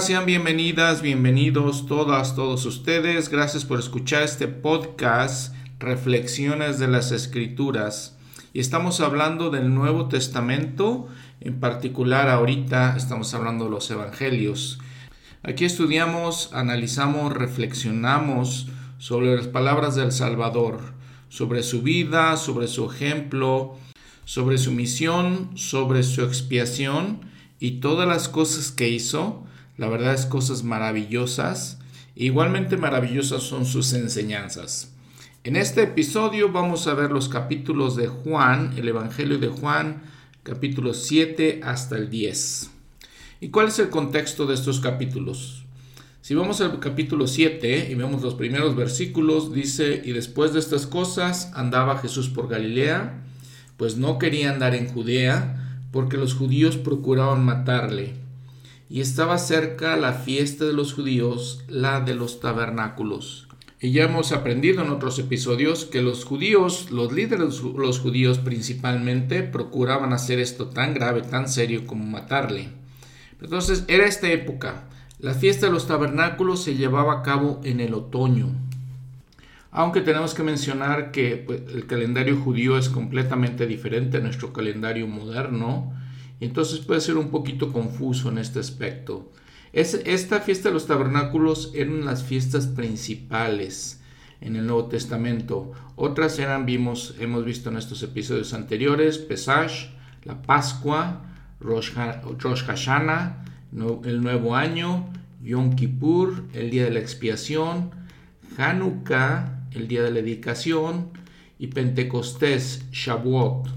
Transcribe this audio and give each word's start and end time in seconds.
Sean 0.00 0.24
bienvenidas, 0.24 1.02
bienvenidos 1.02 1.86
todas, 1.86 2.34
todos 2.34 2.64
ustedes. 2.64 3.28
Gracias 3.28 3.66
por 3.66 3.78
escuchar 3.78 4.22
este 4.22 4.48
podcast, 4.48 5.54
Reflexiones 5.78 6.78
de 6.78 6.88
las 6.88 7.12
Escrituras. 7.12 8.16
Y 8.54 8.60
estamos 8.60 9.00
hablando 9.00 9.50
del 9.50 9.74
Nuevo 9.74 10.08
Testamento, 10.08 11.08
en 11.40 11.60
particular 11.60 12.30
ahorita 12.30 12.96
estamos 12.96 13.34
hablando 13.34 13.66
de 13.66 13.70
los 13.70 13.90
Evangelios. 13.90 14.80
Aquí 15.42 15.66
estudiamos, 15.66 16.50
analizamos, 16.54 17.34
reflexionamos 17.34 18.68
sobre 18.96 19.36
las 19.36 19.46
palabras 19.46 19.94
del 19.94 20.10
Salvador, 20.10 20.80
sobre 21.28 21.62
su 21.62 21.82
vida, 21.82 22.38
sobre 22.38 22.66
su 22.66 22.90
ejemplo, 22.90 23.76
sobre 24.24 24.56
su 24.56 24.72
misión, 24.72 25.50
sobre 25.54 26.02
su 26.02 26.22
expiación 26.22 27.20
y 27.60 27.72
todas 27.80 28.08
las 28.08 28.30
cosas 28.30 28.72
que 28.72 28.88
hizo, 28.88 29.44
la 29.78 29.88
verdad 29.88 30.14
es 30.14 30.26
cosas 30.26 30.62
maravillosas. 30.64 31.78
Igualmente 32.14 32.76
maravillosas 32.76 33.42
son 33.42 33.64
sus 33.64 33.92
enseñanzas. 33.92 34.92
En 35.44 35.56
este 35.56 35.82
episodio 35.82 36.52
vamos 36.52 36.86
a 36.86 36.94
ver 36.94 37.10
los 37.10 37.28
capítulos 37.28 37.96
de 37.96 38.06
Juan, 38.06 38.74
el 38.76 38.88
Evangelio 38.88 39.38
de 39.38 39.48
Juan, 39.48 40.02
capítulos 40.42 41.04
7 41.04 41.62
hasta 41.64 41.96
el 41.96 42.10
10. 42.10 42.70
¿Y 43.40 43.48
cuál 43.48 43.68
es 43.68 43.78
el 43.78 43.88
contexto 43.88 44.46
de 44.46 44.54
estos 44.54 44.78
capítulos? 44.78 45.64
Si 46.20 46.36
vamos 46.36 46.60
al 46.60 46.78
capítulo 46.78 47.26
7 47.26 47.88
y 47.90 47.94
vemos 47.96 48.22
los 48.22 48.34
primeros 48.34 48.76
versículos, 48.76 49.52
dice, 49.52 50.00
y 50.04 50.12
después 50.12 50.52
de 50.52 50.60
estas 50.60 50.86
cosas 50.86 51.50
andaba 51.54 51.98
Jesús 51.98 52.28
por 52.28 52.46
Galilea, 52.46 53.24
pues 53.76 53.96
no 53.96 54.18
quería 54.18 54.52
andar 54.52 54.76
en 54.76 54.88
Judea, 54.88 55.80
porque 55.90 56.18
los 56.18 56.34
judíos 56.34 56.76
procuraban 56.76 57.44
matarle. 57.44 58.21
Y 58.92 59.00
estaba 59.00 59.38
cerca 59.38 59.96
la 59.96 60.12
fiesta 60.12 60.66
de 60.66 60.74
los 60.74 60.92
judíos, 60.92 61.64
la 61.66 62.02
de 62.02 62.14
los 62.14 62.40
tabernáculos. 62.40 63.48
Y 63.80 63.92
ya 63.92 64.04
hemos 64.04 64.32
aprendido 64.32 64.82
en 64.82 64.90
otros 64.90 65.18
episodios 65.18 65.86
que 65.86 66.02
los 66.02 66.26
judíos, 66.26 66.90
los 66.90 67.10
líderes 67.10 67.62
los 67.62 68.00
judíos 68.00 68.38
principalmente, 68.38 69.44
procuraban 69.44 70.12
hacer 70.12 70.40
esto 70.40 70.66
tan 70.66 70.92
grave, 70.92 71.22
tan 71.22 71.48
serio 71.48 71.86
como 71.86 72.04
matarle. 72.04 72.68
Entonces 73.40 73.86
era 73.88 74.04
esta 74.04 74.30
época. 74.30 74.84
La 75.18 75.32
fiesta 75.32 75.64
de 75.64 75.72
los 75.72 75.86
tabernáculos 75.86 76.62
se 76.62 76.74
llevaba 76.74 77.14
a 77.14 77.22
cabo 77.22 77.62
en 77.64 77.80
el 77.80 77.94
otoño. 77.94 78.50
Aunque 79.70 80.02
tenemos 80.02 80.34
que 80.34 80.42
mencionar 80.42 81.12
que 81.12 81.36
pues, 81.36 81.62
el 81.72 81.86
calendario 81.86 82.36
judío 82.36 82.76
es 82.76 82.90
completamente 82.90 83.66
diferente 83.66 84.18
a 84.18 84.20
nuestro 84.20 84.52
calendario 84.52 85.06
moderno, 85.06 85.94
entonces 86.44 86.80
puede 86.80 87.00
ser 87.00 87.16
un 87.16 87.30
poquito 87.30 87.72
confuso 87.72 88.28
en 88.28 88.38
este 88.38 88.58
aspecto. 88.58 89.30
esta 89.72 90.40
fiesta 90.40 90.68
de 90.68 90.74
los 90.74 90.86
tabernáculos 90.86 91.72
eran 91.74 92.04
las 92.04 92.22
fiestas 92.22 92.66
principales 92.66 94.00
en 94.40 94.56
el 94.56 94.66
Nuevo 94.66 94.86
Testamento. 94.86 95.72
Otras 95.96 96.38
eran, 96.38 96.66
vimos, 96.66 97.14
hemos 97.20 97.44
visto 97.44 97.70
en 97.70 97.76
estos 97.76 98.02
episodios 98.02 98.52
anteriores, 98.54 99.18
Pesach, 99.18 99.90
la 100.24 100.42
Pascua, 100.42 101.22
Rosh, 101.60 101.92
Hashanah, 101.92 103.44
el 104.04 104.20
Nuevo 104.20 104.56
Año, 104.56 105.08
Yom 105.42 105.74
Kippur, 105.74 106.44
el 106.52 106.70
Día 106.70 106.84
de 106.84 106.90
la 106.90 107.00
Expiación, 107.00 107.90
Hanukkah, 108.58 109.66
el 109.72 109.88
día 109.88 110.02
de 110.02 110.10
la 110.10 110.16
dedicación, 110.16 111.10
y 111.58 111.68
Pentecostés, 111.68 112.84
Shavuot. 112.90 113.68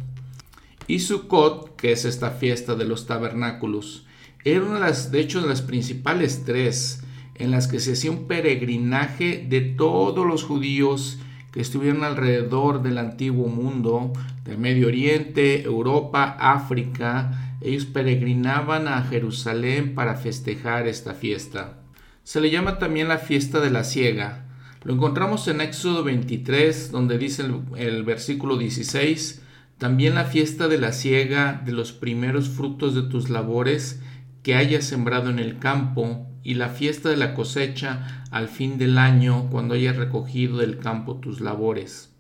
Y 0.88 1.00
Sukkot, 1.00 1.75
que 1.86 1.92
es 1.92 2.04
esta 2.04 2.32
fiesta 2.32 2.74
de 2.74 2.86
los 2.86 3.06
tabernáculos, 3.06 4.08
era 4.44 4.64
una 4.64 4.74
de 4.74 4.80
las, 4.80 5.12
de 5.12 5.20
hecho, 5.20 5.40
de 5.44 5.48
las 5.48 5.62
principales 5.62 6.42
tres 6.44 7.04
en 7.36 7.52
las 7.52 7.68
que 7.68 7.80
se 7.80 7.94
hacía 7.94 8.10
un 8.10 8.26
peregrinaje 8.26 9.46
de 9.48 9.62
todos 9.62 10.26
los 10.26 10.44
judíos 10.44 11.20
que 11.52 11.62
estuvieron 11.62 12.04
alrededor 12.04 12.82
del 12.82 12.98
antiguo 12.98 13.50
mundo, 13.50 14.12
del 14.46 14.58
Medio 14.58 14.88
Oriente, 14.88 15.62
Europa, 15.62 16.36
África. 16.40 17.56
Ellos 17.62 17.86
peregrinaban 17.86 18.88
a 18.88 19.04
Jerusalén 19.04 19.94
para 19.94 20.16
festejar 20.16 20.88
esta 20.88 21.14
fiesta. 21.14 21.84
Se 22.24 22.42
le 22.42 22.50
llama 22.50 22.80
también 22.80 23.10
la 23.10 23.20
fiesta 23.20 23.60
de 23.60 23.70
la 23.70 23.84
ciega, 23.84 24.46
lo 24.84 24.94
encontramos 24.94 25.48
en 25.48 25.62
Éxodo 25.62 26.04
23, 26.04 26.92
donde 26.92 27.20
dice 27.20 27.44
el, 27.76 28.04
versículo 28.04 28.58
16, 28.58 29.42
también 29.78 30.16
la 30.16 30.26
fiesta 30.26 30.68
de 30.68 30.78
la 30.78 30.94
siega 30.94 31.62
de 31.66 31.72
los 31.72 31.92
primeros 31.92 32.50
frutos 32.50 32.96
de 32.96 33.04
tus 33.04 33.30
labores 33.30 34.02
que 34.44 34.56
hayas 34.56 34.86
sembrado 34.86 35.30
en 35.30 35.40
el 35.40 35.60
campo, 35.60 36.28
y 36.44 36.54
la 36.54 36.70
fiesta 36.70 37.10
de 37.10 37.18
la 37.18 37.34
cosecha 37.34 38.24
al 38.30 38.48
fin 38.48 38.78
del 38.78 39.00
año, 39.00 39.50
cuando 39.50 39.74
hayas 39.74 39.96
recogido 39.96 40.58
del 40.58 40.78
campo 40.78 41.16
tus 41.16 41.42
labores. 41.42 42.12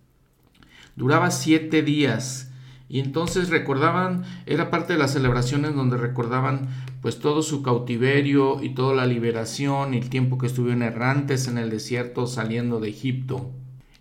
Duraba 0.95 1.29
siete 1.29 1.83
días, 1.83 2.51
y 2.89 2.99
entonces 2.99 3.49
recordaban, 3.49 4.23
era 4.47 4.71
parte 4.71 4.93
de 4.93 4.99
las 4.99 5.13
celebraciones 5.13 5.75
donde 5.75 5.97
recordaban 5.97 6.69
pues 7.01 7.19
todo 7.19 7.43
su 7.43 7.61
cautiverio 7.61 8.63
y 8.63 8.69
toda 8.69 8.95
la 8.95 9.05
liberación 9.05 9.93
y 9.93 9.97
el 9.97 10.09
tiempo 10.09 10.37
que 10.37 10.47
estuvieron 10.47 10.81
errantes 10.81 11.47
en 11.47 11.57
el 11.57 11.69
desierto 11.69 12.25
saliendo 12.25 12.79
de 12.79 12.89
Egipto. 12.89 13.51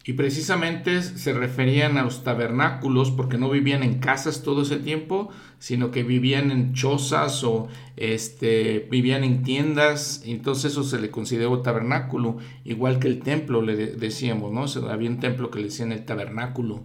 Y 0.07 0.13
precisamente 0.13 1.03
se 1.03 1.33
referían 1.33 1.97
a 1.97 2.03
los 2.03 2.25
tabernáculos 2.25 3.11
porque 3.11 3.39
no 3.39 3.49
vivían 3.49 3.83
en 3.83 4.01
casas 4.01 4.43
todo 4.43 4.61
ese 4.61 4.77
tiempo, 4.77 5.31
sino 5.59 5.91
que 5.91 6.03
vivían 6.03 6.51
en 6.51 6.75
chozas 6.75 7.43
o 7.43 7.69
este, 7.97 8.87
vivían 8.91 9.25
en 9.25 9.43
tiendas, 9.43 10.23
entonces 10.27 10.73
eso 10.73 10.85
se 10.85 11.01
le 11.01 11.11
consideró 11.11 11.61
tabernáculo, 11.61 12.37
igual 12.65 12.99
que 12.99 13.09
el 13.09 13.21
templo 13.21 13.63
le 13.63 13.77
decíamos, 13.77 14.53
¿no? 14.53 14.91
había 14.91 15.09
un 15.09 15.21
templo 15.21 15.51
que 15.51 15.61
le 15.61 15.67
decían 15.67 15.91
el 15.91 16.05
tabernáculo. 16.05 16.85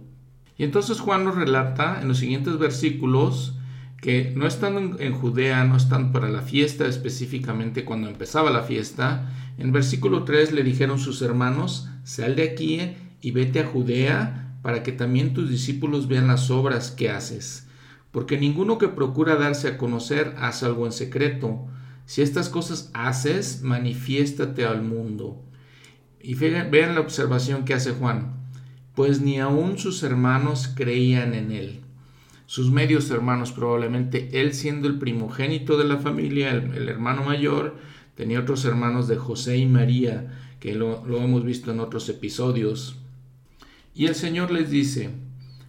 Y 0.56 0.64
entonces 0.64 0.98
Juan 1.00 1.24
nos 1.24 1.34
relata 1.34 2.00
en 2.00 2.08
los 2.08 2.18
siguientes 2.18 2.58
versículos 2.58 3.54
que 4.00 4.32
no 4.34 4.46
estando 4.46 4.98
en, 4.98 5.12
Judea, 5.12 5.64
no 5.64 5.76
están 5.76 6.10
para 6.10 6.30
la 6.30 6.40
fiesta 6.40 6.86
específicamente 6.86 7.84
cuando 7.84 8.08
empezaba 8.08 8.50
la 8.50 8.62
fiesta, 8.62 9.30
en 9.58 9.72
versículo 9.72 10.24
3 10.24 10.52
le 10.52 10.62
dijeron 10.62 10.98
sus 10.98 11.20
hermanos, 11.20 11.90
sal 12.02 12.34
de 12.34 12.44
aquí 12.44 12.94
y 13.20 13.30
vete 13.32 13.60
a 13.60 13.66
Judea 13.66 14.56
para 14.62 14.82
que 14.82 14.92
también 14.92 15.34
tus 15.34 15.48
discípulos 15.50 16.08
vean 16.08 16.26
las 16.26 16.50
obras 16.50 16.90
que 16.90 17.10
haces, 17.10 17.66
porque 18.10 18.38
ninguno 18.38 18.78
que 18.78 18.88
procura 18.88 19.36
darse 19.36 19.68
a 19.68 19.78
conocer 19.78 20.34
hace 20.38 20.66
algo 20.66 20.86
en 20.86 20.92
secreto. 20.92 21.66
Si 22.06 22.22
estas 22.22 22.48
cosas 22.48 22.90
haces, 22.92 23.62
manifiéstate 23.62 24.64
al 24.64 24.82
mundo. 24.82 25.42
Y 26.20 26.34
vean 26.34 26.94
la 26.94 27.00
observación 27.00 27.64
que 27.64 27.74
hace 27.74 27.92
Juan, 27.92 28.34
pues 28.94 29.20
ni 29.20 29.38
aun 29.38 29.78
sus 29.78 30.02
hermanos 30.02 30.72
creían 30.74 31.34
en 31.34 31.52
él 31.52 31.80
sus 32.50 32.72
medios 32.72 33.08
hermanos 33.12 33.52
probablemente, 33.52 34.28
él 34.32 34.54
siendo 34.54 34.88
el 34.88 34.98
primogénito 34.98 35.78
de 35.78 35.84
la 35.84 35.98
familia, 35.98 36.50
el, 36.50 36.88
hermano 36.88 37.22
mayor, 37.22 37.76
tenía 38.16 38.40
otros 38.40 38.64
hermanos 38.64 39.06
de 39.06 39.14
José 39.14 39.58
y 39.58 39.66
María, 39.66 40.36
que 40.58 40.74
lo, 40.74 41.06
lo 41.06 41.18
hemos 41.18 41.44
visto 41.44 41.70
en 41.70 41.78
otros 41.78 42.08
episodios. 42.08 42.99
Y 43.94 44.06
el 44.06 44.14
Señor 44.14 44.50
les 44.50 44.70
dice, 44.70 45.10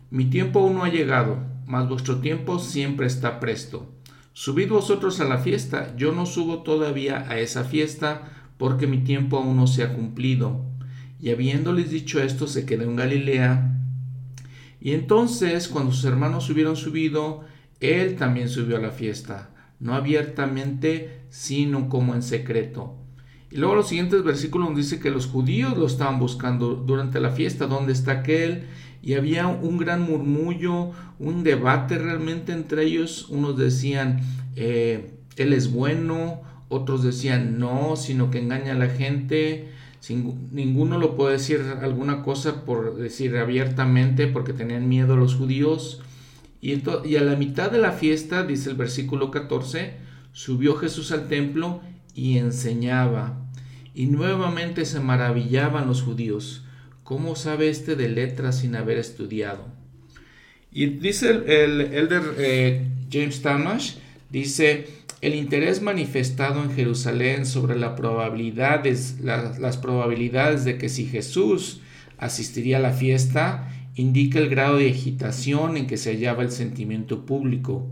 mi 0.09 0.25
tiempo 0.25 0.59
aún 0.59 0.75
no 0.75 0.83
ha 0.83 0.89
llegado, 0.89 1.39
mas 1.65 1.87
vuestro 1.87 2.19
tiempo 2.19 2.59
siempre 2.59 3.07
está 3.07 3.39
presto. 3.39 3.93
Subid 4.33 4.69
vosotros 4.69 5.19
a 5.19 5.25
la 5.25 5.39
fiesta, 5.39 5.95
yo 5.97 6.11
no 6.11 6.25
subo 6.25 6.63
todavía 6.63 7.29
a 7.29 7.39
esa 7.39 7.63
fiesta, 7.63 8.47
porque 8.57 8.87
mi 8.87 8.99
tiempo 8.99 9.37
aún 9.37 9.57
no 9.57 9.67
se 9.67 9.83
ha 9.83 9.93
cumplido. 9.93 10.65
Y 11.19 11.29
habiéndoles 11.31 11.89
dicho 11.89 12.21
esto, 12.21 12.47
se 12.47 12.65
quedó 12.65 12.83
en 12.83 12.95
Galilea, 12.95 13.71
y 14.81 14.93
entonces, 14.93 15.67
cuando 15.67 15.91
sus 15.91 16.05
hermanos 16.05 16.49
hubieron 16.49 16.75
subido, 16.75 17.45
él 17.79 18.15
también 18.15 18.49
subió 18.49 18.77
a 18.77 18.81
la 18.81 18.89
fiesta, 18.89 19.51
no 19.79 19.93
abiertamente, 19.93 21.21
sino 21.29 21.87
como 21.87 22.15
en 22.15 22.23
secreto. 22.23 22.97
Y 23.51 23.57
luego 23.57 23.75
los 23.75 23.89
siguientes 23.89 24.23
versículos 24.23 24.75
dice 24.75 24.99
que 24.99 25.11
los 25.11 25.27
judíos 25.27 25.77
lo 25.77 25.85
estaban 25.85 26.19
buscando 26.19 26.75
durante 26.75 27.19
la 27.19 27.31
fiesta, 27.31 27.67
¿dónde 27.67 27.93
está 27.93 28.11
aquel? 28.13 28.63
Y 29.03 29.15
había 29.15 29.47
un 29.47 29.77
gran 29.77 30.01
murmullo, 30.03 30.91
un 31.19 31.43
debate 31.43 31.97
realmente 31.97 32.53
entre 32.53 32.85
ellos. 32.85 33.27
Unos 33.29 33.57
decían, 33.57 34.21
eh, 34.55 35.11
él 35.35 35.53
es 35.53 35.71
bueno, 35.71 36.41
otros 36.69 37.03
decían, 37.03 37.59
no, 37.59 37.95
sino 37.97 38.31
que 38.31 38.39
engaña 38.39 38.73
a 38.73 38.77
la 38.77 38.87
gente 38.87 39.69
ninguno 40.09 40.97
lo 40.97 41.15
puede 41.15 41.33
decir 41.33 41.61
alguna 41.81 42.23
cosa 42.23 42.65
por 42.65 42.95
decir 42.95 43.37
abiertamente 43.37 44.27
porque 44.27 44.53
tenían 44.53 44.89
miedo 44.89 45.15
los 45.15 45.35
judíos. 45.35 46.01
Y, 46.59 46.81
y 47.07 47.15
a 47.15 47.21
la 47.21 47.35
mitad 47.35 47.71
de 47.71 47.79
la 47.79 47.91
fiesta, 47.91 48.43
dice 48.43 48.69
el 48.69 48.75
versículo 48.75 49.31
14, 49.31 49.93
subió 50.31 50.75
Jesús 50.75 51.11
al 51.11 51.27
templo 51.27 51.81
y 52.15 52.37
enseñaba. 52.37 53.37
Y 53.93 54.05
nuevamente 54.05 54.85
se 54.85 54.99
maravillaban 54.99 55.87
los 55.87 56.01
judíos. 56.01 56.63
¿Cómo 57.03 57.35
sabe 57.35 57.69
este 57.69 57.95
de 57.95 58.09
letras 58.09 58.59
sin 58.59 58.75
haber 58.75 58.97
estudiado? 58.97 59.67
Y 60.71 60.85
dice 60.85 61.29
el, 61.29 61.81
elder 61.81 62.23
eh, 62.37 62.87
James 63.11 63.41
Tamash, 63.41 63.95
dice, 64.29 64.87
el 65.19 65.35
interés 65.35 65.81
manifestado 65.81 66.63
en 66.63 66.71
Jerusalén 66.71 67.45
sobre 67.45 67.77
las 67.77 67.91
probabilidades 67.91 69.15
de 70.65 70.77
que 70.77 70.87
si 70.89 71.05
Jesús 71.05 71.81
asistiría 72.17 72.77
a 72.77 72.81
la 72.81 72.93
fiesta 72.93 73.67
indica 73.95 74.39
el 74.39 74.49
grado 74.49 74.77
de 74.77 74.89
agitación 74.89 75.75
en 75.77 75.87
que 75.87 75.97
se 75.97 76.11
hallaba 76.11 76.43
el 76.43 76.51
sentimiento 76.51 77.25
público. 77.25 77.87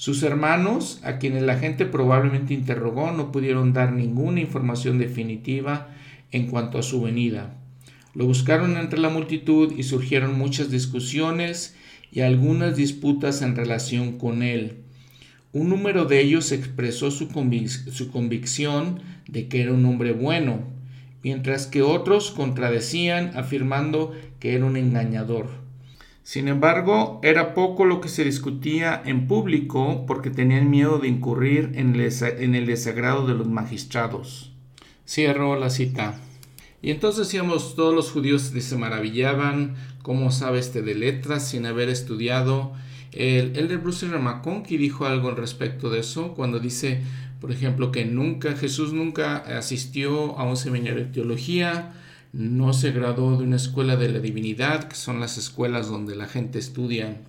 Sus 0.00 0.22
hermanos, 0.22 0.98
a 1.04 1.18
quienes 1.18 1.42
la 1.42 1.58
gente 1.58 1.84
probablemente 1.84 2.54
interrogó, 2.54 3.12
no 3.12 3.30
pudieron 3.30 3.74
dar 3.74 3.92
ninguna 3.92 4.40
información 4.40 4.96
definitiva 4.96 5.88
en 6.32 6.46
cuanto 6.46 6.78
a 6.78 6.82
su 6.82 7.02
venida. 7.02 7.58
Lo 8.14 8.24
buscaron 8.24 8.78
entre 8.78 8.98
la 8.98 9.10
multitud 9.10 9.74
y 9.76 9.82
surgieron 9.82 10.38
muchas 10.38 10.70
discusiones 10.70 11.76
y 12.10 12.20
algunas 12.20 12.76
disputas 12.76 13.42
en 13.42 13.54
relación 13.54 14.16
con 14.16 14.42
él. 14.42 14.78
Un 15.52 15.68
número 15.68 16.06
de 16.06 16.22
ellos 16.22 16.50
expresó 16.50 17.10
su, 17.10 17.28
convicción 17.28 19.02
de 19.28 19.48
que 19.48 19.60
era 19.60 19.74
un 19.74 19.84
hombre 19.84 20.12
bueno, 20.12 20.60
mientras 21.22 21.66
que 21.66 21.82
otros 21.82 22.30
contradecían 22.30 23.32
afirmando 23.36 24.14
que 24.38 24.54
era 24.54 24.64
un 24.64 24.78
engañador. 24.78 25.59
Sin 26.30 26.46
embargo, 26.46 27.18
era 27.24 27.54
poco 27.54 27.84
lo 27.84 28.00
que 28.00 28.08
se 28.08 28.22
discutía 28.22 29.02
en 29.04 29.26
público 29.26 30.04
porque 30.06 30.30
tenían 30.30 30.70
miedo 30.70 31.00
de 31.00 31.08
incurrir 31.08 31.72
en 31.74 32.54
el 32.54 32.66
desagrado 32.66 33.26
de 33.26 33.34
los 33.34 33.48
magistrados. 33.48 34.52
Cierro 35.04 35.58
la 35.58 35.70
cita. 35.70 36.20
Y 36.82 36.92
entonces 36.92 37.26
decíamos, 37.26 37.74
todos 37.74 37.92
los 37.92 38.12
judíos 38.12 38.42
se 38.42 38.76
maravillaban, 38.76 39.74
¿cómo 40.02 40.30
sabe 40.30 40.60
este 40.60 40.82
de 40.82 40.94
letras 40.94 41.48
sin 41.48 41.66
haber 41.66 41.88
estudiado? 41.88 42.74
El 43.10 43.56
elder 43.56 43.78
Bruce 43.78 44.06
McConkie 44.06 44.78
dijo 44.78 45.06
algo 45.06 45.30
al 45.30 45.36
respecto 45.36 45.90
de 45.90 45.98
eso 45.98 46.34
cuando 46.34 46.60
dice, 46.60 47.02
por 47.40 47.50
ejemplo, 47.50 47.90
que 47.90 48.04
nunca, 48.04 48.54
Jesús 48.54 48.92
nunca 48.92 49.38
asistió 49.38 50.38
a 50.38 50.44
un 50.44 50.56
seminario 50.56 51.06
de 51.06 51.10
teología, 51.10 51.92
no 52.32 52.72
se 52.72 52.92
graduó 52.92 53.36
de 53.36 53.44
una 53.44 53.56
escuela 53.56 53.96
de 53.96 54.10
la 54.10 54.20
divinidad, 54.20 54.84
que 54.84 54.96
son 54.96 55.20
las 55.20 55.38
escuelas 55.38 55.88
donde 55.88 56.16
la 56.16 56.26
gente 56.26 56.58
estudia 56.58 57.20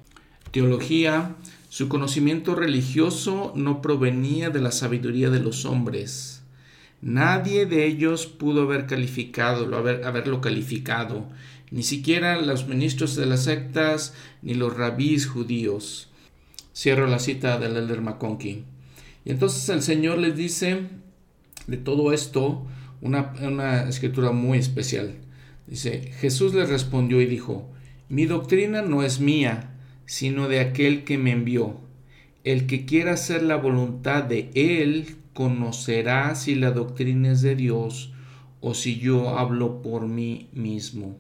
teología, 0.51 1.35
su 1.69 1.87
conocimiento 1.87 2.55
religioso 2.55 3.53
no 3.55 3.81
provenía 3.81 4.49
de 4.49 4.59
la 4.59 4.71
sabiduría 4.71 5.29
de 5.29 5.39
los 5.39 5.65
hombres, 5.65 6.41
Nadie 7.01 7.65
de 7.65 7.87
ellos 7.87 8.27
pudo 8.27 8.63
haber 8.63 8.85
calificado, 8.85 9.75
haber, 9.75 10.05
haberlo 10.05 10.39
calificado, 10.39 11.27
ni 11.71 11.81
siquiera 11.81 12.39
los 12.39 12.67
ministros 12.67 13.15
de 13.15 13.25
las 13.25 13.45
sectas 13.45 14.13
ni 14.43 14.53
los 14.53 14.77
rabís 14.77 15.25
judíos. 15.25 16.09
Cierro 16.75 17.07
la 17.07 17.17
cita 17.17 17.57
del 17.57 17.75
Elder 17.75 18.01
McConkie. 18.01 18.65
Y 19.25 19.31
entonces 19.31 19.67
el 19.69 19.81
Señor 19.81 20.19
les 20.19 20.35
dice 20.35 20.89
de 21.65 21.77
todo 21.77 22.13
esto 22.13 22.67
una, 23.01 23.33
una 23.41 23.89
escritura 23.89 24.31
muy 24.31 24.57
especial. 24.57 25.15
Dice, 25.67 26.11
Jesús 26.19 26.53
les 26.53 26.69
respondió 26.69 27.21
y 27.21 27.25
dijo, 27.25 27.69
mi 28.09 28.25
doctrina 28.25 28.81
no 28.81 29.03
es 29.03 29.19
mía, 29.19 29.71
sino 30.05 30.47
de 30.47 30.59
aquel 30.59 31.03
que 31.03 31.17
me 31.17 31.31
envió. 31.31 31.79
El 32.43 32.67
que 32.67 32.85
quiera 32.85 33.13
hacer 33.13 33.43
la 33.43 33.55
voluntad 33.55 34.23
de 34.23 34.49
Él 34.53 35.15
conocerá 35.33 36.35
si 36.35 36.55
la 36.55 36.71
doctrina 36.71 37.31
es 37.31 37.41
de 37.41 37.55
Dios 37.55 38.11
o 38.59 38.73
si 38.73 38.99
yo 38.99 39.37
hablo 39.37 39.81
por 39.81 40.07
mí 40.07 40.49
mismo. 40.53 41.17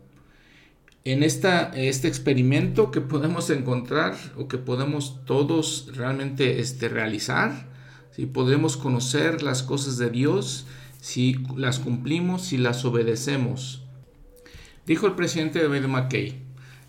En 1.03 1.23
esta, 1.23 1.71
este 1.73 2.07
experimento 2.07 2.91
que 2.91 3.01
podemos 3.01 3.49
encontrar 3.49 4.15
o 4.37 4.47
que 4.47 4.57
podemos 4.57 5.25
todos 5.25 5.89
realmente 5.95 6.59
este, 6.59 6.89
realizar, 6.89 7.69
si 8.11 8.27
podemos 8.27 8.77
conocer 8.77 9.41
las 9.41 9.63
cosas 9.63 9.97
de 9.97 10.11
Dios, 10.11 10.67
si 11.01 11.43
las 11.57 11.79
cumplimos, 11.79 12.43
si 12.43 12.57
las 12.57 12.85
obedecemos. 12.85 13.83
Dijo 14.85 15.07
el 15.07 15.15
presidente 15.15 15.61
David 15.61 15.87
McKay, 15.87 16.39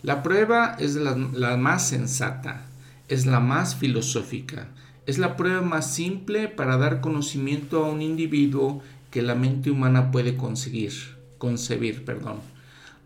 la 0.02 0.22
prueba 0.22 0.76
es 0.78 0.94
la 0.94 1.56
más 1.56 1.88
sensata, 1.88 2.66
es 3.08 3.26
la 3.26 3.40
más 3.40 3.74
filosófica, 3.74 4.68
es 5.06 5.18
la 5.18 5.36
prueba 5.36 5.62
más 5.62 5.92
simple 5.92 6.46
para 6.46 6.76
dar 6.76 7.00
conocimiento 7.00 7.84
a 7.84 7.90
un 7.90 8.02
individuo 8.02 8.82
que 9.10 9.22
la 9.22 9.34
mente 9.34 9.70
humana 9.70 10.10
puede 10.10 10.36
conseguir, 10.36 10.92
concebir. 11.38 12.04
Perdón. 12.04 12.40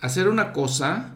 Hacer 0.01 0.29
una 0.29 0.53
cosa, 0.53 1.15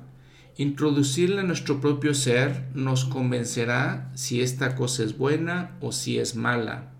introducirla 0.56 1.42
en 1.42 1.48
nuestro 1.48 1.80
propio 1.80 2.14
ser, 2.14 2.64
nos 2.74 3.04
convencerá 3.04 4.10
si 4.14 4.40
esta 4.40 4.74
cosa 4.74 5.04
es 5.04 5.16
buena 5.16 5.76
o 5.80 5.92
si 5.92 6.18
es 6.18 6.34
mala. 6.34 6.90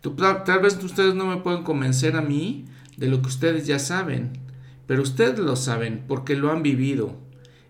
Tal 0.00 0.60
vez 0.60 0.82
ustedes 0.82 1.14
no 1.14 1.26
me 1.26 1.38
pueden 1.38 1.62
convencer 1.62 2.16
a 2.16 2.22
mí 2.22 2.66
de 2.96 3.08
lo 3.08 3.20
que 3.22 3.28
ustedes 3.28 3.66
ya 3.66 3.78
saben, 3.78 4.38
pero 4.86 5.02
ustedes 5.02 5.38
lo 5.38 5.56
saben 5.56 6.04
porque 6.06 6.36
lo 6.36 6.52
han 6.52 6.62
vivido. 6.62 7.16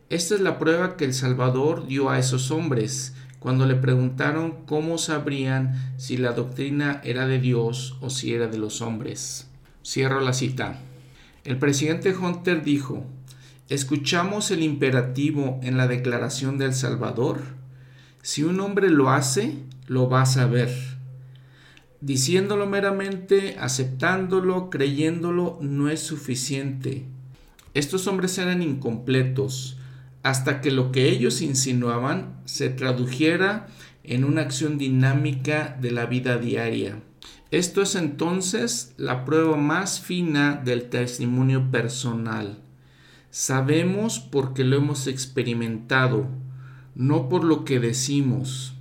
Esta 0.09 0.35
es 0.35 0.41
la 0.41 0.59
prueba 0.59 0.97
que 0.97 1.05
el 1.05 1.15
Salvador 1.15 1.87
dio 1.87 2.11
a 2.11 2.19
esos 2.19 2.51
hombres 2.51 3.15
cuando 3.41 3.67
le 3.67 3.75
preguntaron 3.75 4.65
cómo 4.67 4.99
sabrían 4.99 5.95
si 5.99 6.17
la 6.17 6.33
doctrina 6.33 7.01
era 7.05 7.27
de 7.27 7.39
Dios 7.39 7.97
o 8.01 8.11
si 8.11 8.33
era 8.33 8.47
de 8.47 8.59
los 8.59 8.83
hombres. 8.83 9.49
Cierro 9.85 10.21
la 10.21 10.33
cita. 10.33 10.79
El 11.45 11.59
presidente 11.59 12.15
Hunter 12.15 12.65
dijo, 12.65 13.05
¿escuchamos 13.69 14.51
el 14.51 14.63
imperativo 14.63 15.61
en 15.63 15.77
la 15.77 15.87
declaración 15.87 16.59
del 16.59 16.75
Salvador? 16.75 17.41
Si 18.23 18.43
un 18.43 18.59
hombre 18.61 18.91
lo 18.91 19.11
hace, 19.11 19.59
lo 19.87 20.09
va 20.09 20.23
a 20.23 20.27
saber. 20.27 20.96
Diciéndolo 22.01 22.67
meramente, 22.67 23.57
aceptándolo, 23.59 24.71
creyéndolo, 24.71 25.59
no 25.63 25.89
es 25.89 26.01
suficiente. 26.01 27.05
Estos 27.75 28.07
hombres 28.07 28.37
eran 28.39 28.63
incompletos, 28.63 29.79
hasta 30.23 30.61
que 30.61 30.71
lo 30.71 30.93
que 30.93 31.09
ellos 31.09 31.41
insinuaban 31.41 32.41
se 32.45 32.69
tradujera 32.69 33.69
en 34.03 34.25
una 34.25 34.43
acción 34.43 34.79
dinámica 34.79 35.77
de 35.81 35.91
la 35.91 36.07
vida 36.07 36.39
diaria. 36.39 37.01
Esto 37.51 37.83
es 37.83 37.95
entonces 37.95 38.93
la 38.97 39.25
prueba 39.25 39.57
más 39.57 40.01
fina 40.01 40.61
del 40.65 40.89
testimonio 40.89 41.71
personal. 41.71 42.59
Sabemos 43.31 44.19
porque 44.19 44.65
lo 44.65 44.77
hemos 44.77 45.07
experimentado, 45.07 46.27
no 46.95 47.29
por 47.29 47.45
lo 47.45 47.65
que 47.65 47.79
decimos. 47.79 48.75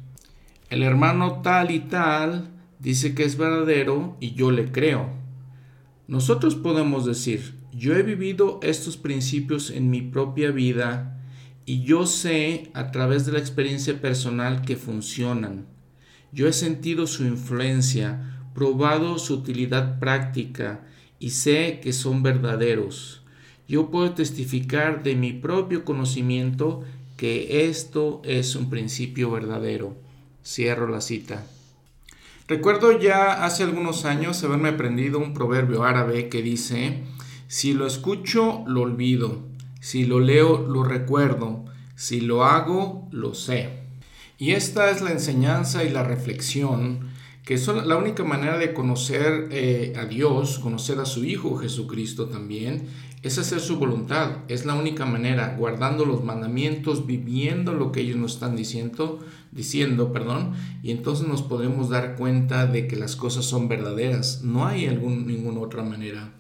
El 0.70 0.82
hermano 0.82 1.42
tal 1.42 1.72
y 1.72 1.80
tal 1.82 2.55
dice 2.80 3.16
que 3.16 3.24
es 3.24 3.38
verdadero 3.38 4.18
y 4.20 4.34
yo 4.34 4.52
le 4.52 4.72
creo. 4.72 5.10
Nosotros 6.08 6.56
podemos 6.56 7.06
decir, 7.06 7.56
yo 7.74 7.96
he 7.96 8.04
vivido 8.04 8.60
estos 8.64 8.98
principios 8.98 9.72
en 9.72 9.90
mi 9.90 10.02
propia 10.02 10.52
vida 10.52 11.20
y 11.66 11.84
yo 11.84 12.06
sé 12.06 12.70
a 12.74 12.92
través 12.92 13.26
de 13.26 13.32
la 13.32 13.40
experiencia 13.40 14.00
personal 14.00 14.62
que 14.62 14.76
funcionan. 14.76 15.66
Yo 16.32 16.48
he 16.48 16.54
sentido 16.54 17.08
su 17.08 17.26
influencia, 17.26 18.40
probado 18.54 19.18
su 19.18 19.34
utilidad 19.34 20.00
práctica 20.00 20.86
y 21.20 21.32
sé 21.32 21.80
que 21.82 21.92
son 21.92 22.24
verdaderos. 22.24 23.24
Yo 23.68 23.90
puedo 23.90 24.12
testificar 24.12 25.02
de 25.02 25.16
mi 25.16 25.34
propio 25.34 25.86
conocimiento 25.86 26.84
que 27.18 27.68
esto 27.68 28.22
es 28.24 28.56
un 28.56 28.70
principio 28.70 29.32
verdadero. 29.32 29.98
Cierro 30.44 30.88
la 30.88 31.02
cita. 31.02 31.46
Recuerdo 32.48 33.00
ya 33.00 33.44
hace 33.44 33.64
algunos 33.64 34.06
años 34.06 34.44
haberme 34.44 34.70
aprendido 34.70 35.20
un 35.20 35.34
proverbio 35.34 35.84
árabe 35.84 36.30
que 36.30 36.42
dice, 36.42 37.04
si 37.48 37.74
lo 37.74 37.88
escucho, 37.88 38.64
lo 38.68 38.82
olvido 38.82 39.56
si 39.86 40.04
lo 40.04 40.20
leo, 40.20 40.66
lo 40.68 40.84
recuerdo. 40.84 41.64
Si 41.96 42.20
lo 42.20 42.44
hago, 42.44 43.08
lo 43.12 43.36
sé. 43.36 43.70
Y 44.40 44.54
esta 44.54 44.90
es 44.90 45.02
la 45.02 45.12
enseñanza 45.12 45.84
y 45.84 45.90
la 45.90 46.02
reflexión 46.02 47.14
que 47.46 47.54
es 47.54 47.68
la 47.68 47.96
única 47.96 48.24
manera 48.24 48.58
de 48.58 48.74
conocer 48.74 49.50
eh, 49.52 49.94
a 49.96 50.06
Dios, 50.06 50.58
conocer 50.58 51.00
a 51.00 51.06
su 51.06 51.24
Hijo 51.24 51.56
Jesucristo 51.58 52.26
también, 52.26 52.88
es 53.26 53.40
hacer 53.40 53.60
su 53.60 53.78
voluntad. 53.78 54.38
Es 54.50 54.68
la 54.68 54.76
única 54.76 55.08
manera, 55.08 55.56
guardando 55.58 56.06
los 56.06 56.24
mandamientos, 56.24 57.08
viviendo 57.08 57.74
lo 57.74 57.92
que 57.92 58.02
ellos 58.02 58.18
nos 58.18 58.36
están 58.36 58.56
diciendo, 58.56 59.20
diciendo, 59.52 60.14
perdón, 60.14 60.54
y 60.84 60.92
entonces 60.92 61.28
nos 61.28 61.42
podemos 61.42 61.90
dar 61.90 62.18
cuenta 62.18 62.68
de 62.68 62.88
que 62.88 62.96
las 62.96 63.16
cosas 63.16 63.44
son 63.46 63.68
verdaderas. 63.68 64.44
No 64.44 64.68
hay 64.68 64.86
algún, 64.86 65.26
ninguna 65.26 65.62
otra 65.62 65.82
manera. 65.82 66.34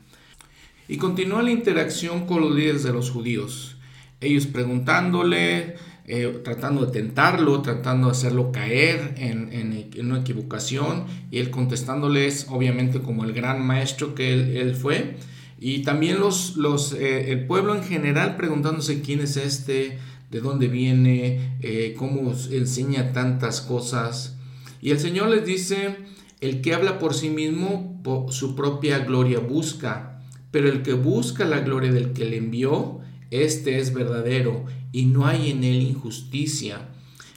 Y 0.88 0.98
continúa 0.98 1.42
la 1.42 1.50
interacción 1.50 2.27
con 2.27 2.42
los 2.42 2.56
líderes 2.56 2.84
de 2.84 2.94
los 2.94 3.10
judíos. 3.10 3.77
Ellos 4.22 4.46
preguntándole, 4.46 5.77
eh, 6.06 6.39
tratando 6.44 6.86
de 6.86 6.92
tentarlo, 6.92 7.63
tratando 7.63 8.10
de 8.10 8.12
hacerlo 8.12 8.51
caer 8.51 9.15
en, 9.18 9.51
en, 9.51 10.06
una 10.06 10.20
equivocación, 10.20 11.06
y 11.32 11.39
él 11.39 11.50
contestándoles, 11.50 12.46
obviamente, 12.51 13.01
como 13.01 13.24
el 13.24 13.34
gran 13.34 13.65
maestro 13.65 14.13
que 14.13 14.34
él, 14.62 14.75
fue. 14.75 15.15
Y 15.60 15.84
también 15.84 16.20
los, 16.20 16.58
los, 16.58 16.94
eh, 16.94 17.32
el 17.32 17.48
pueblo 17.48 17.76
en 17.76 17.84
general 17.84 18.36
preguntándose 18.36 19.02
quién 19.02 19.22
es 19.22 19.38
este, 19.38 20.00
de 20.32 20.42
dónde 20.42 20.68
viene, 20.68 21.58
eh, 21.62 21.96
cómo 21.98 22.34
enseña 22.52 23.14
tantas 23.14 23.62
cosas. 23.62 24.38
Y 24.82 24.92
el 24.92 25.00
Señor 25.00 25.30
les 25.30 25.46
dice, 25.46 25.96
el 26.42 26.62
que 26.62 26.74
habla 26.74 27.00
por 27.00 27.14
sí 27.14 27.30
mismo, 27.30 28.02
su 28.30 28.56
propia 28.56 29.00
gloria 29.00 29.40
busca, 29.40 30.22
pero 30.52 30.70
el 30.70 30.84
que 30.84 30.94
busca 30.94 31.46
la 31.46 31.60
gloria 31.60 31.92
del 31.92 32.14
que 32.14 32.26
le 32.26 32.38
envió, 32.38 33.00
este 33.32 33.80
es 33.80 33.94
verdadero 33.94 34.66
y 34.92 35.06
no 35.06 35.26
hay 35.26 35.52
en 35.52 35.64
él 35.64 35.82
injusticia. 35.82 36.90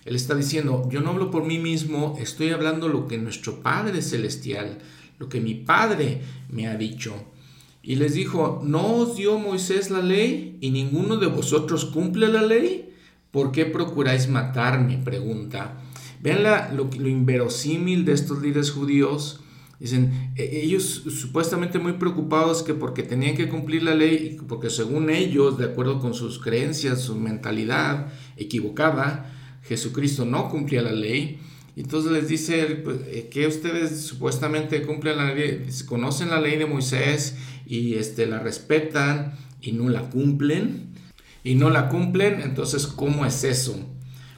Él 0.05 0.15
está 0.15 0.35
diciendo, 0.35 0.89
yo 0.91 1.01
no 1.01 1.11
hablo 1.11 1.31
por 1.31 1.45
mí 1.45 1.59
mismo, 1.59 2.17
estoy 2.21 2.51
hablando 2.51 2.89
lo 2.89 3.07
que 3.07 3.19
nuestro 3.19 3.63
Padre 3.63 4.03
Celestial, 4.03 4.79
lo 5.19 5.29
que 5.29 5.41
mi 5.41 5.55
Padre 5.55 6.23
me 6.51 6.67
ha 6.67 6.77
dicho. 6.77 7.15
Y 7.83 7.97
les 7.97 8.15
dijo, 8.15 8.61
¿no 8.65 8.97
os 8.97 9.17
dio 9.17 9.39
Moisés 9.39 9.91
la 9.91 10.03
ley 10.03 10.59
y 10.61 10.71
ninguno 10.71 11.17
de 11.17 11.27
vosotros 11.27 11.85
cumple 11.85 12.29
la 12.29 12.43
ley? 12.43 12.95
¿Por 13.31 13.53
qué 13.53 13.67
procuráis 13.67 14.29
matarme? 14.29 14.99
Pregunta. 14.99 15.81
Vean 16.21 16.43
lo, 16.77 16.91
lo 16.99 17.09
inverosímil 17.09 18.05
de 18.05 18.13
estos 18.13 18.43
líderes 18.43 18.71
judíos. 18.71 19.41
Dicen, 19.79 20.33
e, 20.37 20.63
ellos 20.65 21.05
supuestamente 21.09 21.79
muy 21.79 21.93
preocupados 21.95 22.63
que 22.63 22.75
porque 22.75 23.03
tenían 23.03 23.37
que 23.37 23.49
cumplir 23.49 23.85
la 23.85 23.95
ley, 23.95 24.37
porque 24.49 24.71
según 24.71 25.09
ellos, 25.09 25.57
de 25.57 25.67
acuerdo 25.67 26.01
con 26.01 26.15
sus 26.15 26.41
creencias, 26.41 27.01
su 27.03 27.15
mentalidad 27.15 28.13
equivocada, 28.37 29.33
Jesucristo 29.63 30.25
no 30.25 30.49
cumplía 30.49 30.83
la 30.83 30.93
ley. 30.93 31.39
Entonces 31.81 32.11
les 32.11 32.29
dice 32.29 32.65
pues, 32.85 32.99
eh, 33.07 33.29
que 33.31 33.47
ustedes 33.47 34.01
supuestamente 34.01 34.83
cumplen 34.83 35.17
la 35.17 35.33
ley, 35.33 35.67
conocen 35.87 36.31
la 36.31 36.41
ley 36.41 36.57
de 36.57 36.67
Moisés 36.67 37.37
y 37.67 37.95
este, 37.95 38.27
la 38.27 38.41
respetan 38.41 39.37
y 39.61 39.73
no 39.73 39.89
la 39.89 40.11
cumplen. 40.11 40.89
Y 41.45 41.55
no 41.55 41.71
la 41.71 41.89
cumplen, 41.89 42.41
entonces 42.41 42.87
¿cómo 42.87 43.25
es 43.25 43.45
eso? 43.45 43.79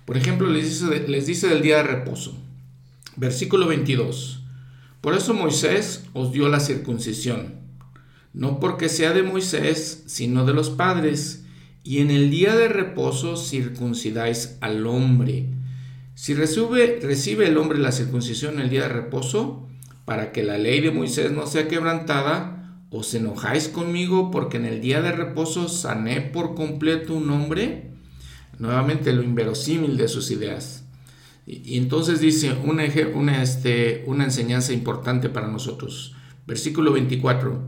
Por 0.05 0.17
ejemplo, 0.17 0.49
les 0.49 0.81
dice, 0.81 1.09
les 1.09 1.27
dice 1.27 1.49
del 1.49 1.63
día 1.63 1.79
de 1.79 1.85
reposo. 1.85 2.37
Versículo 3.17 3.67
22. 3.67 4.43
Por 5.01 5.15
eso 5.15 5.33
Moisés 5.33 6.05
os 6.13 6.33
dio 6.33 6.49
la 6.49 6.61
circuncisión, 6.61 7.55
no 8.35 8.61
porque 8.61 8.91
sea 8.91 9.13
de 9.13 9.23
Moisés, 9.23 10.05
sino 10.07 10.45
de 10.45 10.53
los 10.53 10.69
padres 10.69 11.45
y 11.83 12.01
en 12.01 12.11
el 12.11 12.31
día 12.31 12.55
de 12.55 12.69
reposo 12.69 13.37
circuncidáis 13.37 14.59
al 14.61 14.87
hombre. 14.87 15.47
Si 16.15 16.35
recibe, 16.35 16.99
recibe 17.03 17.49
el 17.49 17.57
hombre 17.57 17.79
la 17.79 17.93
circuncisión 17.93 18.55
en 18.55 18.61
el 18.61 18.71
día 18.71 18.83
de 18.83 18.89
reposo, 18.89 19.69
para 20.05 20.33
que 20.33 20.43
la 20.43 20.59
ley 20.59 20.81
de 20.81 20.91
Moisés 20.91 21.31
no 21.31 21.47
sea 21.47 21.69
quebrantada, 21.69 22.85
os 22.91 23.15
enojáis 23.15 23.69
conmigo 23.69 24.31
porque 24.31 24.57
en 24.57 24.67
el 24.67 24.81
día 24.81 25.01
de 25.01 25.13
reposo 25.13 25.69
sané 25.69 26.21
por 26.21 26.55
completo 26.55 27.15
un 27.15 27.31
hombre. 27.31 27.93
Nuevamente 28.59 29.13
lo 29.13 29.23
inverosímil 29.23 29.97
de 29.97 30.09
sus 30.09 30.31
ideas. 30.31 30.85
Y, 31.47 31.79
entonces 31.79 32.21
dice 32.21 32.53
una, 32.65 32.85
este, 32.85 34.05
una 34.07 34.25
enseñanza 34.25 34.73
importante 34.73 35.29
para 35.29 35.49
nosotros. 35.49 36.15
Versículo 36.47 36.93
24. 36.93 37.63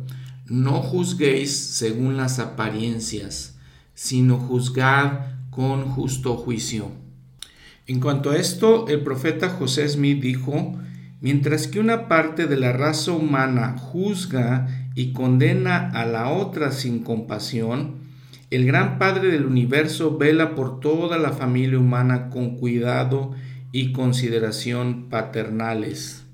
No 0.47 0.83
juzguéis 0.83 1.57
según 1.57 2.17
las 2.17 2.39
apariencias 2.39 3.53
sino 3.95 4.39
juzgad 4.39 5.27
con 5.51 5.85
justo 5.85 6.37
juicio. 6.37 6.91
En 7.93 8.01
cuanto 8.01 8.31
a 8.31 8.39
esto, 8.39 8.89
el 8.89 9.03
profeta 9.03 9.51
José 9.51 9.87
Smith 9.87 10.19
dijo, 10.19 10.79
mientras 11.21 11.67
que 11.67 11.79
una 11.79 12.09
parte 12.09 12.47
de 12.47 12.57
la 12.57 12.73
raza 12.73 13.13
humana 13.13 13.77
juzga 13.77 14.67
y 14.95 15.13
condena 15.13 15.91
a 15.91 16.07
la 16.07 16.31
otra 16.31 16.73
sin 16.73 17.01
compasión, 17.01 17.97
el 18.51 18.65
gran 18.65 18.99
Padre 18.99 19.29
del 19.29 19.45
universo 19.45 20.17
vela 20.17 20.55
por 20.55 20.81
toda 20.81 21.19
la 21.19 21.33
familia 21.33 21.79
humana 21.79 22.31
con 22.31 22.57
cuidado 22.57 23.33
y 23.73 23.93
consideración 23.93 25.11
paternales. 25.11 26.25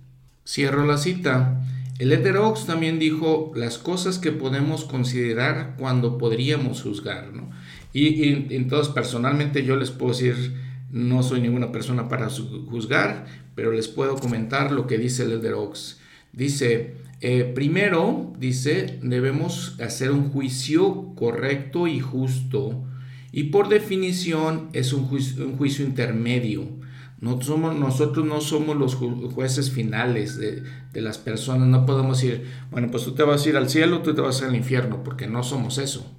Cierro 0.46 0.86
la 0.86 0.96
cita. 0.96 1.60
El 1.98 2.36
Ox 2.36 2.66
también 2.66 3.00
dijo 3.00 3.50
las 3.56 3.78
cosas 3.78 4.20
que 4.20 4.30
podemos 4.30 4.84
considerar 4.84 5.74
cuando 5.76 6.18
podríamos 6.18 6.82
juzgar. 6.82 7.32
¿no? 7.32 7.50
Y, 7.92 8.54
entonces 8.54 8.94
personalmente 8.94 9.64
yo 9.64 9.74
les 9.74 9.90
puedo 9.90 10.12
decir, 10.12 10.67
no 10.90 11.22
soy 11.22 11.40
ninguna 11.40 11.72
persona 11.72 12.08
para 12.08 12.28
juzgar, 12.30 13.26
pero 13.54 13.72
les 13.72 13.88
puedo 13.88 14.16
comentar 14.16 14.72
lo 14.72 14.86
que 14.86 14.98
dice 14.98 15.24
el 15.24 15.54
Ox. 15.54 15.98
Dice, 16.32 16.94
eh, 17.20 17.50
primero, 17.54 18.32
dice, 18.38 18.98
debemos 19.02 19.78
hacer 19.80 20.10
un 20.12 20.30
juicio 20.30 21.14
correcto 21.14 21.86
y 21.86 22.00
justo. 22.00 22.84
Y 23.32 23.44
por 23.44 23.68
definición 23.68 24.68
es 24.72 24.92
un 24.92 25.04
un 25.04 25.56
juicio 25.56 25.84
intermedio. 25.84 26.78
No 27.20 27.42
somos, 27.42 27.76
nosotros 27.76 28.24
no 28.24 28.40
somos 28.40 28.76
los 28.76 28.94
jueces 28.94 29.72
finales 29.72 30.38
de, 30.38 30.62
las 30.94 31.18
personas. 31.18 31.66
No 31.66 31.84
podemos 31.84 32.20
decir, 32.20 32.46
bueno, 32.70 32.88
pues 32.90 33.04
tú 33.04 33.12
te 33.14 33.24
vas 33.24 33.44
a 33.44 33.48
ir 33.48 33.56
al 33.56 33.68
cielo, 33.68 34.02
tú 34.02 34.14
te 34.14 34.20
vas 34.20 34.42
al 34.42 34.54
infierno, 34.54 35.02
porque 35.02 35.26
no 35.26 35.42
somos 35.42 35.78
eso. 35.78 36.17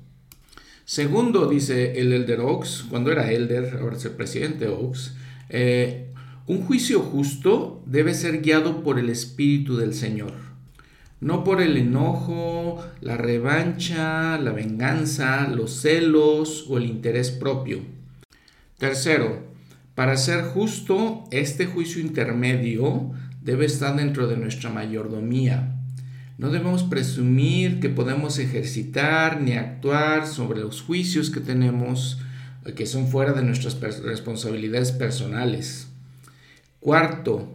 Segundo, 0.90 1.48
dice 1.48 2.00
el 2.00 2.12
Elder 2.14 2.40
Oaks, 2.40 2.86
cuando 2.90 3.12
era 3.12 3.32
Elder, 3.32 3.78
ahora 3.80 3.96
es 3.96 4.06
el 4.06 4.14
presidente 4.14 4.68
Oaks, 4.68 5.14
eh, 5.48 6.08
un 6.48 6.64
juicio 6.64 7.02
justo 7.02 7.84
debe 7.86 8.16
ser 8.16 8.42
guiado 8.42 8.82
por 8.82 8.98
el 8.98 9.12
Espíritu 9.12 9.78
del 9.78 9.94
Señor, 9.94 10.34
no 11.22 11.44
por 11.44 11.62
el 11.62 11.78
enojo, 11.78 12.84
la 13.02 13.18
revancha, 13.18 14.40
la 14.40 14.52
venganza, 14.52 15.48
los 15.48 15.80
celos 15.80 16.66
o 16.68 16.80
el 16.80 16.86
interés 16.86 17.30
propio. 17.30 17.82
Tercero, 18.80 19.44
para 19.94 20.18
ser 20.18 20.44
justo, 20.44 21.26
este 21.30 21.68
juicio 21.68 22.02
intermedio 22.02 23.12
debe 23.44 23.68
estar 23.68 23.96
dentro 23.96 24.26
de 24.26 24.38
nuestra 24.38 24.72
mayordomía. 24.72 25.79
No 26.40 26.50
debemos 26.52 26.84
presumir 26.84 27.82
que 27.82 27.90
podemos 27.90 28.40
ejercitar 28.40 29.42
ni 29.42 29.58
actuar 29.58 30.26
sobre 30.26 30.62
los 30.62 30.82
juicios 30.82 31.32
que 31.32 31.42
tenemos 31.42 32.18
eh, 32.66 32.72
que 32.74 32.86
son 32.86 33.10
fuera 33.10 33.34
de 33.34 33.44
nuestras 33.44 33.78
responsabilidades 34.02 34.94
personales. 34.94 35.90
Cuarto, 36.80 37.54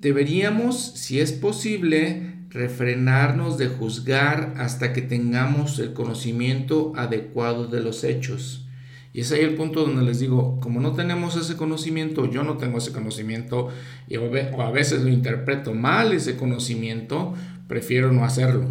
deberíamos, 0.00 0.92
si 0.94 1.18
es 1.18 1.32
posible, 1.32 2.32
refrenarnos 2.50 3.58
de 3.58 3.66
juzgar 3.66 4.54
hasta 4.56 4.92
que 4.92 5.02
tengamos 5.02 5.80
el 5.80 5.94
conocimiento 5.94 6.92
adecuado 6.94 7.66
de 7.66 7.80
los 7.80 8.04
hechos. 8.04 8.68
Y 9.12 9.20
es 9.20 9.32
ahí 9.32 9.40
el 9.40 9.54
punto 9.54 9.84
donde 9.84 10.02
les 10.02 10.20
digo, 10.20 10.58
como 10.60 10.80
no 10.80 10.92
tenemos 10.92 11.36
ese 11.36 11.56
conocimiento, 11.56 12.30
yo 12.30 12.44
no 12.44 12.56
tengo 12.56 12.78
ese 12.78 12.92
conocimiento, 12.92 13.68
y 14.08 14.16
o 14.16 14.62
a 14.62 14.70
veces 14.70 15.02
lo 15.02 15.10
interpreto 15.10 15.74
mal 15.74 16.12
ese 16.12 16.36
conocimiento, 16.36 17.34
prefiero 17.68 18.10
no 18.10 18.24
hacerlo. 18.24 18.66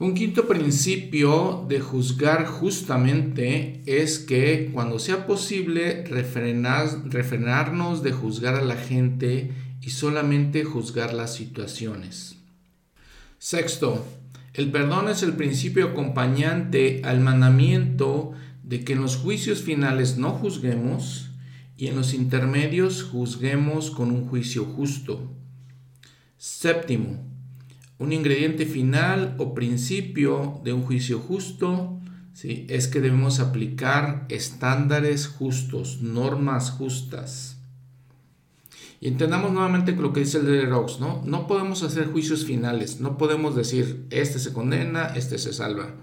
Un 0.00 0.14
quinto 0.14 0.46
principio 0.46 1.66
de 1.68 1.80
juzgar 1.80 2.46
justamente 2.46 3.82
es 3.86 4.20
que 4.20 4.70
cuando 4.72 5.00
sea 5.00 5.26
posible 5.26 6.04
refrenar, 6.04 6.88
refrenarnos 7.06 8.04
de 8.04 8.12
juzgar 8.12 8.54
a 8.54 8.62
la 8.62 8.76
gente 8.76 9.50
y 9.80 9.90
solamente 9.90 10.62
juzgar 10.62 11.14
las 11.14 11.34
situaciones. 11.34 12.36
Sexto, 13.38 14.04
el 14.54 14.70
perdón 14.70 15.08
es 15.08 15.24
el 15.24 15.32
principio 15.32 15.86
acompañante 15.86 17.02
al 17.04 17.20
mandamiento 17.20 18.34
de 18.68 18.84
que 18.84 18.92
en 18.92 19.00
los 19.00 19.16
juicios 19.16 19.62
finales 19.62 20.18
no 20.18 20.32
juzguemos 20.32 21.30
y 21.78 21.86
en 21.86 21.96
los 21.96 22.12
intermedios 22.12 23.02
juzguemos 23.02 23.90
con 23.90 24.10
un 24.10 24.28
juicio 24.28 24.66
justo. 24.66 25.32
Séptimo, 26.36 27.24
un 27.98 28.12
ingrediente 28.12 28.66
final 28.66 29.34
o 29.38 29.54
principio 29.54 30.60
de 30.64 30.74
un 30.74 30.82
juicio 30.82 31.18
justo 31.18 31.98
¿sí? 32.34 32.66
es 32.68 32.88
que 32.88 33.00
debemos 33.00 33.40
aplicar 33.40 34.26
estándares 34.28 35.28
justos, 35.28 36.02
normas 36.02 36.70
justas. 36.70 37.56
Y 39.00 39.08
entendamos 39.08 39.50
nuevamente 39.50 39.92
lo 39.92 40.12
que 40.12 40.20
dice 40.20 40.38
el 40.38 40.46
de 40.46 40.66
Rox, 40.66 41.00
¿no? 41.00 41.22
No 41.24 41.46
podemos 41.46 41.84
hacer 41.84 42.08
juicios 42.08 42.44
finales, 42.44 43.00
no 43.00 43.16
podemos 43.16 43.56
decir, 43.56 44.06
este 44.10 44.38
se 44.38 44.52
condena, 44.52 45.06
este 45.14 45.38
se 45.38 45.54
salva 45.54 45.94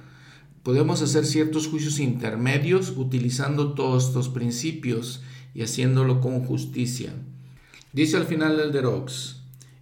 Podemos 0.66 1.04
hacer 1.04 1.28
ciertos 1.28 1.68
juicios 1.68 2.00
intermedios 2.00 2.92
utilizando 2.98 3.74
todos 3.74 4.08
estos 4.08 4.30
principios 4.30 5.22
y 5.54 5.62
haciéndolo 5.62 6.22
con 6.22 6.44
justicia. 6.44 7.14
Dice 7.94 8.18
al 8.18 8.26
final 8.26 8.60
el 8.60 8.72
de 8.72 8.82
Rox, 8.82 9.42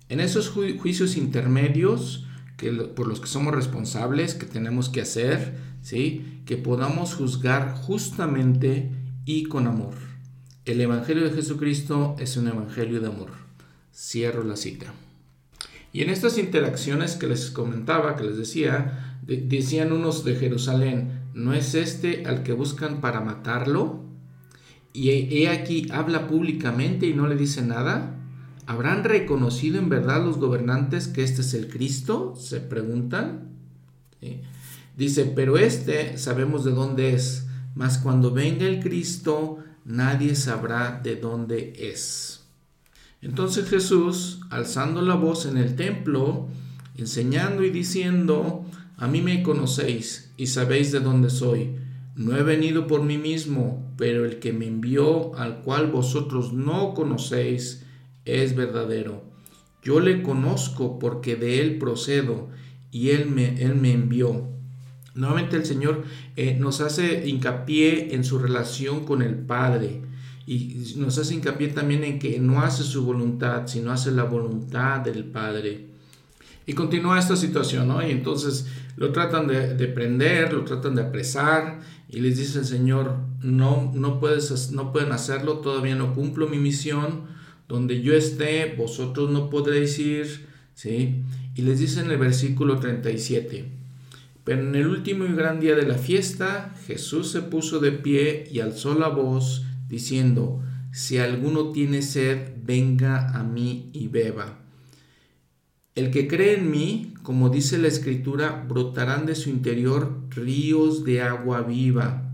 en 0.09 0.19
esos 0.19 0.49
juicios 0.49 1.15
intermedios 1.15 2.25
que, 2.57 2.69
por 2.69 3.07
los 3.07 3.21
que 3.21 3.27
somos 3.27 3.55
responsables, 3.55 4.33
que 4.35 4.45
tenemos 4.45 4.89
que 4.89 4.99
hacer, 4.99 5.55
¿sí? 5.81 6.41
que 6.45 6.57
podamos 6.57 7.15
juzgar 7.15 7.75
justamente 7.75 8.91
y 9.23 9.43
con 9.43 9.67
amor. 9.67 9.93
El 10.65 10.81
Evangelio 10.81 11.23
de 11.23 11.33
Jesucristo 11.33 12.17
es 12.19 12.35
un 12.35 12.49
Evangelio 12.49 12.99
de 12.99 13.07
amor. 13.07 13.29
Cierro 13.95 14.43
la 14.43 14.57
cita. 14.57 14.93
Y 15.93 16.01
en 16.01 16.09
estas 16.09 16.37
interacciones 16.37 17.15
que 17.15 17.27
les 17.27 17.51
comentaba, 17.51 18.17
que 18.17 18.25
les 18.25 18.37
decía, 18.37 19.12
decían 19.25 19.91
unos 19.91 20.23
de 20.23 20.35
Jerusalén, 20.35 21.21
¿no 21.33 21.53
es 21.53 21.75
este 21.75 22.25
al 22.25 22.43
que 22.43 22.53
buscan 22.53 23.01
para 23.01 23.21
matarlo? 23.21 24.01
y 24.95 25.09
he 25.09 25.49
aquí 25.49 25.87
habla 25.91 26.27
públicamente 26.27 27.07
y 27.07 27.15
no 27.15 27.25
le 27.25 27.35
dice 27.35 27.63
nada. 27.63 28.13
¿Habrán 28.65 29.03
reconocido 29.03 29.77
en 29.77 29.89
verdad 29.89 30.23
los 30.23 30.37
gobernantes 30.37 31.07
que 31.07 31.23
este 31.23 31.41
es 31.41 31.53
el 31.53 31.67
Cristo? 31.67 32.35
Se 32.37 32.61
preguntan. 32.61 33.49
Dice, 34.95 35.25
pero 35.25 35.57
este 35.57 36.17
sabemos 36.17 36.63
de 36.63 36.71
dónde 36.71 37.13
es, 37.13 37.47
mas 37.75 37.97
cuando 37.97 38.31
venga 38.31 38.65
el 38.65 38.79
Cristo 38.79 39.57
nadie 39.83 40.35
sabrá 40.35 41.01
de 41.03 41.17
dónde 41.17 41.73
es. 41.77 42.45
Entonces 43.21 43.67
Jesús, 43.69 44.41
alzando 44.49 45.01
la 45.01 45.15
voz 45.15 45.45
en 45.45 45.57
el 45.57 45.75
templo, 45.75 46.47
enseñando 46.95 47.63
y 47.63 47.69
diciendo, 47.69 48.65
a 48.97 49.07
mí 49.07 49.21
me 49.21 49.43
conocéis 49.43 50.31
y 50.37 50.47
sabéis 50.47 50.91
de 50.91 50.99
dónde 50.99 51.29
soy. 51.29 51.75
No 52.15 52.37
he 52.37 52.43
venido 52.43 52.85
por 52.85 53.03
mí 53.03 53.17
mismo, 53.17 53.91
pero 53.97 54.25
el 54.25 54.39
que 54.39 54.53
me 54.53 54.67
envió, 54.67 55.35
al 55.35 55.61
cual 55.61 55.91
vosotros 55.91 56.53
no 56.53 56.93
conocéis, 56.93 57.85
es 58.25 58.55
verdadero. 58.55 59.23
Yo 59.81 59.99
le 59.99 60.21
conozco 60.21 60.99
porque 60.99 61.35
de 61.35 61.59
él 61.59 61.77
procedo 61.79 62.49
y 62.91 63.09
él 63.09 63.29
me, 63.29 63.61
él 63.61 63.75
me 63.75 63.91
envió. 63.91 64.47
Nuevamente 65.15 65.57
el 65.57 65.65
Señor 65.65 66.03
eh, 66.35 66.55
nos 66.59 66.81
hace 66.81 67.27
hincapié 67.27 68.15
en 68.15 68.23
su 68.23 68.39
relación 68.39 69.05
con 69.05 69.21
el 69.21 69.35
Padre 69.35 70.01
y 70.45 70.93
nos 70.97 71.17
hace 71.17 71.35
hincapié 71.35 71.69
también 71.69 72.03
en 72.03 72.19
que 72.19 72.39
no 72.39 72.61
hace 72.61 72.83
su 72.83 73.05
voluntad, 73.05 73.67
sino 73.67 73.91
hace 73.91 74.11
la 74.11 74.23
voluntad 74.23 75.01
del 75.01 75.25
Padre. 75.25 75.92
Y 76.65 76.73
continúa 76.73 77.19
esta 77.19 77.35
situación, 77.35 77.89
¿no? 77.89 78.05
Y 78.07 78.11
entonces 78.11 78.67
lo 78.95 79.11
tratan 79.11 79.47
de, 79.47 79.73
de, 79.75 79.87
prender, 79.87 80.53
lo 80.53 80.63
tratan 80.63 80.95
de 80.95 81.01
apresar 81.01 81.79
y 82.09 82.19
les 82.19 82.37
dice 82.37 82.59
el 82.59 82.65
Señor, 82.65 83.17
no, 83.41 83.91
no, 83.93 84.19
puedes, 84.19 84.71
no 84.71 84.93
pueden 84.93 85.11
hacerlo, 85.11 85.59
todavía 85.59 85.95
no 85.95 86.13
cumplo 86.13 86.47
mi 86.47 86.57
misión, 86.57 87.23
donde 87.67 88.01
yo 88.01 88.13
esté, 88.13 88.75
vosotros 88.77 89.31
no 89.31 89.49
podréis 89.49 89.97
ir, 89.99 90.47
¿sí? 90.73 91.23
Y 91.55 91.63
les 91.63 91.79
dice 91.79 92.01
en 92.01 92.11
el 92.11 92.17
versículo 92.17 92.79
37, 92.79 93.65
pero 94.43 94.61
en 94.61 94.75
el 94.75 94.87
último 94.87 95.25
y 95.25 95.33
gran 95.33 95.59
día 95.59 95.75
de 95.75 95.87
la 95.87 95.97
fiesta, 95.97 96.75
Jesús 96.87 97.31
se 97.31 97.41
puso 97.41 97.79
de 97.79 97.91
pie 97.91 98.45
y 98.51 98.59
alzó 98.59 98.97
la 98.97 99.07
voz, 99.07 99.65
diciendo, 99.87 100.61
si 100.91 101.17
alguno 101.17 101.71
tiene 101.71 102.01
sed, 102.01 102.53
venga 102.63 103.29
a 103.29 103.43
mí 103.43 103.89
y 103.93 104.07
beba. 104.07 104.62
El 105.95 106.09
que 106.09 106.27
cree 106.27 106.55
en 106.55 106.71
mí, 106.71 107.13
como 107.21 107.49
dice 107.49 107.77
la 107.77 107.87
escritura, 107.87 108.65
brotarán 108.67 109.27
de 109.27 109.35
su 109.35 109.51
interior 109.51 110.21
ríos 110.31 111.03
de 111.03 111.21
agua 111.21 111.61
viva. 111.61 112.31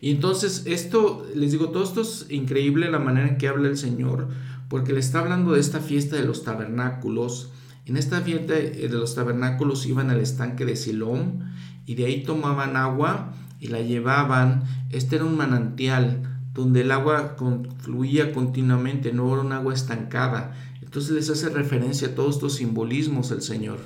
Y 0.00 0.10
entonces 0.10 0.64
esto, 0.66 1.24
les 1.34 1.52
digo, 1.52 1.70
todo 1.70 1.84
esto 1.84 2.02
es 2.02 2.26
increíble 2.28 2.90
la 2.90 2.98
manera 2.98 3.28
en 3.28 3.38
que 3.38 3.48
habla 3.48 3.68
el 3.68 3.76
Señor, 3.76 4.28
porque 4.68 4.92
le 4.92 4.98
está 4.98 5.20
hablando 5.20 5.52
de 5.52 5.60
esta 5.60 5.80
fiesta 5.80 6.16
de 6.16 6.24
los 6.24 6.42
tabernáculos. 6.42 7.52
En 7.86 7.96
esta 7.96 8.20
fiesta 8.20 8.54
de 8.54 8.88
los 8.88 9.14
tabernáculos 9.14 9.86
iban 9.86 10.10
al 10.10 10.20
estanque 10.20 10.64
de 10.64 10.74
Silón 10.74 11.44
y 11.86 11.94
de 11.94 12.06
ahí 12.06 12.24
tomaban 12.24 12.76
agua 12.76 13.34
y 13.60 13.68
la 13.68 13.80
llevaban. 13.80 14.64
Este 14.90 15.16
era 15.16 15.24
un 15.24 15.36
manantial 15.36 16.40
donde 16.52 16.80
el 16.80 16.90
agua 16.90 17.36
fluía 17.78 18.32
continuamente, 18.32 19.12
no 19.12 19.32
era 19.32 19.42
un 19.42 19.52
agua 19.52 19.74
estancada. 19.74 20.54
Entonces 20.96 21.14
les 21.14 21.28
hace 21.28 21.50
referencia 21.50 22.08
a 22.08 22.14
todos 22.14 22.36
estos 22.36 22.54
simbolismos 22.54 23.30
el 23.30 23.42
Señor. 23.42 23.80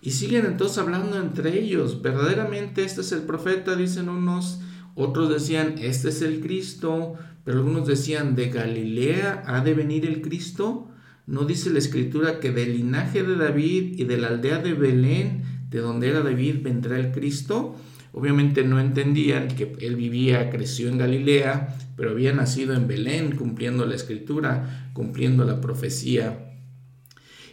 Y 0.00 0.12
siguen 0.12 0.46
entonces 0.46 0.78
hablando 0.78 1.18
entre 1.18 1.60
ellos. 1.60 2.00
Verdaderamente 2.00 2.84
este 2.84 3.02
es 3.02 3.12
el 3.12 3.24
profeta, 3.24 3.76
dicen 3.76 4.08
unos. 4.08 4.60
Otros 4.94 5.28
decían, 5.28 5.74
este 5.76 6.08
es 6.08 6.22
el 6.22 6.40
Cristo. 6.40 7.16
Pero 7.44 7.58
algunos 7.58 7.86
decían, 7.86 8.34
¿de 8.34 8.48
Galilea 8.48 9.42
ha 9.46 9.60
de 9.60 9.74
venir 9.74 10.06
el 10.06 10.22
Cristo? 10.22 10.88
¿No 11.26 11.44
dice 11.44 11.68
la 11.68 11.80
escritura 11.80 12.40
que 12.40 12.50
del 12.50 12.78
linaje 12.78 13.22
de 13.22 13.36
David 13.36 13.98
y 13.98 14.04
de 14.04 14.16
la 14.16 14.28
aldea 14.28 14.60
de 14.60 14.72
Belén, 14.72 15.42
de 15.68 15.80
donde 15.80 16.08
era 16.08 16.22
David, 16.22 16.62
vendrá 16.62 16.98
el 16.98 17.12
Cristo? 17.12 17.76
Obviamente 18.16 18.62
no 18.62 18.78
entendían 18.78 19.48
que 19.48 19.76
él 19.80 19.96
vivía, 19.96 20.48
creció 20.48 20.88
en 20.88 20.98
Galilea, 20.98 21.76
pero 21.96 22.12
había 22.12 22.32
nacido 22.32 22.72
en 22.74 22.86
Belén, 22.86 23.34
cumpliendo 23.34 23.86
la 23.86 23.96
escritura, 23.96 24.90
cumpliendo 24.92 25.44
la 25.44 25.60
profecía. 25.60 26.54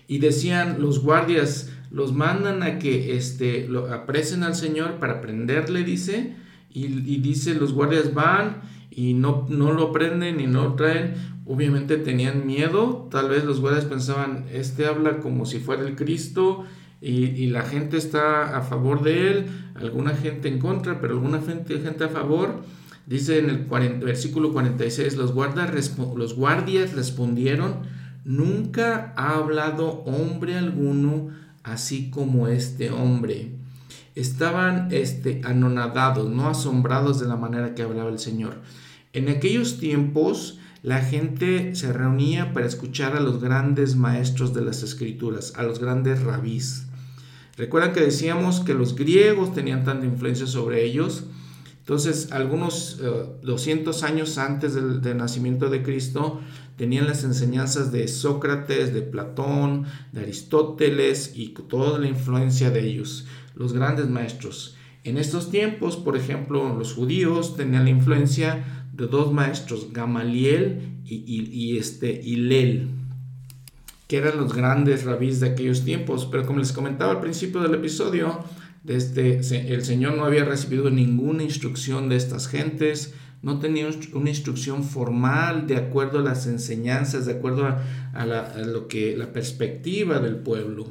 Y 0.08 0.20
decían 0.20 0.80
los 0.80 1.02
guardias, 1.02 1.72
los 1.90 2.14
mandan 2.14 2.62
a 2.62 2.78
que 2.78 3.18
este, 3.18 3.68
lo 3.68 3.92
apresen 3.92 4.44
al 4.44 4.54
Señor 4.54 5.00
para 5.00 5.20
prenderle, 5.20 5.84
dice, 5.84 6.36
y, 6.70 6.88
dice, 7.18 7.56
los 7.56 7.74
guardias 7.74 8.14
van 8.14 8.62
y 8.92 9.16
no, 9.16 9.48
no 9.50 9.74
lo 9.74 9.92
prenden 9.92 10.40
y 10.40 10.46
no 10.46 10.64
lo 10.64 10.76
traen. 10.76 11.16
Obviamente 11.46 11.98
tenían 11.98 12.46
miedo, 12.46 13.08
tal 13.10 13.30
vez 13.30 13.46
los 13.46 13.62
guardias 13.62 13.86
pensaban, 13.86 14.46
este 14.52 14.86
habla 14.86 15.22
como 15.22 15.48
si 15.48 15.58
fuera 15.58 15.82
el 15.82 15.96
Cristo 15.96 16.66
y, 17.02 17.48
la 17.48 17.64
gente 17.64 17.98
está 17.98 18.56
a 18.56 18.62
favor 18.62 19.02
de 19.02 19.32
él, 19.32 19.46
alguna 19.74 20.12
gente 20.12 20.48
en 20.48 20.60
contra, 20.60 21.02
pero 21.02 21.16
alguna 21.16 21.42
gente, 21.42 21.82
a 22.04 22.10
favor. 22.10 22.64
Dice 23.08 23.40
en 23.40 23.50
el 23.50 23.66
versículo 24.00 24.54
46, 24.54 25.16
los, 25.16 25.34
los 26.16 26.36
guardias 26.36 26.94
respondieron, 26.94 27.80
nunca 28.24 29.14
ha 29.18 29.36
hablado 29.38 30.04
hombre 30.04 30.56
alguno 30.58 31.30
así 31.64 32.12
como 32.12 32.48
este 32.48 32.92
hombre. 32.92 33.54
Estaban 34.14 34.90
este, 34.92 35.42
anonadados, 35.44 36.30
no 36.30 36.50
asombrados 36.50 37.20
de 37.20 37.28
la 37.28 37.36
manera 37.36 37.74
que 37.74 37.82
hablaba 37.82 38.12
el 38.12 38.20
Señor. 38.20 38.62
En 39.14 39.28
aquellos 39.30 39.80
tiempos 39.80 40.60
la 40.84 41.00
gente 41.00 41.76
se 41.76 41.94
reunía 41.94 42.54
para 42.54 42.66
escuchar 42.66 43.16
a 43.16 43.20
los 43.20 43.42
grandes 43.42 43.96
maestros 43.96 44.54
de 44.54 44.62
las 44.62 44.84
escrituras, 44.84 45.54
a 45.56 45.64
los 45.64 45.80
grandes 45.80 46.22
rabís. 46.22 46.88
Recuerdan 47.58 47.94
que 47.94 48.02
decíamos 48.02 48.62
que 48.62 48.74
los 48.74 48.96
griegos 48.96 49.54
tenían 49.54 49.84
tanta 49.84 50.06
influencia 50.06 50.48
sobre 50.48 50.84
ellos. 50.86 51.26
Entonces, 51.80 52.32
algunos 52.32 53.00
200 53.44 54.02
eh, 54.02 54.06
años 54.06 54.38
antes 54.38 54.74
del, 54.76 55.18
nacimiento 55.18 55.70
de 55.70 55.84
Cristo, 55.84 56.40
tenían 56.78 57.08
las 57.08 57.24
enseñanzas 57.24 57.92
de 57.92 58.08
Sócrates, 58.08 58.94
de 58.94 59.02
Platón, 59.02 59.86
de 60.12 60.22
Aristóteles 60.22 61.34
y 61.36 61.50
toda 61.50 62.00
la 62.00 62.08
influencia 62.08 62.72
de 62.72 62.88
ellos, 62.88 63.26
los 63.56 63.74
grandes 63.74 64.08
maestros. 64.08 64.78
En 65.04 65.18
estos 65.18 65.50
tiempos, 65.50 65.98
por 65.98 66.16
ejemplo, 66.16 66.78
los 66.78 66.94
judíos 66.94 67.58
tenían 67.58 67.86
la 67.86 67.90
influencia 67.90 68.88
de 68.94 69.08
dos 69.08 69.34
maestros, 69.34 69.92
Gamaliel 69.92 71.02
y, 71.04 71.78
este, 71.78 72.22
Hillel 72.24 73.01
que 74.12 74.18
eran 74.18 74.36
los 74.36 74.54
grandes 74.54 75.06
rabís 75.06 75.40
de 75.40 75.48
aquellos 75.48 75.86
tiempos. 75.86 76.28
Pero 76.30 76.46
como 76.46 76.60
les 76.60 76.74
comentaba 76.74 77.14
al 77.14 77.22
principio 77.22 77.62
del 77.62 77.76
episodio, 77.76 78.44
desde, 78.84 79.38
el 79.74 79.86
Señor 79.86 80.18
no 80.18 80.26
había 80.26 80.44
recibido 80.44 80.90
ninguna 80.90 81.44
instrucción 81.44 82.10
de 82.10 82.18
estas 82.18 82.50
gentes, 82.50 83.14
no 83.42 83.60
tenía 83.60 83.90
una 84.12 84.30
instrucción 84.30 84.84
formal 84.84 85.66
de 85.66 85.78
acuerdo 85.78 86.20
a 86.20 86.24
las 86.24 86.46
enseñanzas, 86.46 87.26
de 87.26 87.32
acuerdo 87.32 87.66
a, 88.14 88.58
lo 88.66 88.90
que, 88.90 89.16
la 89.16 89.32
perspectiva 89.32 90.20
del 90.20 90.36
pueblo. 90.36 90.88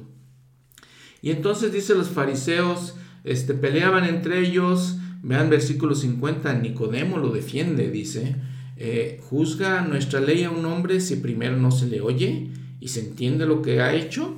Y 1.20 1.30
entonces 1.30 1.74
dice 1.74 1.94
los 1.94 2.08
fariseos, 2.08 2.94
este, 3.24 3.52
peleaban 3.52 4.04
entre 4.04 4.40
ellos, 4.40 4.96
vean 5.22 5.50
versículo 5.50 5.94
50, 5.94 6.54
Nicodemo 6.54 7.18
lo 7.18 7.32
defiende, 7.32 7.90
dice, 7.90 8.36
eh, 8.78 9.20
juzga 9.28 9.82
nuestra 9.82 10.20
ley 10.20 10.44
a 10.44 10.50
un 10.50 10.64
hombre 10.64 11.02
si 11.02 11.16
primero 11.16 11.58
no 11.58 11.70
se 11.70 11.86
le 11.86 12.00
oye 12.00 12.50
y 12.80 12.88
se 12.88 13.00
entiende 13.00 13.46
lo 13.46 13.62
que 13.62 13.80
ha 13.80 13.94
hecho. 13.94 14.34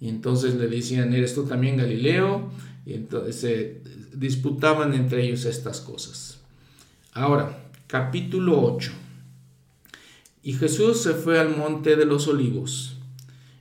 Y 0.00 0.08
entonces 0.08 0.54
le 0.54 0.68
decían, 0.68 1.12
¿eres 1.12 1.34
tú 1.34 1.44
también 1.44 1.76
Galileo? 1.76 2.50
Y 2.86 2.94
entonces 2.94 3.36
se 3.36 3.82
disputaban 4.14 4.94
entre 4.94 5.24
ellos 5.26 5.44
estas 5.44 5.80
cosas. 5.80 6.40
Ahora, 7.12 7.64
capítulo 7.86 8.62
8. 8.62 8.92
Y 10.42 10.54
Jesús 10.54 11.02
se 11.02 11.12
fue 11.12 11.38
al 11.38 11.54
monte 11.54 11.96
de 11.96 12.06
los 12.06 12.28
olivos. 12.28 12.96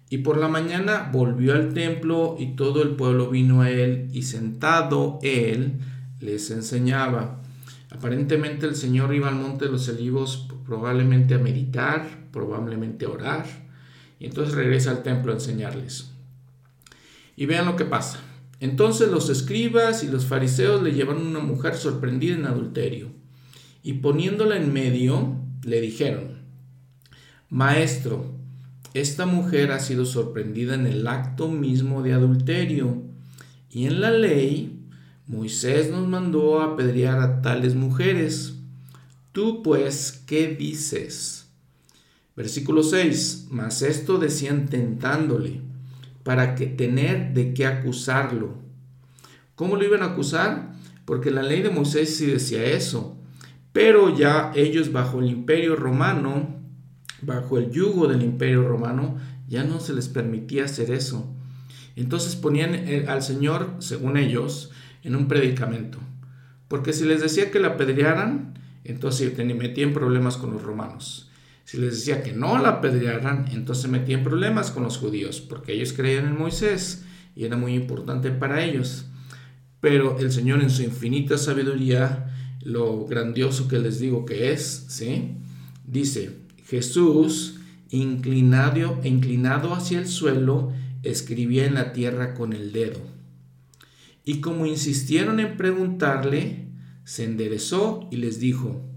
Y 0.10 0.20
por 0.20 0.38
la 0.38 0.48
mañana 0.48 1.10
volvió 1.12 1.54
al 1.54 1.74
templo 1.74 2.38
y 2.40 2.56
todo 2.56 2.82
el 2.82 2.96
pueblo 2.96 3.30
vino 3.30 3.62
a 3.62 3.70
él 3.70 4.08
y 4.14 4.24
sentado 4.24 5.20
él 5.22 5.74
les 6.20 6.50
enseñaba. 6.52 7.42
Aparentemente 7.92 8.66
el 8.66 8.76
Señor 8.76 9.14
iba 9.14 9.28
al 9.28 9.36
monte 9.36 9.66
de 9.66 9.72
los 9.72 9.90
olivos 9.90 10.48
probablemente 10.66 11.36
a 11.36 11.40
meditar, 11.40 12.08
probablemente 12.32 13.06
a 13.06 13.10
orar 13.10 13.69
y 14.20 14.26
entonces 14.26 14.54
regresa 14.54 14.92
al 14.92 15.04
templo 15.04 15.32
a 15.32 15.36
enseñarles. 15.36 16.12
Y 17.36 17.46
vean 17.46 17.66
lo 17.66 17.76
que 17.76 17.86
pasa. 17.86 18.20
Entonces 18.60 19.10
los 19.10 19.30
escribas 19.30 20.04
y 20.04 20.08
los 20.08 20.26
fariseos 20.26 20.84
le 20.84 20.92
llevaron 20.92 21.26
una 21.26 21.40
mujer 21.40 21.76
sorprendida 21.76 22.36
en 22.36 22.46
adulterio. 22.46 23.08
Y 23.82 23.94
poniéndola 23.94 24.58
en 24.58 24.74
medio, 24.74 25.38
le 25.64 25.80
dijeron, 25.80 26.40
Maestro, 27.50 28.36
esta 28.94 29.26
mujer 29.26 29.72
ha 29.72 29.80
sido 29.80 30.06
sorprendida 30.06 30.76
en 30.76 30.86
el 30.86 31.08
acto 31.08 31.48
mismo 31.48 32.04
de 32.04 32.14
adulterio. 32.14 33.02
Y 33.72 33.86
en 33.86 34.02
la 34.02 34.12
ley, 34.12 34.80
Moisés 35.28 35.90
nos 35.90 36.08
mandó 36.08 36.60
a 36.60 36.74
apedrear 36.74 37.20
a 37.20 37.42
tales 37.42 37.76
mujeres. 37.76 38.56
Tú 39.32 39.64
pues, 39.64 40.24
¿qué 40.26 40.48
dices? 40.48 41.49
Versículo 42.40 42.84
6. 42.84 43.48
Mas 43.52 43.82
esto 43.82 44.18
decían 44.18 44.68
tentándole, 44.68 45.60
para 46.24 46.56
que 46.56 46.68
tener 46.68 47.34
de 47.34 47.54
qué 47.54 47.66
acusarlo. 47.66 48.56
¿Cómo 49.56 49.76
lo 49.76 49.84
iban 49.84 50.04
a 50.04 50.14
acusar? 50.14 50.72
Porque 51.04 51.32
la 51.32 51.44
ley 51.44 51.62
de 51.62 51.70
Moisés 51.70 52.16
sí 52.16 52.28
decía 52.28 52.64
eso. 52.64 53.18
Pero 53.74 54.18
ya 54.18 54.54
ellos 54.56 54.94
bajo 54.94 55.20
el 55.20 55.28
imperio 55.28 55.76
romano, 55.76 56.56
bajo 57.22 57.58
el 57.58 57.72
yugo 57.72 58.08
del 58.08 58.24
imperio 58.24 58.66
romano, 58.66 59.18
ya 59.50 59.66
no 59.66 59.82
se 59.82 59.92
les 59.92 60.08
permitía 60.08 60.64
hacer 60.64 60.92
eso. 60.92 61.30
Entonces 61.98 62.38
ponían 62.38 62.74
eh, 62.74 63.08
al 63.10 63.22
Señor, 63.22 63.76
según 63.80 64.16
ellos, 64.16 64.72
en 65.04 65.18
un 65.18 65.28
predicamento. 65.28 65.98
Porque 66.70 66.94
si 66.94 67.04
les 67.04 67.20
decía 67.20 67.52
que 67.52 67.60
la 67.60 67.70
apedrearan, 67.70 68.54
entonces 68.86 69.38
metían 69.38 69.92
problemas 69.92 70.38
con 70.38 70.54
los 70.54 70.64
romanos. 70.64 71.29
Si 71.70 71.78
les 71.78 71.98
decía 71.98 72.24
que 72.24 72.34
no 72.34 72.58
la 72.58 72.70
apedrearan, 72.70 73.46
entonces 73.52 73.92
metían 73.92 74.24
problemas 74.24 74.72
con 74.72 74.82
los 74.82 74.98
judíos, 74.98 75.40
porque 75.40 75.74
ellos 75.74 75.94
creían 75.94 76.26
en 76.26 76.36
Moisés 76.36 77.06
y 77.36 77.46
era 77.46 77.58
muy 77.58 77.76
importante 77.76 78.32
para 78.32 78.64
ellos. 78.64 79.06
Pero 79.80 80.18
el 80.18 80.32
Señor 80.32 80.64
en 80.64 80.72
su 80.72 80.82
infinita 80.82 81.38
sabiduría, 81.38 82.34
lo 82.64 83.06
grandioso 83.06 83.68
que 83.68 83.78
les 83.78 84.00
digo 84.00 84.26
que 84.26 84.52
es, 84.52 84.86
¿sí? 84.88 85.36
Dice, 85.86 86.40
Jesús, 86.66 87.60
inclinado, 87.92 89.00
inclinado 89.04 89.76
hacia 89.76 90.00
el 90.00 90.08
suelo, 90.08 90.74
escribía 91.04 91.68
en 91.68 91.76
la 91.76 91.94
tierra 91.94 92.34
con 92.34 92.54
el 92.54 92.72
dedo. 92.72 93.00
Y 94.26 94.42
como 94.42 94.66
insistieron 94.66 95.40
en 95.40 95.56
preguntarle, 95.56 96.70
se 97.04 97.26
enderezó 97.26 98.08
y 98.10 98.16
les 98.16 98.40
dijo, 98.40 98.89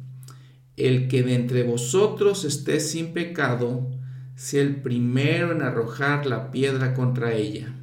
El 0.76 1.08
que 1.08 1.22
de 1.22 1.34
entre 1.34 1.62
vosotros 1.62 2.44
esté 2.44 2.80
sin 2.80 3.12
pecado, 3.12 3.90
sea 4.34 4.62
el 4.62 4.76
primero 4.82 5.52
en 5.52 5.62
arrojar 5.62 6.26
la 6.26 6.50
piedra 6.50 6.94
contra 6.94 7.34
ella. 7.34 7.74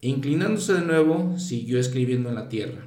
E 0.00 0.08
inclinándose 0.08 0.74
de 0.74 0.82
nuevo, 0.82 1.38
siguió 1.38 1.78
escribiendo 1.78 2.28
en 2.28 2.34
la 2.36 2.48
tierra. 2.48 2.86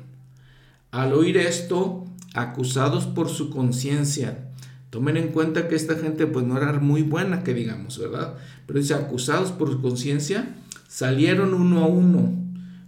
Al 0.91 1.13
oír 1.13 1.37
esto, 1.37 2.05
acusados 2.33 3.05
por 3.07 3.29
su 3.29 3.49
conciencia, 3.49 4.47
Tomen 4.89 5.17
en 5.17 5.27
cuenta 5.29 5.67
que 5.67 5.75
esta 5.75 5.95
gente 5.95 6.27
pues 6.27 6.45
no 6.45 6.57
era 6.57 6.71
muy 6.73 7.01
buena, 7.01 7.43
que 7.43 7.53
digamos, 7.53 7.99
¿verdad? 7.99 8.35
Pero 8.65 8.79
dice, 8.79 8.93
acusados 8.93 9.51
por 9.51 9.69
su 9.69 9.81
conciencia, 9.81 10.55
salieron 10.87 11.53
uno 11.53 11.83
a 11.83 11.87
uno, 11.87 12.33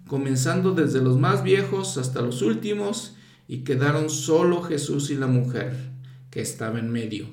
comenzando 0.08 0.72
desde 0.74 1.02
los 1.02 1.18
más 1.18 1.44
viejos 1.44 1.98
hasta 1.98 2.22
los 2.22 2.42
últimos, 2.42 3.16
y 3.50 3.60
quedaron 3.60 4.10
solo 4.10 4.62
Jesús 4.62 5.10
y 5.10 5.16
la 5.16 5.28
mujer, 5.28 5.89
que 6.30 6.42
estaba 6.42 6.80
en 6.80 6.92
medio. 6.92 7.28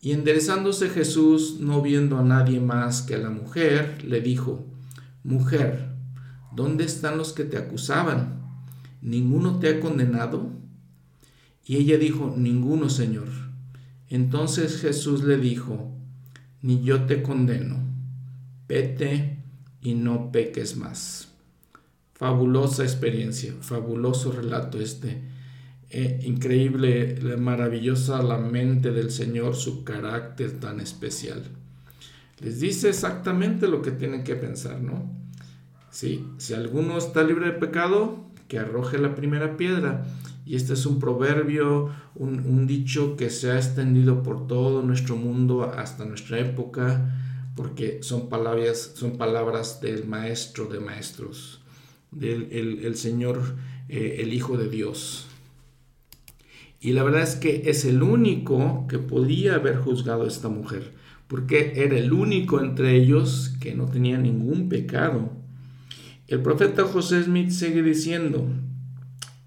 Y 0.00 0.12
enderezándose 0.12 0.88
Jesús, 0.88 1.58
no 1.60 1.80
viendo 1.82 2.18
a 2.18 2.24
nadie 2.24 2.60
más 2.60 3.02
que 3.02 3.14
a 3.14 3.18
la 3.18 3.30
mujer, 3.30 4.04
le 4.04 4.20
dijo, 4.20 4.66
Mujer, 5.22 5.90
¿dónde 6.54 6.84
están 6.84 7.18
los 7.18 7.32
que 7.32 7.44
te 7.44 7.56
acusaban? 7.56 8.40
¿Ninguno 9.00 9.58
te 9.58 9.68
ha 9.68 9.80
condenado? 9.80 10.50
Y 11.64 11.76
ella 11.76 11.98
dijo, 11.98 12.34
Ninguno, 12.36 12.88
Señor. 12.88 13.28
Entonces 14.08 14.80
Jesús 14.80 15.24
le 15.24 15.38
dijo, 15.38 15.90
ni 16.62 16.82
yo 16.82 17.06
te 17.06 17.22
condeno, 17.22 17.76
vete 18.68 19.38
y 19.80 19.94
no 19.94 20.30
peques 20.30 20.76
más. 20.76 21.28
Fabulosa 22.14 22.84
experiencia, 22.84 23.54
fabuloso 23.60 24.30
relato 24.30 24.78
este. 24.78 25.22
Eh, 25.94 26.20
increíble, 26.24 27.18
maravillosa 27.36 28.22
la 28.22 28.38
mente 28.38 28.92
del 28.92 29.10
Señor, 29.10 29.54
su 29.54 29.84
carácter 29.84 30.58
tan 30.58 30.80
especial. 30.80 31.42
Les 32.40 32.60
dice 32.60 32.88
exactamente 32.88 33.68
lo 33.68 33.82
que 33.82 33.90
tienen 33.90 34.24
que 34.24 34.34
pensar, 34.34 34.80
¿no? 34.80 35.14
Sí, 35.90 36.26
si 36.38 36.54
alguno 36.54 36.96
está 36.96 37.22
libre 37.22 37.44
de 37.44 37.52
pecado, 37.52 38.24
que 38.48 38.58
arroje 38.58 38.96
la 38.96 39.14
primera 39.14 39.58
piedra. 39.58 40.06
Y 40.46 40.56
este 40.56 40.72
es 40.72 40.86
un 40.86 40.98
proverbio, 40.98 41.90
un, 42.14 42.66
dicho 42.66 43.14
que 43.16 43.28
se 43.28 43.50
ha 43.50 43.56
extendido 43.56 44.22
por 44.22 44.46
todo 44.46 44.80
nuestro 44.80 45.16
mundo 45.16 45.64
hasta 45.64 46.06
nuestra 46.06 46.38
época, 46.38 47.14
porque 47.54 48.02
son 48.02 48.30
palabras, 48.30 48.92
son 48.94 49.18
palabras 49.18 49.82
del 49.82 50.06
maestro 50.06 50.64
de 50.64 50.80
maestros, 50.80 51.60
del 52.10 52.48
el, 52.50 52.96
Señor, 52.96 53.42
eh, 53.90 54.20
el 54.20 54.32
Hijo 54.32 54.56
de 54.56 54.70
Dios. 54.70 55.28
Y 56.84 56.94
la 56.94 57.04
verdad 57.04 57.22
es 57.22 57.36
que 57.36 57.62
es 57.66 57.84
el 57.84 58.02
único 58.02 58.86
que 58.88 58.98
podía 58.98 59.54
haber 59.54 59.76
juzgado 59.76 60.24
a 60.24 60.26
esta 60.26 60.48
mujer, 60.48 60.92
porque 61.28 61.74
era 61.76 61.96
el 61.96 62.12
único 62.12 62.60
entre 62.60 62.96
ellos 62.96 63.54
que 63.60 63.76
no 63.76 63.86
tenía 63.86 64.18
ningún 64.18 64.68
pecado. 64.68 65.30
El 66.26 66.42
profeta 66.42 66.82
José 66.82 67.22
Smith 67.22 67.50
sigue 67.50 67.84
diciendo, 67.84 68.48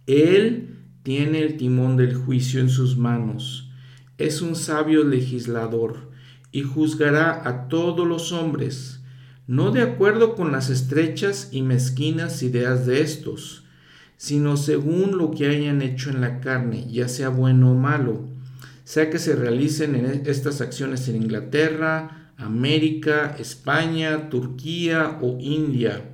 Él 0.08 0.78
tiene 1.04 1.40
el 1.40 1.58
timón 1.58 1.98
del 1.98 2.16
juicio 2.16 2.62
en 2.62 2.70
sus 2.70 2.96
manos, 2.96 3.70
es 4.18 4.42
un 4.42 4.56
sabio 4.56 5.04
legislador 5.04 6.10
y 6.54 6.62
juzgará 6.62 7.50
a 7.50 7.68
todos 7.68 8.08
los 8.08 8.32
hombres, 8.32 9.02
no 9.46 9.72
de 9.72 9.82
acuerdo 9.82 10.36
con 10.36 10.54
las 10.54 10.70
estrechas 10.70 11.50
y 11.52 11.64
mezquinas 11.64 12.42
ideas 12.44 12.86
de 12.86 13.02
estos, 13.02 13.65
sino 14.18 14.58
según 14.58 15.18
lo 15.18 15.32
que 15.32 15.48
hayan 15.48 15.82
hecho 15.82 16.10
en 16.10 16.22
la 16.22 16.40
carne, 16.40 16.88
ya 16.90 17.08
sea 17.08 17.30
bueno 17.30 17.72
o 17.72 17.76
malo, 17.76 18.28
sea 18.84 19.10
que 19.10 19.20
se 19.20 19.36
realicen 19.36 19.96
en 19.96 20.24
estas 20.26 20.62
acciones 20.62 21.08
en 21.10 21.18
Inglaterra, 21.18 22.32
América, 22.38 23.36
España, 23.40 24.30
Turquía 24.30 25.20
o 25.22 25.38
India. 25.40 26.12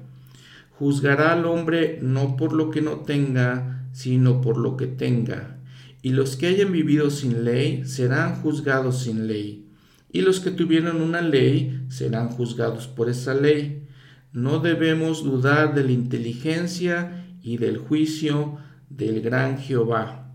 Juzgará 0.77 1.33
al 1.33 1.45
hombre 1.45 1.99
no 2.01 2.37
por 2.37 2.53
lo 2.53 2.71
que 2.71 2.81
no 2.81 3.01
tenga, 3.01 3.87
sino 3.91 4.41
por 4.41 4.57
lo 4.57 4.77
que 4.77 4.87
tenga. 4.87 5.57
Y 6.01 6.11
los 6.11 6.37
que 6.37 6.47
hayan 6.47 6.71
vivido 6.71 7.11
sin 7.11 7.43
ley 7.43 7.85
serán 7.85 8.41
juzgados 8.41 9.03
sin 9.03 9.27
ley. 9.27 9.67
Y 10.11 10.21
los 10.21 10.39
que 10.39 10.51
tuvieron 10.51 11.01
una 11.01 11.21
ley 11.21 11.85
serán 11.89 12.29
juzgados 12.29 12.87
por 12.87 13.09
esa 13.09 13.33
ley. 13.33 13.87
No 14.33 14.59
debemos 14.59 15.23
dudar 15.23 15.75
de 15.75 15.83
la 15.83 15.91
inteligencia 15.91 17.20
y 17.41 17.57
del 17.57 17.77
juicio 17.77 18.57
del 18.89 19.21
gran 19.21 19.57
Jehová. 19.57 20.33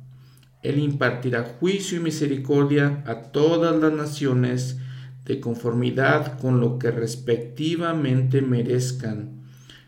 Él 0.62 0.78
impartirá 0.78 1.44
juicio 1.44 1.98
y 1.98 2.02
misericordia 2.02 3.02
a 3.06 3.30
todas 3.30 3.76
las 3.80 3.92
naciones 3.92 4.78
de 5.24 5.40
conformidad 5.40 6.38
con 6.38 6.60
lo 6.60 6.78
que 6.78 6.90
respectivamente 6.90 8.42
merezcan, 8.42 9.42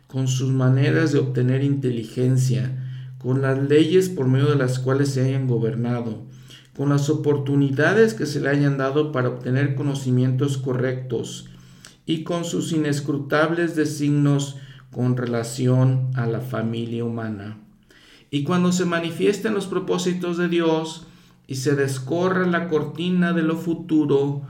con 0.06 0.28
sus 0.28 0.50
maneras 0.50 1.12
de 1.12 1.18
obtener 1.18 1.62
inteligencia, 1.62 2.84
con 3.18 3.42
las 3.42 3.58
leyes 3.58 4.08
por 4.08 4.28
medio 4.28 4.46
de 4.46 4.56
las 4.56 4.78
cuales 4.78 5.10
se 5.10 5.24
hayan 5.24 5.46
gobernado, 5.46 6.26
con 6.76 6.90
las 6.90 7.10
oportunidades 7.10 8.14
que 8.14 8.26
se 8.26 8.40
le 8.40 8.50
hayan 8.50 8.78
dado 8.78 9.10
para 9.10 9.28
obtener 9.28 9.74
conocimientos 9.74 10.58
correctos 10.58 11.48
y 12.06 12.22
con 12.22 12.44
sus 12.44 12.72
inescrutables 12.72 13.74
designos 13.74 14.56
con 14.98 15.16
relación 15.16 16.10
a 16.16 16.26
la 16.26 16.40
familia 16.40 17.04
humana. 17.04 17.56
Y 18.32 18.42
cuando 18.42 18.72
se 18.72 18.84
manifiesten 18.84 19.54
los 19.54 19.68
propósitos 19.68 20.38
de 20.38 20.48
Dios 20.48 21.06
y 21.46 21.54
se 21.54 21.76
descorra 21.76 22.44
la 22.48 22.66
cortina 22.66 23.32
de 23.32 23.42
lo 23.42 23.56
futuro, 23.56 24.42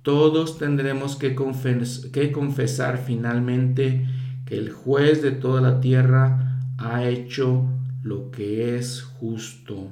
todos 0.00 0.56
tendremos 0.56 1.16
que, 1.16 1.34
confesar 1.34 3.04
finalmente 3.06 4.06
que 4.46 4.56
el 4.56 4.72
juez 4.72 5.20
de 5.20 5.32
toda 5.32 5.60
la 5.60 5.82
tierra 5.82 6.62
ha 6.78 7.06
hecho 7.06 7.66
lo 8.02 8.30
que 8.30 8.78
es 8.78 9.02
justo. 9.02 9.88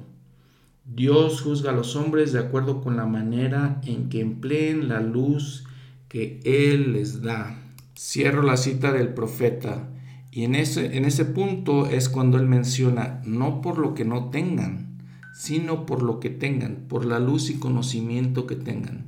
Dios 0.85 1.41
juzga 1.41 1.69
a 1.69 1.75
los 1.75 1.95
hombres 1.95 2.33
de 2.33 2.39
acuerdo 2.39 2.81
con 2.81 2.97
la 2.97 3.05
manera 3.05 3.79
en 3.85 4.09
que 4.09 4.21
empleen 4.21 4.87
la 4.87 5.01
luz 5.01 5.65
que 6.07 6.39
Él 6.45 6.93
les 6.93 7.21
da. 7.21 7.55
Cierro 7.95 8.41
la 8.41 8.57
cita 8.57 8.91
del 8.91 9.09
profeta 9.09 9.88
y 10.31 10.43
en 10.43 10.55
ese, 10.55 10.97
en 10.97 11.05
ese 11.05 11.25
punto 11.25 11.87
es 11.87 12.09
cuando 12.09 12.37
Él 12.37 12.45
menciona, 12.45 13.21
no 13.25 13.61
por 13.61 13.77
lo 13.77 13.93
que 13.93 14.05
no 14.05 14.29
tengan, 14.29 14.99
sino 15.33 15.85
por 15.85 16.03
lo 16.03 16.19
que 16.19 16.29
tengan, 16.29 16.85
por 16.87 17.05
la 17.05 17.19
luz 17.19 17.49
y 17.49 17.55
conocimiento 17.55 18.45
que 18.45 18.55
tengan. 18.55 19.05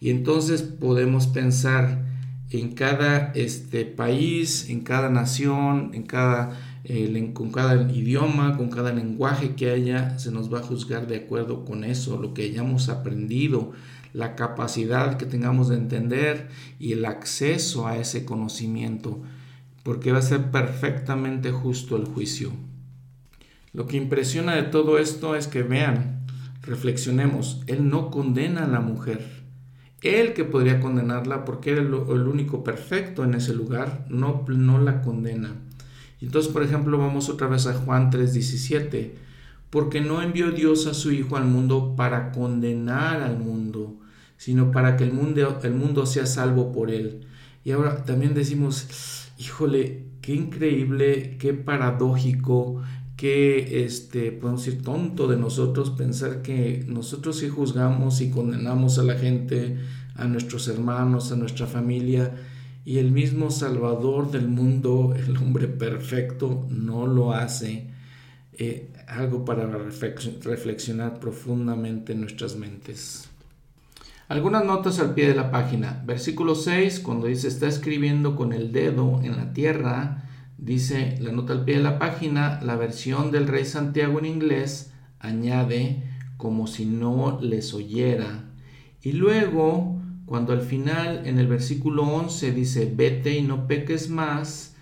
Y 0.00 0.10
entonces 0.10 0.62
podemos 0.62 1.28
pensar 1.28 2.04
en 2.50 2.72
cada 2.72 3.32
este, 3.34 3.84
país, 3.84 4.68
en 4.68 4.80
cada 4.80 5.08
nación, 5.08 5.90
en 5.94 6.02
cada 6.02 6.58
con 7.32 7.52
cada 7.52 7.90
idioma, 7.92 8.56
con 8.56 8.68
cada 8.68 8.92
lenguaje 8.92 9.54
que 9.54 9.70
haya, 9.70 10.18
se 10.18 10.32
nos 10.32 10.52
va 10.52 10.58
a 10.58 10.62
juzgar 10.62 11.06
de 11.06 11.16
acuerdo 11.16 11.64
con 11.64 11.84
eso, 11.84 12.20
lo 12.20 12.34
que 12.34 12.42
hayamos 12.42 12.88
aprendido, 12.88 13.70
la 14.12 14.34
capacidad 14.34 15.16
que 15.16 15.24
tengamos 15.24 15.68
de 15.68 15.76
entender 15.76 16.48
y 16.80 16.92
el 16.92 17.04
acceso 17.04 17.86
a 17.86 17.98
ese 17.98 18.24
conocimiento, 18.24 19.22
porque 19.82 20.12
va 20.12 20.18
a 20.18 20.22
ser 20.22 20.50
perfectamente 20.50 21.50
justo 21.50 21.96
el 21.96 22.04
juicio. 22.04 22.52
Lo 23.72 23.86
que 23.86 23.96
impresiona 23.96 24.54
de 24.54 24.64
todo 24.64 24.98
esto 24.98 25.34
es 25.34 25.46
que 25.46 25.62
vean, 25.62 26.26
reflexionemos, 26.62 27.62
Él 27.66 27.88
no 27.88 28.10
condena 28.10 28.64
a 28.64 28.68
la 28.68 28.80
mujer. 28.80 29.42
Él 30.02 30.34
que 30.34 30.44
podría 30.44 30.80
condenarla 30.80 31.44
porque 31.44 31.72
era 31.72 31.80
el, 31.80 31.94
único 31.94 32.64
perfecto 32.64 33.24
en 33.24 33.34
ese 33.34 33.54
lugar, 33.54 34.04
no, 34.08 34.44
no 34.48 34.78
la 34.78 35.00
condena. 35.00 35.54
Entonces, 36.20 36.52
por 36.52 36.62
ejemplo, 36.62 36.98
vamos 36.98 37.28
otra 37.28 37.46
vez 37.46 37.66
a 37.66 37.74
Juan 37.74 38.10
3:17, 38.10 39.12
porque 39.70 40.00
no 40.00 40.22
envió 40.22 40.50
Dios 40.50 40.86
a 40.86 40.94
su 40.94 41.12
Hijo 41.12 41.36
al 41.36 41.46
mundo 41.46 41.94
para 41.96 42.32
condenar 42.32 43.22
al 43.22 43.38
mundo, 43.38 43.96
sino 44.36 44.70
para 44.70 44.96
que 44.96 45.04
el 45.04 45.12
mundo, 45.12 45.60
el 45.62 45.74
mundo 45.74 46.04
sea 46.04 46.26
salvo 46.26 46.72
por 46.72 46.90
él. 46.90 47.26
Y 47.64 47.70
ahora 47.70 48.04
también 48.04 48.34
decimos, 48.34 49.21
híjole, 49.42 50.04
qué 50.20 50.34
increíble, 50.34 51.36
qué 51.38 51.52
paradójico, 51.52 52.80
qué, 53.16 53.84
este, 53.84 54.30
podemos 54.30 54.64
decir, 54.64 54.82
tonto 54.82 55.26
de 55.26 55.36
nosotros 55.36 55.90
pensar 55.90 56.42
que 56.42 56.84
nosotros 56.86 57.38
sí 57.38 57.48
juzgamos 57.48 58.20
y 58.20 58.30
condenamos 58.30 59.00
a 59.00 59.02
la 59.02 59.18
gente, 59.18 59.78
a 60.14 60.26
nuestros 60.26 60.68
hermanos, 60.68 61.32
a 61.32 61.36
nuestra 61.36 61.66
familia, 61.66 62.32
y 62.84 62.98
el 62.98 63.10
mismo 63.10 63.50
Salvador 63.50 64.30
del 64.30 64.48
mundo, 64.48 65.14
el 65.16 65.36
hombre 65.36 65.66
perfecto, 65.66 66.66
no 66.68 67.06
lo 67.06 67.32
hace. 67.32 67.90
Eh, 68.54 68.92
algo 69.08 69.44
para 69.44 69.66
reflexionar 69.66 71.18
profundamente 71.18 72.12
en 72.12 72.20
nuestras 72.20 72.54
mentes. 72.56 73.28
Algunas 74.32 74.64
notas 74.64 74.98
al 74.98 75.12
pie 75.12 75.28
de 75.28 75.34
la 75.34 75.50
página. 75.50 76.02
Versículo 76.06 76.54
6, 76.54 77.00
cuando 77.00 77.26
dice 77.26 77.48
está 77.48 77.68
escribiendo 77.68 78.34
con 78.34 78.54
el 78.54 78.72
dedo 78.72 79.20
en 79.22 79.36
la 79.36 79.52
tierra, 79.52 80.24
dice 80.56 81.18
la 81.20 81.32
nota 81.32 81.52
al 81.52 81.66
pie 81.66 81.76
de 81.76 81.82
la 81.82 81.98
página, 81.98 82.58
la 82.62 82.76
versión 82.76 83.30
del 83.30 83.46
Rey 83.46 83.66
Santiago 83.66 84.18
en 84.18 84.24
inglés 84.24 84.90
añade 85.18 86.02
como 86.38 86.66
si 86.66 86.86
no 86.86 87.40
les 87.42 87.74
oyera. 87.74 88.46
Y 89.02 89.12
luego, 89.12 90.00
cuando 90.24 90.54
al 90.54 90.62
final 90.62 91.26
en 91.26 91.38
el 91.38 91.46
versículo 91.46 92.04
11 92.04 92.52
dice 92.52 92.90
vete 92.90 93.36
y 93.36 93.42
no 93.42 93.66
peques 93.66 94.08
más, 94.08 94.76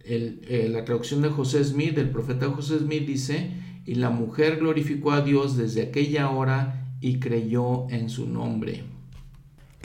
eh, 0.00 0.68
la 0.68 0.84
traducción 0.84 1.22
de 1.22 1.28
José 1.28 1.62
Smith, 1.62 1.94
del 1.94 2.10
profeta 2.10 2.48
José 2.48 2.80
Smith 2.80 3.06
dice, 3.06 3.52
y 3.84 3.94
la 3.94 4.10
mujer 4.10 4.56
glorificó 4.56 5.12
a 5.12 5.20
Dios 5.20 5.56
desde 5.56 5.82
aquella 5.82 6.28
hora 6.28 6.88
y 7.00 7.20
creyó 7.20 7.88
en 7.88 8.10
su 8.10 8.26
nombre. 8.26 8.95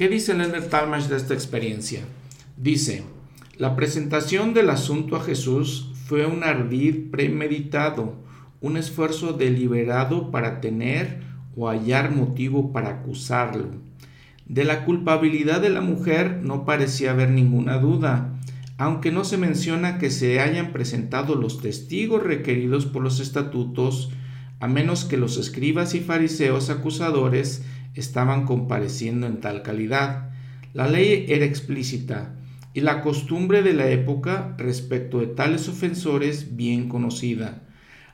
¿Qué 0.02 0.10
dice 0.10 0.34
Leonard 0.34 0.64
Talmage 0.64 1.10
de 1.10 1.18
esta 1.18 1.36
experiencia? 1.36 2.02
Dice, 2.58 3.04
la 3.60 3.76
presentación 3.76 4.56
del 4.56 4.72
asunto 4.72 5.16
a 5.16 5.22
Jesús 5.22 5.92
fue 6.08 6.26
un 6.26 6.44
ardid 6.44 7.12
premeditado, 7.12 8.16
un 8.62 8.78
esfuerzo 8.78 9.34
deliberado 9.34 10.32
para 10.32 10.60
tener 10.60 11.22
o 11.56 11.70
hallar 11.70 12.10
motivo 12.10 12.72
para 12.74 12.90
acusarlo. 12.90 13.68
De 14.48 14.64
la 14.64 14.86
culpabilidad 14.86 15.62
de 15.62 15.70
la 15.70 15.82
mujer 15.82 16.40
no 16.42 16.66
parecía 16.66 17.12
haber 17.12 17.30
ninguna 17.30 17.78
duda, 17.78 18.34
aunque 18.80 19.12
no 19.12 19.24
se 19.24 19.38
menciona 19.38 20.00
que 20.00 20.10
se 20.10 20.40
hayan 20.40 20.72
presentado 20.72 21.36
los 21.36 21.62
testigos 21.62 22.24
requeridos 22.24 22.88
por 22.88 23.04
los 23.04 23.20
estatutos, 23.20 24.10
a 24.60 24.68
menos 24.68 25.06
que 25.06 25.18
los 25.18 25.38
escribas 25.38 25.94
y 25.94 26.00
fariseos 26.00 26.72
acusadores 26.72 27.64
estaban 27.96 28.46
compareciendo 28.46 29.28
en 29.28 29.40
tal 29.40 29.64
calidad. 29.64 30.30
La 30.74 30.88
ley 30.88 31.26
era 31.28 31.46
explícita 31.46 32.36
y 32.74 32.82
la 32.82 33.02
costumbre 33.02 33.64
de 33.64 33.74
la 33.74 33.90
época 33.90 34.56
respecto 34.58 35.20
de 35.20 35.28
tales 35.28 35.68
ofensores 35.68 36.56
bien 36.56 36.88
conocida. 36.88 37.64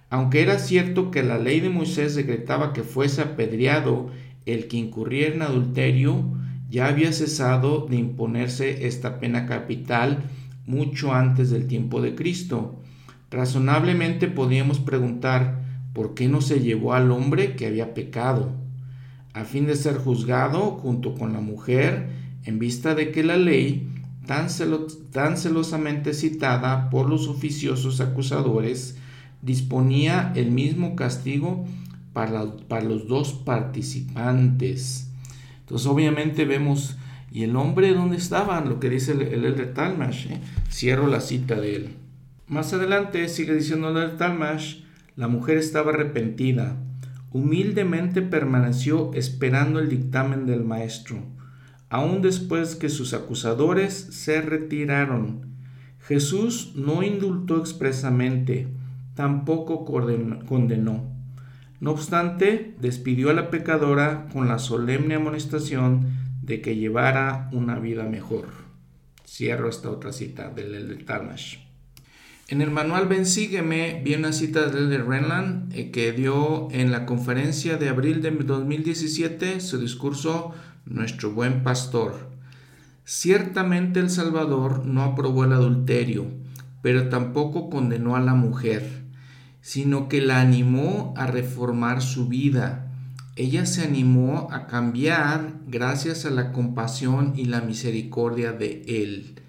Aunque 0.09 0.41
era 0.41 0.57
cierto 0.57 1.11
que 1.11 1.21
la 1.21 1.37
ley 1.37 1.59
de 1.59 1.69
Moisés 1.69 2.15
decretaba 2.15 2.73
que 2.73 2.83
fuese 2.83 3.21
apedreado 3.21 4.09
el 4.45 4.67
que 4.67 4.77
incurriera 4.77 5.35
en 5.35 5.41
adulterio, 5.41 6.23
ya 6.69 6.87
había 6.87 7.11
cesado 7.11 7.85
de 7.87 7.97
imponerse 7.97 8.87
esta 8.87 9.19
pena 9.19 9.45
capital 9.45 10.23
mucho 10.65 11.13
antes 11.13 11.49
del 11.49 11.67
tiempo 11.67 12.01
de 12.01 12.15
Cristo. 12.15 12.81
Razonablemente 13.29 14.27
podíamos 14.27 14.79
preguntar 14.79 15.63
por 15.93 16.13
qué 16.13 16.27
no 16.27 16.41
se 16.41 16.61
llevó 16.61 16.93
al 16.93 17.11
hombre 17.11 17.55
que 17.55 17.67
había 17.67 17.93
pecado 17.93 18.66
a 19.37 19.45
fin 19.45 19.67
de 19.67 19.75
ser 19.75 19.97
juzgado 19.97 20.71
junto 20.71 21.13
con 21.13 21.33
la 21.33 21.41
mujer 21.41 22.09
en 22.45 22.57
vista 22.57 22.95
de 22.95 23.11
que 23.11 23.23
la 23.23 23.37
ley, 23.37 23.87
tan, 24.25 24.49
celosamente 24.49 26.13
citada 26.13 26.89
por 26.89 27.07
los 27.07 27.27
oficiosos 27.27 28.01
acusadores, 28.01 28.97
disponía 29.41 30.31
el 30.35 30.51
mismo 30.51 30.95
castigo 30.95 31.65
para, 32.13 32.57
para 32.67 32.83
los 32.83 33.07
dos 33.07 33.33
participantes. 33.33 35.11
Entonces 35.59 35.87
obviamente 35.87 36.45
vemos, 36.45 36.97
¿y 37.31 37.43
el 37.43 37.55
hombre 37.55 37.93
dónde 37.93 38.17
estaba? 38.17 38.59
Lo 38.61 38.79
que 38.79 38.89
dice 38.89 39.11
el, 39.11 39.45
el 39.45 39.73
Talmash. 39.73 40.31
¿eh? 40.31 40.41
Cierro 40.71 41.07
la 41.07 41.21
cita 41.21 41.59
de 41.59 41.75
él. 41.75 41.89
Más 42.47 42.73
adelante 42.73 43.29
sigue 43.29 43.53
diciendo 43.53 43.89
el 44.01 44.17
Talmash, 44.17 44.79
la 45.15 45.27
mujer 45.27 45.57
estaba 45.57 45.91
arrepentida 45.91 46.77
humildemente 47.37 48.23
permaneció 48.23 49.11
esperando 49.13 49.79
el 49.79 49.89
dictamen 49.89 50.47
del 50.47 50.63
maestro, 50.65 51.19
aun 51.87 52.23
después 52.23 52.75
que 52.75 52.89
sus 52.89 53.13
acusadores 53.13 53.93
se 53.93 54.41
retiraron. 54.41 55.45
Jesús 55.99 56.73
no 56.75 57.03
indultó 57.03 57.59
expresamente, 57.59 58.67
tampoco 59.13 59.85
condenó. 59.85 61.03
No 61.79 61.91
obstante, 61.91 62.73
despidió 62.81 63.29
a 63.29 63.33
la 63.33 63.51
pecadora 63.51 64.27
con 64.33 64.47
la 64.47 64.57
solemne 64.57 65.13
amonestación 65.13 66.07
de 66.41 66.61
que 66.61 66.75
llevara 66.75 67.49
una 67.51 67.77
vida 67.77 68.03
mejor. 68.05 68.47
Cierro 69.27 69.69
esta 69.69 69.91
otra 69.91 70.11
cita 70.11 70.49
del 70.49 71.05
Tarnash. 71.05 71.66
En 72.49 72.61
el 72.61 72.71
manual 72.71 73.09
Ven 73.09 73.25
Sígueme 73.25 74.01
vi 74.05 74.15
una 74.15 74.31
cita 74.31 74.67
de 74.67 74.97
Renland 74.99 75.73
eh, 75.75 75.91
que 75.91 76.13
dio 76.13 76.69
en 76.71 76.93
la 76.93 77.05
conferencia 77.05 77.75
de 77.75 77.89
abril 77.89 78.21
de 78.21 78.31
2017 78.31 79.59
su 79.59 79.77
discurso 79.77 80.53
Nuestro 80.85 81.33
buen 81.33 81.61
pastor. 81.63 82.29
Ciertamente 83.03 83.99
el 83.99 84.09
Salvador 84.09 84.85
no 84.85 85.03
aprobó 85.03 85.43
el 85.43 85.51
adulterio, 85.51 86.27
pero 86.81 87.09
tampoco 87.09 87.69
condenó 87.69 88.15
a 88.15 88.21
la 88.21 88.33
mujer, 88.33 89.03
sino 89.59 90.07
que 90.07 90.21
la 90.21 90.39
animó 90.39 91.13
a 91.17 91.27
reformar 91.27 92.01
su 92.01 92.29
vida. 92.29 92.89
Ella 93.35 93.65
se 93.65 93.83
animó 93.83 94.47
a 94.53 94.67
cambiar 94.67 95.55
gracias 95.67 96.23
a 96.23 96.29
la 96.29 96.53
compasión 96.53 97.33
y 97.35 97.43
la 97.43 97.59
misericordia 97.59 98.53
de 98.53 98.83
Él. 98.87 99.41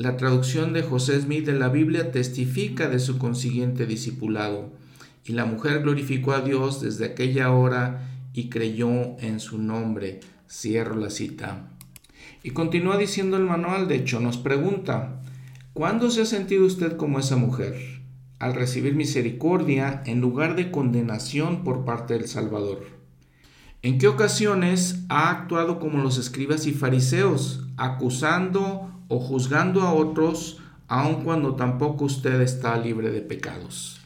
La 0.00 0.16
traducción 0.16 0.72
de 0.72 0.82
José 0.82 1.20
Smith 1.20 1.44
de 1.44 1.52
la 1.52 1.68
Biblia 1.68 2.10
testifica 2.10 2.88
de 2.88 2.98
su 2.98 3.18
consiguiente 3.18 3.84
discipulado. 3.84 4.72
Y 5.26 5.32
la 5.32 5.44
mujer 5.44 5.82
glorificó 5.82 6.32
a 6.32 6.40
Dios 6.40 6.80
desde 6.80 7.04
aquella 7.04 7.52
hora 7.52 8.08
y 8.32 8.48
creyó 8.48 8.90
en 9.18 9.40
su 9.40 9.58
nombre. 9.58 10.20
Cierro 10.48 10.96
la 10.96 11.10
cita. 11.10 11.68
Y 12.42 12.52
continúa 12.52 12.96
diciendo 12.96 13.36
el 13.36 13.42
manual, 13.42 13.88
de 13.88 13.96
hecho, 13.96 14.20
nos 14.20 14.38
pregunta, 14.38 15.20
¿cuándo 15.74 16.10
se 16.10 16.22
ha 16.22 16.24
sentido 16.24 16.64
usted 16.64 16.96
como 16.96 17.18
esa 17.18 17.36
mujer? 17.36 18.00
Al 18.38 18.54
recibir 18.54 18.94
misericordia 18.94 20.02
en 20.06 20.22
lugar 20.22 20.56
de 20.56 20.70
condenación 20.70 21.62
por 21.62 21.84
parte 21.84 22.14
del 22.14 22.26
Salvador. 22.26 22.86
¿En 23.82 23.98
qué 23.98 24.08
ocasiones 24.08 25.04
ha 25.10 25.28
actuado 25.28 25.78
como 25.78 26.02
los 26.02 26.16
escribas 26.16 26.66
y 26.66 26.72
fariseos, 26.72 27.66
acusando 27.76 28.90
o 29.10 29.18
juzgando 29.18 29.82
a 29.82 29.92
otros 29.92 30.58
aun 30.88 31.22
cuando 31.24 31.54
tampoco 31.54 32.06
usted 32.06 32.40
está 32.40 32.78
libre 32.78 33.10
de 33.10 33.20
pecados. 33.20 34.00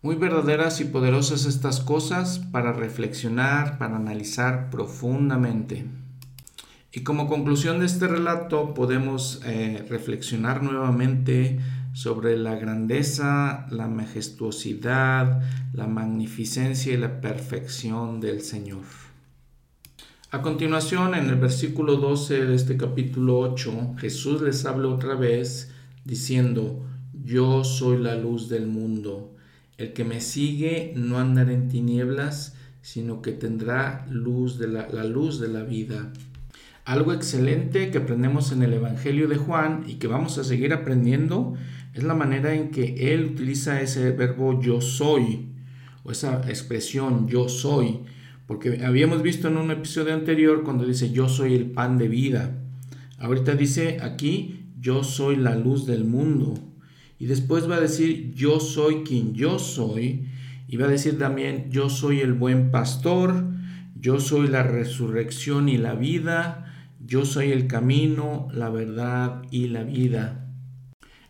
Muy 0.00 0.14
verdaderas 0.14 0.80
y 0.80 0.84
poderosas 0.84 1.44
estas 1.44 1.80
cosas 1.80 2.38
para 2.38 2.72
reflexionar, 2.72 3.78
para 3.78 3.96
analizar 3.96 4.70
profundamente. 4.70 5.86
Y 6.92 7.00
como 7.00 7.26
conclusión 7.26 7.80
de 7.80 7.86
este 7.86 8.06
relato 8.06 8.74
podemos 8.74 9.42
eh, 9.44 9.84
reflexionar 9.88 10.62
nuevamente 10.62 11.58
sobre 11.92 12.36
la 12.36 12.54
grandeza, 12.54 13.66
la 13.70 13.88
majestuosidad, 13.88 15.42
la 15.72 15.86
magnificencia 15.86 16.92
y 16.92 16.96
la 16.96 17.20
perfección 17.20 18.20
del 18.20 18.42
Señor. 18.42 19.07
A 20.30 20.42
continuación, 20.42 21.14
en 21.14 21.30
el 21.30 21.36
versículo 21.36 21.96
12 21.96 22.44
de 22.44 22.54
este 22.54 22.76
capítulo 22.76 23.38
8, 23.38 23.94
Jesús 23.96 24.42
les 24.42 24.66
habla 24.66 24.88
otra 24.88 25.14
vez 25.14 25.72
diciendo, 26.04 26.84
Yo 27.24 27.64
soy 27.64 27.96
la 27.96 28.14
luz 28.14 28.50
del 28.50 28.66
mundo. 28.66 29.34
El 29.78 29.94
que 29.94 30.04
me 30.04 30.20
sigue 30.20 30.92
no 30.94 31.16
andará 31.16 31.50
en 31.54 31.68
tinieblas, 31.68 32.54
sino 32.82 33.22
que 33.22 33.32
tendrá 33.32 34.06
luz 34.10 34.58
de 34.58 34.68
la, 34.68 34.86
la 34.88 35.04
luz 35.04 35.40
de 35.40 35.48
la 35.48 35.62
vida. 35.62 36.12
Algo 36.84 37.14
excelente 37.14 37.90
que 37.90 37.96
aprendemos 37.96 38.52
en 38.52 38.62
el 38.62 38.74
Evangelio 38.74 39.28
de 39.28 39.38
Juan 39.38 39.84
y 39.86 39.94
que 39.94 40.08
vamos 40.08 40.36
a 40.36 40.44
seguir 40.44 40.74
aprendiendo 40.74 41.54
es 41.94 42.02
la 42.02 42.12
manera 42.12 42.52
en 42.52 42.70
que 42.70 43.14
él 43.14 43.24
utiliza 43.24 43.80
ese 43.80 44.10
verbo 44.10 44.60
yo 44.60 44.82
soy 44.82 45.48
o 46.04 46.12
esa 46.12 46.42
expresión 46.50 47.28
yo 47.28 47.48
soy 47.48 48.00
Porque 48.48 48.82
habíamos 48.82 49.22
visto 49.22 49.48
en 49.48 49.58
un 49.58 49.70
episodio 49.70 50.14
anterior 50.14 50.64
cuando 50.64 50.86
dice 50.86 51.12
yo 51.12 51.28
soy 51.28 51.54
el 51.54 51.70
pan 51.70 51.98
de 51.98 52.08
vida. 52.08 52.58
Ahorita 53.18 53.54
dice 53.54 53.98
aquí 54.00 54.70
yo 54.80 55.04
soy 55.04 55.36
la 55.36 55.54
luz 55.54 55.84
del 55.84 56.04
mundo. 56.06 56.54
Y 57.18 57.26
después 57.26 57.70
va 57.70 57.76
a 57.76 57.80
decir 57.80 58.32
yo 58.32 58.58
soy 58.58 59.04
quien 59.04 59.34
yo 59.34 59.58
soy. 59.58 60.28
Y 60.66 60.78
va 60.78 60.86
a 60.86 60.90
decir 60.90 61.18
también 61.18 61.70
yo 61.70 61.90
soy 61.90 62.20
el 62.20 62.32
buen 62.32 62.70
pastor. 62.70 63.44
Yo 64.00 64.18
soy 64.18 64.48
la 64.48 64.62
resurrección 64.62 65.68
y 65.68 65.76
la 65.76 65.92
vida. 65.92 66.74
Yo 67.04 67.26
soy 67.26 67.52
el 67.52 67.66
camino, 67.66 68.48
la 68.54 68.70
verdad 68.70 69.42
y 69.50 69.68
la 69.68 69.82
vida. 69.82 70.47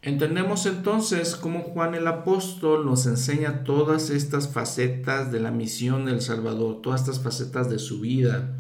Entendemos 0.01 0.65
entonces 0.67 1.35
cómo 1.35 1.61
Juan 1.61 1.95
el 1.95 2.07
apóstol 2.07 2.87
nos 2.87 3.07
enseña 3.07 3.65
todas 3.65 4.11
estas 4.11 4.53
facetas 4.53 5.33
de 5.33 5.41
la 5.41 5.51
misión 5.51 6.05
del 6.07 6.21
Salvador, 6.21 6.81
todas 6.83 7.01
estas 7.01 7.21
facetas 7.21 7.69
de 7.69 7.81
su 7.81 8.01
vida. 8.01 8.57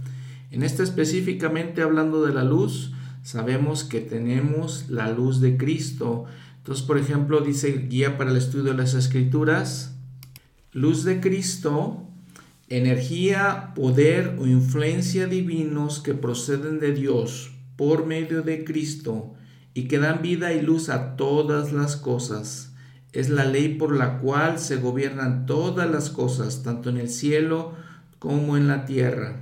En 0.51 0.65
este 0.65 0.83
específicamente 0.83 1.83
hablando 1.83 2.27
de 2.27 2.35
la 2.35 2.43
luz, 2.43 2.93
sabemos 3.23 3.85
que 3.85 4.01
tenemos 4.01 4.89
la 4.89 5.13
luz 5.13 5.41
de 5.41 5.57
Cristo. 5.57 6.25
Entonces, 6.57 6.85
por 6.85 6.99
ejemplo, 6.99 7.41
dice 7.41 7.87
Guía 7.89 8.19
para 8.19 8.33
el 8.33 8.37
Estudio 8.37 8.73
de 8.73 8.79
las 8.79 8.95
Escrituras, 8.95 9.97
luz 10.73 11.05
de 11.05 11.21
Cristo 11.21 12.05
energía, 12.69 13.73
poder 13.75 14.37
o 14.39 14.47
influencia 14.47 15.27
divinos 15.27 16.01
que 16.01 16.15
proceden 16.15 16.81
de 16.81 16.93
Dios 16.93 17.53
por 17.77 18.07
medio 18.07 18.43
de 18.43 18.65
Cristo 18.65 19.35
y 19.79 19.87
que 19.87 20.01
dan 20.01 20.23
vida 20.23 20.53
y 20.53 20.61
luz 20.61 20.89
a 20.89 21.15
todas 21.15 21.73
las 21.73 21.95
cosas. 21.95 22.73
Es 23.13 23.31
la 23.31 23.45
ley 23.45 23.77
por 23.77 23.95
la 23.95 24.19
cual 24.19 24.59
se 24.59 24.79
gobiernan 24.79 25.47
todas 25.47 25.89
las 25.89 26.11
cosas, 26.11 26.65
tanto 26.65 26.91
en 26.91 26.97
el 26.97 27.09
cielo 27.09 27.75
como 28.19 28.57
en 28.57 28.67
la 28.67 28.87
tierra. 28.87 29.37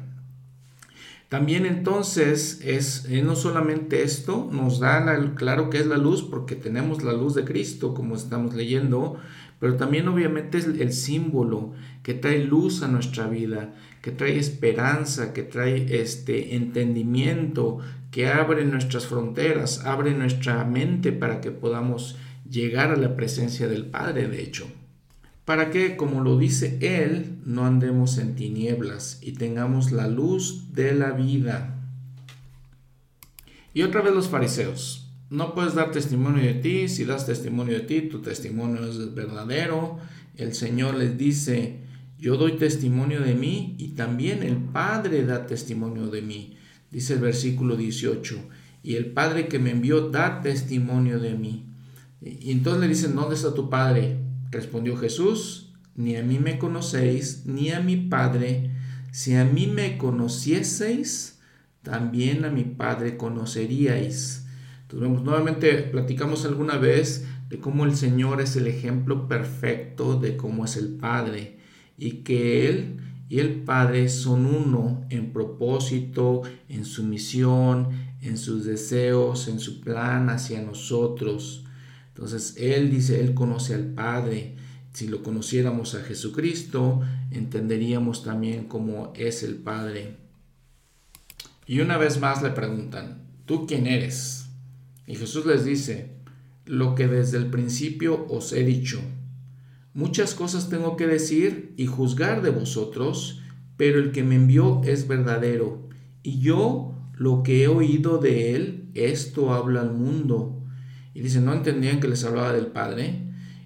También 1.31 1.65
entonces 1.65 2.61
es 2.63 3.09
no 3.09 3.35
solamente 3.35 4.03
esto, 4.03 4.47
nos 4.53 4.79
da 4.79 5.07
claro 5.37 5.71
que 5.71 5.79
es 5.79 5.87
la 5.87 5.97
luz 5.97 6.23
porque 6.23 6.55
tenemos 6.55 7.03
la 7.03 7.15
luz 7.15 7.35
de 7.35 7.47
Cristo, 7.47 7.95
como 7.95 8.15
estamos 8.15 8.55
leyendo, 8.55 9.17
pero 9.59 9.77
también 9.77 10.07
obviamente 10.07 10.59
es 10.59 10.67
el 10.67 10.93
símbolo 10.93 11.73
que 12.03 12.13
trae 12.13 12.45
luz 12.45 12.83
a 12.83 12.89
nuestra 12.89 13.27
vida, 13.27 13.75
que 14.07 14.13
trae 14.13 14.39
esperanza, 14.39 15.33
que 15.33 15.43
trae 15.43 16.01
este 16.01 16.55
entendimiento, 16.55 17.81
que 18.13 18.29
abre 18.29 18.65
nuestras 18.65 19.07
fronteras, 19.07 19.85
abre 19.85 20.15
nuestra 20.15 20.63
mente 20.65 21.11
para 21.11 21.41
que 21.41 21.51
podamos 21.51 22.15
llegar 22.49 22.93
a 22.93 22.97
la 22.97 23.17
presencia 23.17 23.67
del 23.67 23.87
Padre, 23.87 24.29
de 24.29 24.45
hecho. 24.45 24.69
Para 25.45 25.73
que, 25.73 25.97
como 25.97 26.21
lo 26.21 26.39
dice 26.39 26.79
Él, 26.83 27.39
no 27.45 27.67
andemos 27.67 28.19
en 28.19 28.37
tinieblas 28.37 29.19
y 29.23 29.33
tengamos 29.33 29.91
la 29.91 30.07
luz 30.07 30.73
de 30.73 30.95
la 30.95 31.11
vida. 31.11 31.75
Y 33.75 33.83
otra 33.83 34.03
vez 34.03 34.15
los 34.15 34.29
fariseos. 34.29 35.11
No 35.31 35.53
puedes 35.53 35.75
dar 35.75 35.91
testimonio 35.91 36.45
de 36.45 36.55
ti. 36.55 36.89
Si 36.89 37.05
das 37.05 37.27
testimonio 37.27 37.75
de 37.75 37.81
ti, 37.81 38.03
tu 38.03 38.23
testimonio 38.23 38.87
es 38.87 39.13
verdadero. 39.17 39.99
El 40.37 40.55
Señor 40.55 40.95
les 40.95 41.19
dice, 41.19 41.86
yo 42.19 42.37
doy 42.37 42.53
testimonio 42.53 43.21
de 43.21 43.35
mí 43.35 43.75
y 43.79 43.89
también 43.89 44.43
el 44.43 44.57
Padre 44.57 45.25
da 45.27 45.47
testimonio 45.47 46.07
de 46.07 46.23
mí. 46.23 46.57
Dice 46.91 47.15
el 47.15 47.21
versículo 47.21 47.77
18. 47.77 48.39
Y 48.83 48.95
el 48.95 49.13
Padre 49.13 49.49
que 49.49 49.59
me 49.59 49.71
envió 49.71 50.09
da 50.09 50.41
testimonio 50.41 51.19
de 51.19 51.35
mí. 51.35 51.67
Y 52.23 52.53
entonces 52.53 52.81
le 52.81 52.89
dicen, 52.89 53.15
¿dónde 53.15 53.35
está 53.35 53.53
tu 53.53 53.69
Padre? 53.69 54.19
Respondió 54.51 54.97
Jesús, 54.97 55.75
ni 55.95 56.17
a 56.17 56.23
mí 56.23 56.39
me 56.39 56.59
conocéis, 56.59 57.45
ni 57.45 57.71
a 57.71 57.81
mi 57.81 57.97
Padre. 57.97 58.71
Si 59.13 59.35
a 59.35 59.45
mí 59.45 59.67
me 59.67 59.99
conocieseis, 59.99 61.39
también 61.83 62.47
a 62.47 62.51
mi 62.51 62.65
Padre 62.65 63.19
conoceríais. 63.19 64.47
Entonces, 64.83 65.23
nuevamente 65.23 65.75
platicamos 65.83 66.47
alguna 66.47 66.79
vez 66.79 67.27
de 67.51 67.59
cómo 67.59 67.85
el 67.85 67.95
Señor 67.95 68.41
es 68.41 68.57
el 68.57 68.69
ejemplo 68.69 69.29
perfecto 69.29 70.19
de 70.19 70.37
cómo 70.37 70.65
es 70.65 70.77
el 70.77 70.95
Padre 70.95 71.56
y 71.99 72.23
que 72.23 72.69
Él 72.69 73.01
y 73.29 73.41
el 73.41 73.63
Padre 73.63 74.09
son 74.09 74.47
uno 74.47 75.05
en 75.11 75.33
propósito, 75.33 76.43
en 76.69 76.85
su 76.85 77.03
misión, 77.03 77.89
en 78.23 78.39
sus 78.39 78.65
deseos, 78.65 79.49
en 79.49 79.59
su 79.59 79.81
plan 79.81 80.31
hacia 80.31 80.63
nosotros. 80.63 81.65
Entonces 82.09 82.55
Él 82.57 82.91
dice, 82.91 83.21
Él 83.21 83.35
conoce 83.35 83.75
al 83.75 83.87
Padre. 83.87 84.55
Si 84.93 85.09
lo 85.09 85.23
conociéramos 85.23 85.95
a 85.95 86.03
Jesucristo, 86.03 87.03
entenderíamos 87.31 88.23
también 88.23 88.65
cómo 88.65 89.13
es 89.17 89.43
el 89.43 89.57
Padre. 89.57 90.17
Y 91.67 91.81
una 91.81 91.99
vez 91.99 92.21
más 92.21 92.43
le 92.43 92.51
preguntan, 92.51 93.23
¿tú 93.45 93.67
quién 93.67 93.87
eres? 93.89 94.47
Y 95.07 95.17
Jesús 95.17 95.45
les 95.47 95.65
dice, 95.65 96.11
lo 96.65 96.95
que 96.95 97.09
desde 97.09 97.39
el 97.39 97.47
principio 97.47 98.27
os 98.29 98.53
he 98.53 98.65
dicho. 98.65 99.01
Muchas 99.97 100.37
cosas 100.37 100.69
tengo 100.69 100.97
que 100.97 101.09
decir 101.09 101.75
y 101.77 101.87
juzgar 101.87 102.43
de 102.43 102.51
vosotros, 102.51 103.43
pero 103.77 103.99
el 103.99 104.13
que 104.13 104.23
me 104.23 104.37
envió 104.37 104.81
es 104.85 105.09
verdadero, 105.09 105.89
y 106.23 106.39
yo 106.39 106.95
lo 107.15 107.43
que 107.43 107.65
he 107.65 107.69
oído 107.69 108.19
de 108.19 108.55
él, 108.55 108.91
esto 108.95 109.53
habla 109.53 109.81
al 109.81 109.93
mundo. 109.93 110.63
Y 111.15 111.23
dice, 111.23 111.41
¿no 111.41 111.53
entendían 111.53 111.99
que 111.99 112.07
les 112.07 112.25
hablaba 112.25 112.53
del 112.53 112.69
Padre? 112.69 113.23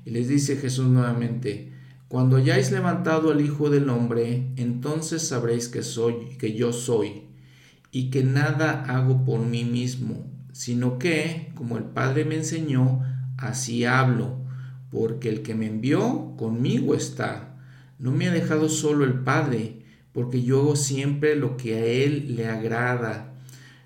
Y 0.06 0.10
les 0.10 0.28
dice 0.28 0.56
Jesús 0.56 0.86
nuevamente, 0.86 1.72
cuando 2.08 2.36
hayáis 2.36 2.72
levantado 2.72 3.30
al 3.30 3.42
Hijo 3.42 3.68
del 3.68 3.90
Hombre, 3.90 4.52
entonces 4.56 5.28
sabréis 5.28 5.68
que 5.68 5.82
soy, 5.82 6.36
que 6.38 6.54
yo 6.54 6.72
soy, 6.72 7.24
y 7.92 8.08
que 8.10 8.24
nada 8.24 8.84
hago 8.84 9.26
por 9.26 9.40
mí 9.40 9.64
mismo 9.64 10.30
sino 10.52 10.98
que, 10.98 11.52
como 11.54 11.78
el 11.78 11.84
Padre 11.84 12.24
me 12.24 12.36
enseñó, 12.36 13.00
así 13.36 13.84
hablo, 13.84 14.39
porque 14.90 15.28
el 15.28 15.42
que 15.42 15.54
me 15.54 15.66
envió 15.66 16.34
conmigo 16.36 16.94
está. 16.94 17.56
No 17.98 18.12
me 18.12 18.28
ha 18.28 18.32
dejado 18.32 18.68
solo 18.68 19.04
el 19.04 19.20
Padre, 19.20 19.82
porque 20.12 20.42
yo 20.42 20.60
hago 20.60 20.76
siempre 20.76 21.36
lo 21.36 21.56
que 21.56 21.74
a 21.74 21.84
Él 21.84 22.34
le 22.36 22.46
agrada. 22.46 23.34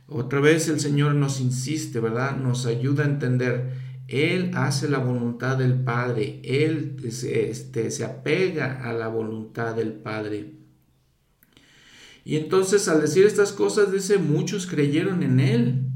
Otra 0.06 0.40
vez 0.40 0.68
el 0.68 0.80
Señor 0.80 1.14
nos 1.14 1.40
insiste, 1.40 2.00
¿verdad? 2.00 2.36
Nos 2.36 2.66
ayuda 2.66 3.04
a 3.04 3.08
entender. 3.08 3.72
Él 4.08 4.50
hace 4.54 4.88
la 4.88 4.98
voluntad 4.98 5.56
del 5.56 5.74
Padre, 5.74 6.40
Él 6.44 6.96
este, 7.04 7.90
se 7.90 8.04
apega 8.04 8.88
a 8.88 8.92
la 8.92 9.08
voluntad 9.08 9.74
del 9.74 9.92
Padre. 9.92 10.52
Y 12.24 12.36
entonces 12.36 12.86
al 12.88 13.00
decir 13.00 13.26
estas 13.26 13.52
cosas, 13.52 13.92
dice, 13.92 14.18
muchos 14.18 14.66
creyeron 14.66 15.22
en 15.22 15.40
Él. 15.40 15.93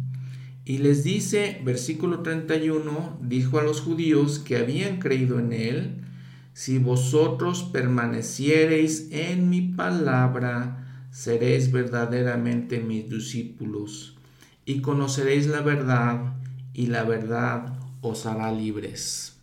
Y 0.68 0.76
les 0.76 1.02
dice, 1.02 1.62
versículo 1.64 2.20
31, 2.20 3.20
dijo 3.22 3.58
a 3.58 3.62
los 3.62 3.80
judíos 3.80 4.38
que 4.38 4.58
habían 4.58 4.98
creído 4.98 5.38
en 5.38 5.54
él, 5.54 6.04
si 6.52 6.76
vosotros 6.76 7.62
permaneciereis 7.62 9.08
en 9.10 9.48
mi 9.48 9.62
palabra, 9.62 11.06
seréis 11.10 11.72
verdaderamente 11.72 12.80
mis 12.80 13.08
discípulos, 13.08 14.18
y 14.66 14.82
conoceréis 14.82 15.46
la 15.46 15.62
verdad, 15.62 16.34
y 16.74 16.88
la 16.88 17.04
verdad 17.04 17.78
os 18.02 18.26
hará 18.26 18.52
libres. 18.52 19.38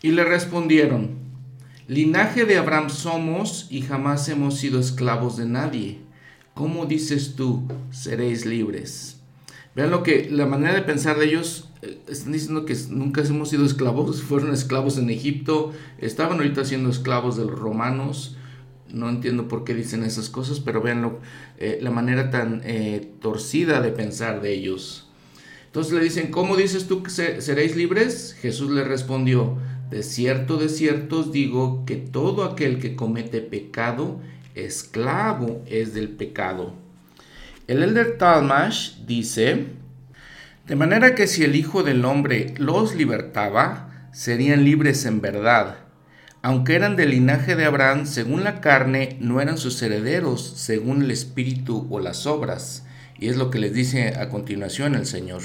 Y 0.00 0.12
le 0.12 0.24
respondieron, 0.24 1.18
linaje 1.86 2.46
de 2.46 2.56
Abraham 2.56 2.88
somos 2.88 3.66
y 3.68 3.82
jamás 3.82 4.26
hemos 4.30 4.56
sido 4.56 4.80
esclavos 4.80 5.36
de 5.36 5.44
nadie. 5.44 5.98
¿Cómo 6.54 6.86
dices 6.86 7.34
tú, 7.36 7.68
seréis 7.90 8.46
libres? 8.46 9.19
Vean 9.74 9.90
lo 9.90 10.02
que 10.02 10.28
la 10.30 10.46
manera 10.46 10.74
de 10.74 10.82
pensar 10.82 11.18
de 11.18 11.26
ellos 11.26 11.68
eh, 11.82 11.98
están 12.08 12.32
diciendo 12.32 12.64
que 12.64 12.76
nunca 12.90 13.22
hemos 13.22 13.50
sido 13.50 13.64
esclavos, 13.64 14.22
fueron 14.28 14.52
esclavos 14.52 14.98
en 14.98 15.10
Egipto, 15.10 15.72
estaban 15.98 16.38
ahorita 16.38 16.64
siendo 16.64 16.90
esclavos 16.90 17.36
de 17.36 17.44
los 17.44 17.58
romanos. 17.58 18.36
No 18.88 19.08
entiendo 19.08 19.46
por 19.46 19.62
qué 19.62 19.72
dicen 19.72 20.02
esas 20.02 20.28
cosas, 20.28 20.58
pero 20.58 20.82
vean 20.82 21.18
eh, 21.58 21.78
la 21.80 21.92
manera 21.92 22.30
tan 22.30 22.60
eh, 22.64 23.08
torcida 23.20 23.80
de 23.80 23.92
pensar 23.92 24.42
de 24.42 24.52
ellos. 24.52 25.08
Entonces 25.66 25.92
le 25.92 26.02
dicen, 26.02 26.32
¿cómo 26.32 26.56
dices 26.56 26.88
tú 26.88 27.04
que 27.04 27.10
seréis 27.10 27.76
libres? 27.76 28.36
Jesús 28.40 28.72
le 28.72 28.82
respondió, 28.82 29.56
de 29.88 30.02
cierto, 30.02 30.56
de 30.56 30.68
cierto 30.68 31.20
os 31.20 31.30
digo 31.30 31.84
que 31.86 31.94
todo 31.94 32.42
aquel 32.42 32.80
que 32.80 32.96
comete 32.96 33.40
pecado, 33.40 34.20
esclavo 34.56 35.62
es 35.66 35.94
del 35.94 36.08
pecado. 36.08 36.74
El 37.70 37.84
Elder 37.84 38.18
Talmash 38.18 38.96
dice, 39.06 39.66
de 40.66 40.74
manera 40.74 41.14
que 41.14 41.28
si 41.28 41.44
el 41.44 41.54
Hijo 41.54 41.84
del 41.84 42.04
Hombre 42.04 42.52
los 42.58 42.96
libertaba, 42.96 44.08
serían 44.10 44.64
libres 44.64 45.04
en 45.06 45.20
verdad. 45.20 45.76
Aunque 46.42 46.74
eran 46.74 46.96
del 46.96 47.10
linaje 47.10 47.54
de 47.54 47.66
Abraham, 47.66 48.06
según 48.06 48.42
la 48.42 48.60
carne, 48.60 49.18
no 49.20 49.40
eran 49.40 49.56
sus 49.56 49.80
herederos, 49.82 50.54
según 50.56 51.02
el 51.02 51.12
espíritu 51.12 51.86
o 51.90 52.00
las 52.00 52.26
obras. 52.26 52.86
Y 53.20 53.28
es 53.28 53.36
lo 53.36 53.50
que 53.50 53.60
les 53.60 53.72
dice 53.72 54.16
a 54.18 54.28
continuación 54.30 54.96
el 54.96 55.06
Señor. 55.06 55.42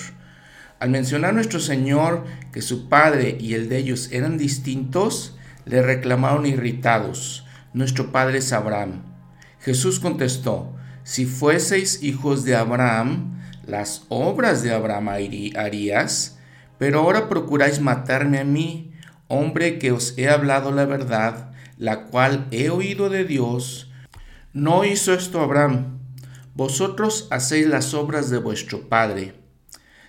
Al 0.79 0.89
mencionar 0.89 1.35
nuestro 1.35 1.59
Señor 1.59 2.25
que 2.51 2.63
su 2.63 2.89
Padre 2.89 3.37
y 3.39 3.53
el 3.53 3.69
de 3.69 3.77
ellos 3.77 4.09
eran 4.11 4.39
distintos, 4.39 5.37
le 5.65 5.83
reclamaron 5.83 6.47
irritados, 6.47 7.45
nuestro 7.73 8.11
Padre 8.11 8.39
es 8.39 8.51
Abraham. 8.51 9.03
Jesús 9.59 9.99
contestó, 9.99 10.74
si 11.05 11.27
fueseis 11.27 12.01
hijos 12.01 12.45
de 12.45 12.55
Abraham, 12.55 13.39
las 13.67 14.07
obras 14.09 14.63
de 14.63 14.73
Abraham 14.73 15.09
harías, 15.55 16.39
pero 16.79 16.99
ahora 17.01 17.29
procuráis 17.29 17.79
matarme 17.79 18.39
a 18.39 18.43
mí, 18.43 18.91
hombre 19.27 19.77
que 19.77 19.91
os 19.91 20.17
he 20.17 20.27
hablado 20.29 20.71
la 20.71 20.85
verdad, 20.85 21.51
la 21.77 22.05
cual 22.05 22.47
he 22.49 22.71
oído 22.71 23.11
de 23.11 23.23
Dios. 23.23 23.91
No 24.51 24.83
hizo 24.83 25.13
esto 25.13 25.41
Abraham. 25.41 25.99
Vosotros 26.55 27.27
hacéis 27.29 27.67
las 27.67 27.93
obras 27.93 28.31
de 28.31 28.39
vuestro 28.39 28.89
padre. 28.89 29.35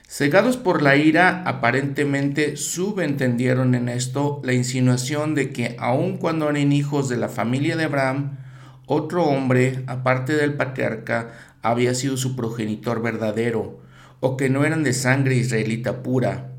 Cegados 0.09 0.57
por 0.57 0.80
la 0.80 0.97
ira, 0.97 1.42
aparentemente 1.44 2.57
subentendieron 2.57 3.74
en 3.74 3.90
esto 3.90 4.40
la 4.42 4.55
insinuación 4.55 5.34
de 5.34 5.51
que 5.51 5.76
aun 5.78 6.16
cuando 6.16 6.49
eran 6.49 6.72
hijos 6.72 7.11
de 7.11 7.18
la 7.18 7.28
familia 7.28 7.76
de 7.76 7.84
Abraham, 7.84 8.45
otro 8.87 9.24
hombre, 9.24 9.82
aparte 9.89 10.34
del 10.34 10.55
patriarca, 10.55 11.32
había 11.62 11.95
sido 11.95 12.16
su 12.16 12.37
progenitor 12.37 13.03
verdadero, 13.03 13.80
o 14.20 14.37
que 14.37 14.49
no 14.49 14.64
eran 14.64 14.84
de 14.84 14.93
sangre 14.93 15.34
israelita 15.34 16.03
pura. 16.03 16.53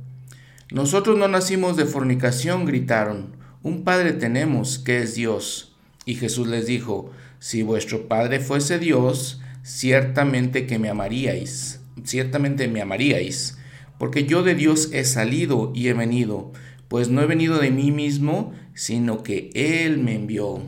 Nosotros 0.69 1.17
no 1.17 1.29
nacimos 1.29 1.77
de 1.77 1.85
fornicación, 1.85 2.65
gritaron. 2.65 3.37
Un 3.63 3.83
Padre 3.83 4.11
tenemos, 4.11 4.77
que 4.79 5.01
es 5.01 5.15
Dios. 5.15 5.75
Y 6.05 6.15
Jesús 6.15 6.47
les 6.47 6.67
dijo, 6.67 7.11
si 7.39 7.63
vuestro 7.63 8.09
Padre 8.09 8.41
fuese 8.41 8.77
Dios, 8.77 9.41
ciertamente 9.63 10.67
que 10.67 10.79
me 10.79 10.89
amaríais, 10.89 11.79
ciertamente 12.03 12.67
me 12.67 12.81
amaríais, 12.81 13.57
porque 13.97 14.25
yo 14.25 14.43
de 14.43 14.55
Dios 14.55 14.89
he 14.91 15.05
salido 15.05 15.71
y 15.73 15.87
he 15.87 15.93
venido, 15.93 16.51
pues 16.87 17.09
no 17.09 17.21
he 17.21 17.25
venido 17.25 17.59
de 17.59 17.71
mí 17.71 17.91
mismo, 17.91 18.53
sino 18.73 19.23
que 19.23 19.49
Él 19.53 19.97
me 19.97 20.15
envió. 20.15 20.61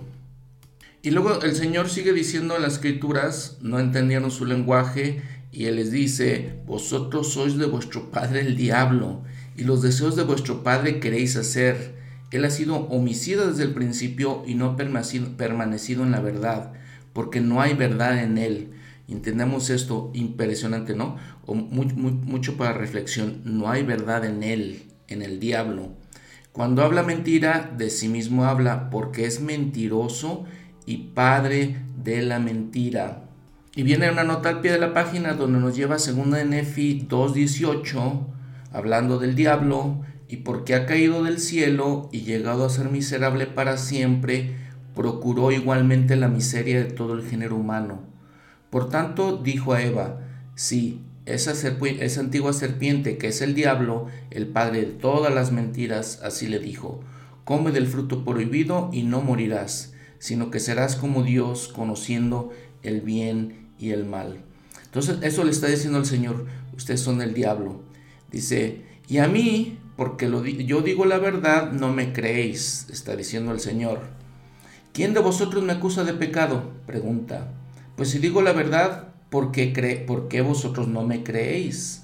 Y 1.02 1.12
luego 1.12 1.42
el 1.42 1.56
Señor 1.56 1.90
sigue 1.90 2.12
diciendo 2.12 2.58
en 2.58 2.62
las 2.62 2.74
escrituras, 2.74 3.58
no 3.62 3.80
entendieron 3.80 4.32
su 4.32 4.46
lenguaje, 4.46 5.22
y 5.52 5.66
Él 5.66 5.78
les 5.78 5.92
dice, 5.92 6.60
vosotros 6.66 7.32
sois 7.34 7.58
de 7.58 7.66
vuestro 7.68 8.12
padre 8.12 8.42
el 8.42 8.58
diablo, 8.58 9.24
y 9.56 9.64
los 9.64 9.82
deseos 9.82 10.18
de 10.18 10.24
vuestro 10.24 10.62
padre 10.62 11.00
queréis 11.00 11.38
hacer. 11.38 11.96
Él 12.32 12.44
ha 12.44 12.50
sido 12.50 12.76
homicida 12.76 13.48
desde 13.48 13.64
el 13.64 13.74
principio 13.74 14.44
y 14.46 14.56
no 14.56 14.66
ha 14.66 14.76
permanecido, 14.76 16.04
en 16.04 16.12
la 16.12 16.20
verdad, 16.20 16.74
porque 17.14 17.40
no 17.40 17.62
hay 17.62 17.74
verdad 17.76 18.22
en 18.22 18.38
Él. 18.38 18.72
Entendemos 19.08 19.70
esto 19.70 20.12
impresionante, 20.14 20.96
¿no? 20.96 21.16
O 21.46 21.56
mucho 21.56 22.58
para 22.58 22.74
reflexión. 22.74 23.42
No 23.46 23.70
hay 23.70 23.84
verdad 23.84 24.26
en 24.26 24.44
Él, 24.44 24.84
en 25.08 25.22
el 25.24 25.40
diablo. 25.40 25.94
Cuando 26.52 26.84
habla 26.84 27.04
mentira, 27.04 27.74
de 27.76 27.90
sí 27.90 28.10
mismo 28.10 28.46
habla, 28.46 28.90
porque 28.90 29.26
es 29.26 29.42
mentiroso 29.42 30.46
y 30.90 30.98
padre 31.14 31.76
de 32.04 32.24
la 32.24 32.40
mentira. 32.40 33.22
Y 33.76 33.84
viene 33.84 34.10
una 34.10 34.24
nota 34.24 34.50
al 34.50 34.62
pie 34.62 34.72
de 34.72 34.80
la 34.80 34.92
página 34.92 35.34
donde 35.34 35.60
nos 35.60 35.76
lleva 35.76 36.00
segunda 36.00 36.40
de 36.40 36.46
Nefi 36.46 37.06
2.18, 37.08 38.26
hablando 38.74 39.20
del 39.20 39.36
diablo 39.36 40.02
y 40.28 40.38
porque 40.38 40.74
ha 40.74 40.88
caído 40.88 41.24
del 41.24 41.38
cielo 41.38 42.10
y 42.12 42.22
llegado 42.22 42.66
a 42.66 42.72
ser 42.72 42.90
miserable 42.90 43.46
para 43.46 43.78
siempre, 43.78 44.56
procuró 44.96 45.52
igualmente 45.52 46.16
la 46.16 46.28
miseria 46.28 46.80
de 46.80 46.92
todo 46.92 47.14
el 47.14 47.24
género 47.24 47.58
humano. 47.58 48.00
Por 48.72 48.90
tanto, 48.90 49.38
dijo 49.38 49.74
a 49.74 49.84
Eva, 49.84 50.22
sí, 50.56 51.04
esa, 51.28 51.52
esa 51.52 52.20
antigua 52.20 52.52
serpiente 52.52 53.20
que 53.20 53.28
es 53.28 53.44
el 53.44 53.54
diablo, 53.54 54.08
el 54.32 54.48
padre 54.48 54.80
de 54.80 54.88
todas 54.88 55.32
las 55.32 55.52
mentiras, 55.52 56.20
así 56.24 56.48
le 56.48 56.58
dijo, 56.58 57.02
come 57.46 57.70
del 57.70 57.86
fruto 57.86 58.26
prohibido 58.26 58.90
y 58.92 59.04
no 59.04 59.22
morirás 59.22 59.94
sino 60.20 60.52
que 60.52 60.60
serás 60.60 60.96
como 60.96 61.24
Dios 61.24 61.70
conociendo 61.70 62.52
el 62.84 63.02
bien 63.02 63.70
y 63.80 63.92
el 63.92 64.06
mal. 64.06 64.42
Entonces 64.86 65.18
eso 65.22 65.44
le 65.44 65.52
está 65.52 65.68
diciendo 65.68 65.98
el 65.98 66.06
Señor, 66.06 66.46
ustedes 66.76 67.02
son 67.02 67.22
el 67.22 67.34
diablo. 67.34 67.82
Dice, 68.32 68.84
y 69.08 69.18
a 69.18 69.28
mí, 69.28 69.80
porque 69.96 70.30
yo 70.66 70.82
digo 70.82 71.06
la 71.06 71.18
verdad, 71.18 71.72
no 71.72 71.92
me 71.92 72.14
creéis, 72.14 72.88
está 72.90 73.16
diciendo 73.16 73.52
el 73.52 73.60
Señor. 73.60 74.02
¿Quién 74.94 75.14
de 75.14 75.20
vosotros 75.20 75.64
me 75.64 75.74
acusa 75.74 76.04
de 76.04 76.14
pecado? 76.14 76.72
Pregunta. 76.86 77.52
Pues 77.96 78.10
si 78.10 78.20
digo 78.20 78.42
la 78.42 78.54
verdad, 78.54 79.10
¿por 79.30 79.52
qué, 79.52 79.74
cree, 79.74 79.98
¿por 79.98 80.28
qué 80.28 80.42
vosotros 80.42 80.88
no 80.88 81.04
me 81.04 81.24
creéis? 81.24 82.04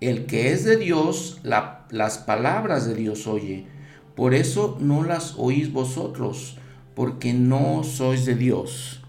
El 0.00 0.26
que 0.26 0.52
es 0.52 0.64
de 0.64 0.76
Dios, 0.76 1.40
las 1.42 2.18
palabras 2.18 2.86
de 2.86 2.94
Dios 2.94 3.26
oye. 3.26 3.66
Por 4.14 4.34
eso 4.34 4.76
no 4.80 5.04
las 5.04 5.34
oís 5.38 5.72
vosotros 5.72 6.58
porque 6.94 7.32
no 7.32 7.82
sois 7.84 8.24
de 8.24 8.34
Dios. 8.34 9.02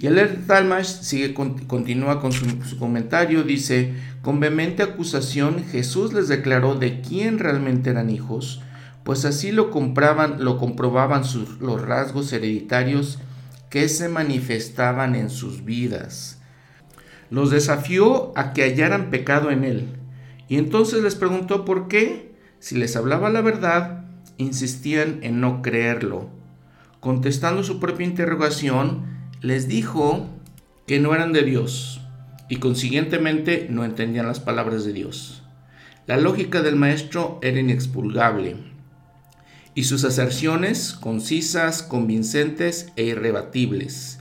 Y 0.00 0.06
el 0.06 0.46
Talmash 0.46 1.00
sigue, 1.00 1.34
continúa 1.34 2.20
con 2.20 2.30
su, 2.30 2.78
comentario, 2.78 3.42
dice, 3.42 3.94
con 4.22 4.38
vehemente 4.38 4.84
acusación 4.84 5.64
Jesús 5.64 6.12
les 6.12 6.28
declaró 6.28 6.76
de 6.76 7.00
quién 7.00 7.40
realmente 7.40 7.90
eran 7.90 8.08
hijos, 8.08 8.62
pues 9.02 9.24
así 9.24 9.50
lo, 9.50 9.72
compraban, 9.72 10.44
lo 10.44 10.56
comprobaban 10.56 11.24
sus, 11.24 11.60
los 11.60 11.82
rasgos 11.82 12.32
hereditarios 12.32 13.18
que 13.70 13.88
se 13.88 14.08
manifestaban 14.08 15.16
en 15.16 15.30
sus 15.30 15.64
vidas. 15.64 16.40
Los 17.28 17.50
desafió 17.50 18.32
a 18.36 18.52
que 18.52 18.62
hallaran 18.62 19.10
pecado 19.10 19.50
en 19.50 19.64
él, 19.64 19.96
y 20.48 20.58
entonces 20.58 21.02
les 21.02 21.16
preguntó 21.16 21.64
por 21.64 21.88
qué, 21.88 22.36
si 22.60 22.76
les 22.76 22.94
hablaba 22.94 23.30
la 23.30 23.40
verdad, 23.40 24.04
insistían 24.36 25.18
en 25.22 25.40
no 25.40 25.60
creerlo 25.60 26.37
contestando 27.00 27.62
su 27.62 27.80
propia 27.80 28.06
interrogación, 28.06 29.06
les 29.40 29.68
dijo 29.68 30.28
que 30.86 31.00
no 31.00 31.14
eran 31.14 31.32
de 31.32 31.42
Dios 31.42 32.00
y 32.48 32.56
consiguientemente 32.56 33.66
no 33.70 33.84
entendían 33.84 34.26
las 34.26 34.40
palabras 34.40 34.84
de 34.84 34.92
Dios. 34.92 35.42
La 36.06 36.16
lógica 36.16 36.62
del 36.62 36.76
maestro 36.76 37.38
era 37.42 37.60
inexpulgable 37.60 38.56
y 39.74 39.84
sus 39.84 40.04
aserciones 40.04 40.94
concisas, 40.94 41.82
convincentes 41.82 42.88
e 42.96 43.04
irrebatibles. 43.04 44.18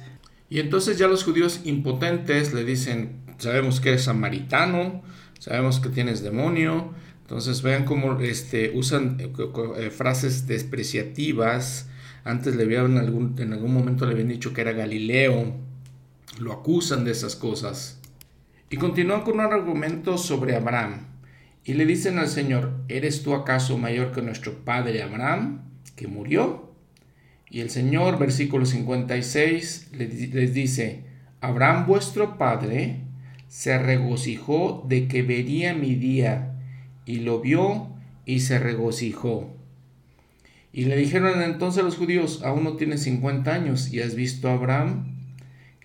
Y 0.50 0.60
entonces 0.60 0.98
ya 0.98 1.08
los 1.08 1.24
judíos 1.24 1.62
impotentes 1.64 2.54
le 2.54 2.64
dicen, 2.64 3.22
sabemos 3.38 3.80
que 3.80 3.90
eres 3.90 4.04
samaritano, 4.04 5.02
sabemos 5.40 5.80
que 5.80 5.90
tienes 5.90 6.22
demonio, 6.22 6.94
entonces 7.22 7.62
vean 7.62 7.86
cómo 7.86 8.20
este, 8.20 8.72
usan 8.76 9.18
eh, 9.20 9.34
eh, 9.78 9.90
frases 9.90 10.48
despreciativas, 10.48 11.90
antes 12.28 12.56
le 12.56 12.64
habían 12.64 12.98
algún, 12.98 13.36
en 13.40 13.54
algún 13.54 13.74
momento 13.74 14.06
le 14.06 14.12
habían 14.12 14.28
dicho 14.28 14.54
que 14.54 14.62
era 14.62 14.74
Galileo. 14.74 15.54
Lo 16.40 16.52
acusan 16.52 17.06
de 17.06 17.12
esas 17.12 17.36
cosas. 17.36 18.00
Y 18.70 18.78
continúan 18.78 19.22
con 19.22 19.36
un 19.36 19.42
argumento 19.42 20.18
sobre 20.18 20.56
Abraham. 20.56 21.08
Y 21.64 21.74
le 21.74 21.86
dicen 21.86 22.20
al 22.20 22.28
Señor, 22.28 22.74
¿eres 22.90 23.24
tú 23.24 23.34
acaso 23.34 23.78
mayor 23.78 24.12
que 24.12 24.22
nuestro 24.22 24.54
padre 24.66 25.02
Abraham, 25.02 25.62
que 25.96 26.08
murió? 26.08 26.72
Y 27.50 27.62
el 27.62 27.70
Señor, 27.70 28.20
versículo 28.20 28.66
56, 28.66 29.92
les 29.94 30.54
dice, 30.54 31.06
Abraham 31.40 31.86
vuestro 31.88 32.38
padre 32.38 33.02
se 33.48 33.78
regocijó 33.78 34.86
de 34.88 35.08
que 35.08 35.24
vería 35.24 35.74
mi 35.74 35.96
día, 35.96 36.56
y 37.06 37.20
lo 37.20 37.40
vio 37.40 37.88
y 38.26 38.42
se 38.42 38.60
regocijó. 38.60 39.57
Y 40.72 40.86
le 40.86 40.98
dijeron 40.98 41.42
entonces 41.42 41.82
a 41.82 41.86
los 41.86 41.98
judíos, 41.98 42.42
aún 42.44 42.64
no 42.64 42.76
tienes 42.76 43.04
50 43.04 43.54
años 43.54 43.92
y 43.92 44.02
has 44.02 44.16
visto 44.16 44.50
a 44.50 44.54
Abraham. 44.54 45.18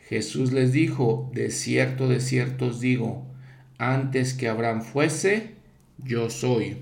Jesús 0.09 0.53
les 0.53 0.73
dijo, 0.73 1.31
de 1.35 1.51
cierto, 1.51 2.09
de 2.09 2.21
cierto 2.21 2.67
os 2.67 2.81
digo, 2.81 3.27
antes 3.79 4.35
que 4.35 4.49
Abraham 4.49 4.83
fuese, 4.83 5.55
yo 5.99 6.31
soy. 6.31 6.77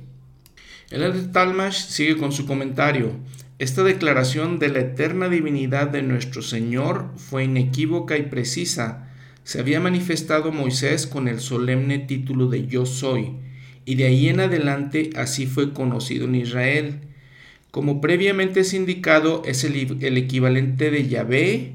El 0.91 1.31
Talmash 1.31 1.87
sigue 1.87 2.17
con 2.17 2.33
su 2.33 2.47
comentario. 2.47 3.13
Esta 3.61 3.85
declaración 3.85 4.59
de 4.59 4.71
la 4.71 4.81
eterna 4.81 5.29
divinidad 5.29 5.89
de 5.89 6.03
nuestro 6.03 6.43
Señor 6.43 7.13
fue 7.17 7.45
inequívoca 7.45 8.17
y 8.17 8.23
precisa. 8.23 9.09
Se 9.45 9.61
había 9.61 9.81
manifestado 9.81 10.51
Moisés 10.51 11.07
con 11.07 11.29
el 11.29 11.41
solemne 11.41 11.99
título 11.99 12.49
de 12.49 12.67
Yo 12.67 12.87
soy, 12.87 13.37
y 13.85 13.95
de 13.97 14.07
ahí 14.07 14.29
en 14.29 14.41
adelante 14.41 15.11
así 15.15 15.47
fue 15.47 15.73
conocido 15.73 16.25
en 16.25 16.35
Israel. 16.37 17.01
Como 17.71 18.01
previamente 18.01 18.61
es 18.61 18.75
indicado, 18.75 19.43
es 19.45 19.63
el, 19.63 19.77
equivalente 20.17 20.91
de 20.91 21.07
Yahvé 21.07 21.75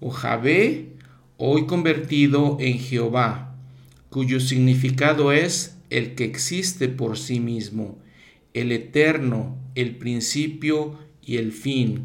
o 0.00 0.10
Javé, 0.10 0.90
hoy 1.36 1.66
convertido 1.66 2.58
en 2.60 2.78
Jehová, 2.78 3.56
cuyo 4.08 4.38
significado 4.38 5.32
es 5.32 5.76
el 5.90 6.14
que 6.14 6.24
existe 6.24 6.88
por 6.88 7.18
sí 7.18 7.40
mismo, 7.40 7.98
el 8.54 8.70
eterno, 8.70 9.56
el 9.74 9.96
principio 9.96 10.96
y 11.26 11.38
el 11.38 11.50
fin. 11.50 12.04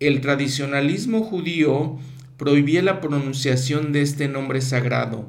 El 0.00 0.20
tradicionalismo 0.20 1.22
judío 1.22 1.98
prohibía 2.36 2.82
la 2.82 3.00
pronunciación 3.00 3.92
de 3.92 4.02
este 4.02 4.26
nombre 4.26 4.60
sagrado, 4.60 5.28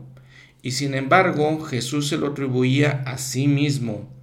y 0.64 0.72
sin 0.72 0.96
embargo 0.96 1.62
Jesús 1.62 2.08
se 2.08 2.18
lo 2.18 2.28
atribuía 2.28 3.04
a 3.06 3.20
sí 3.20 3.48
mismo. 3.48 4.17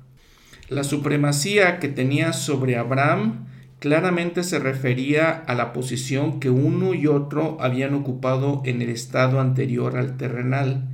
La 0.68 0.82
supremacía 0.82 1.78
que 1.78 1.88
tenía 1.88 2.32
sobre 2.32 2.76
Abraham 2.76 3.46
claramente 3.80 4.42
se 4.44 4.58
refería 4.58 5.30
a 5.30 5.54
la 5.54 5.74
posición 5.74 6.40
que 6.40 6.48
uno 6.48 6.94
y 6.94 7.06
otro 7.06 7.58
habían 7.60 7.92
ocupado 7.92 8.62
en 8.64 8.80
el 8.80 8.88
estado 8.88 9.40
anterior 9.40 9.98
al 9.98 10.16
terrenal, 10.16 10.88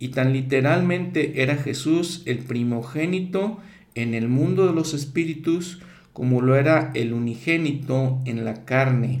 y 0.00 0.08
tan 0.08 0.32
literalmente 0.32 1.42
era 1.42 1.56
Jesús 1.56 2.24
el 2.26 2.38
primogénito 2.38 3.60
en 3.94 4.14
el 4.14 4.28
mundo 4.28 4.66
de 4.66 4.72
los 4.72 4.94
espíritus 4.94 5.80
como 6.12 6.40
lo 6.40 6.56
era 6.56 6.90
el 6.94 7.12
unigénito 7.12 8.18
en 8.24 8.44
la 8.44 8.64
carne. 8.64 9.20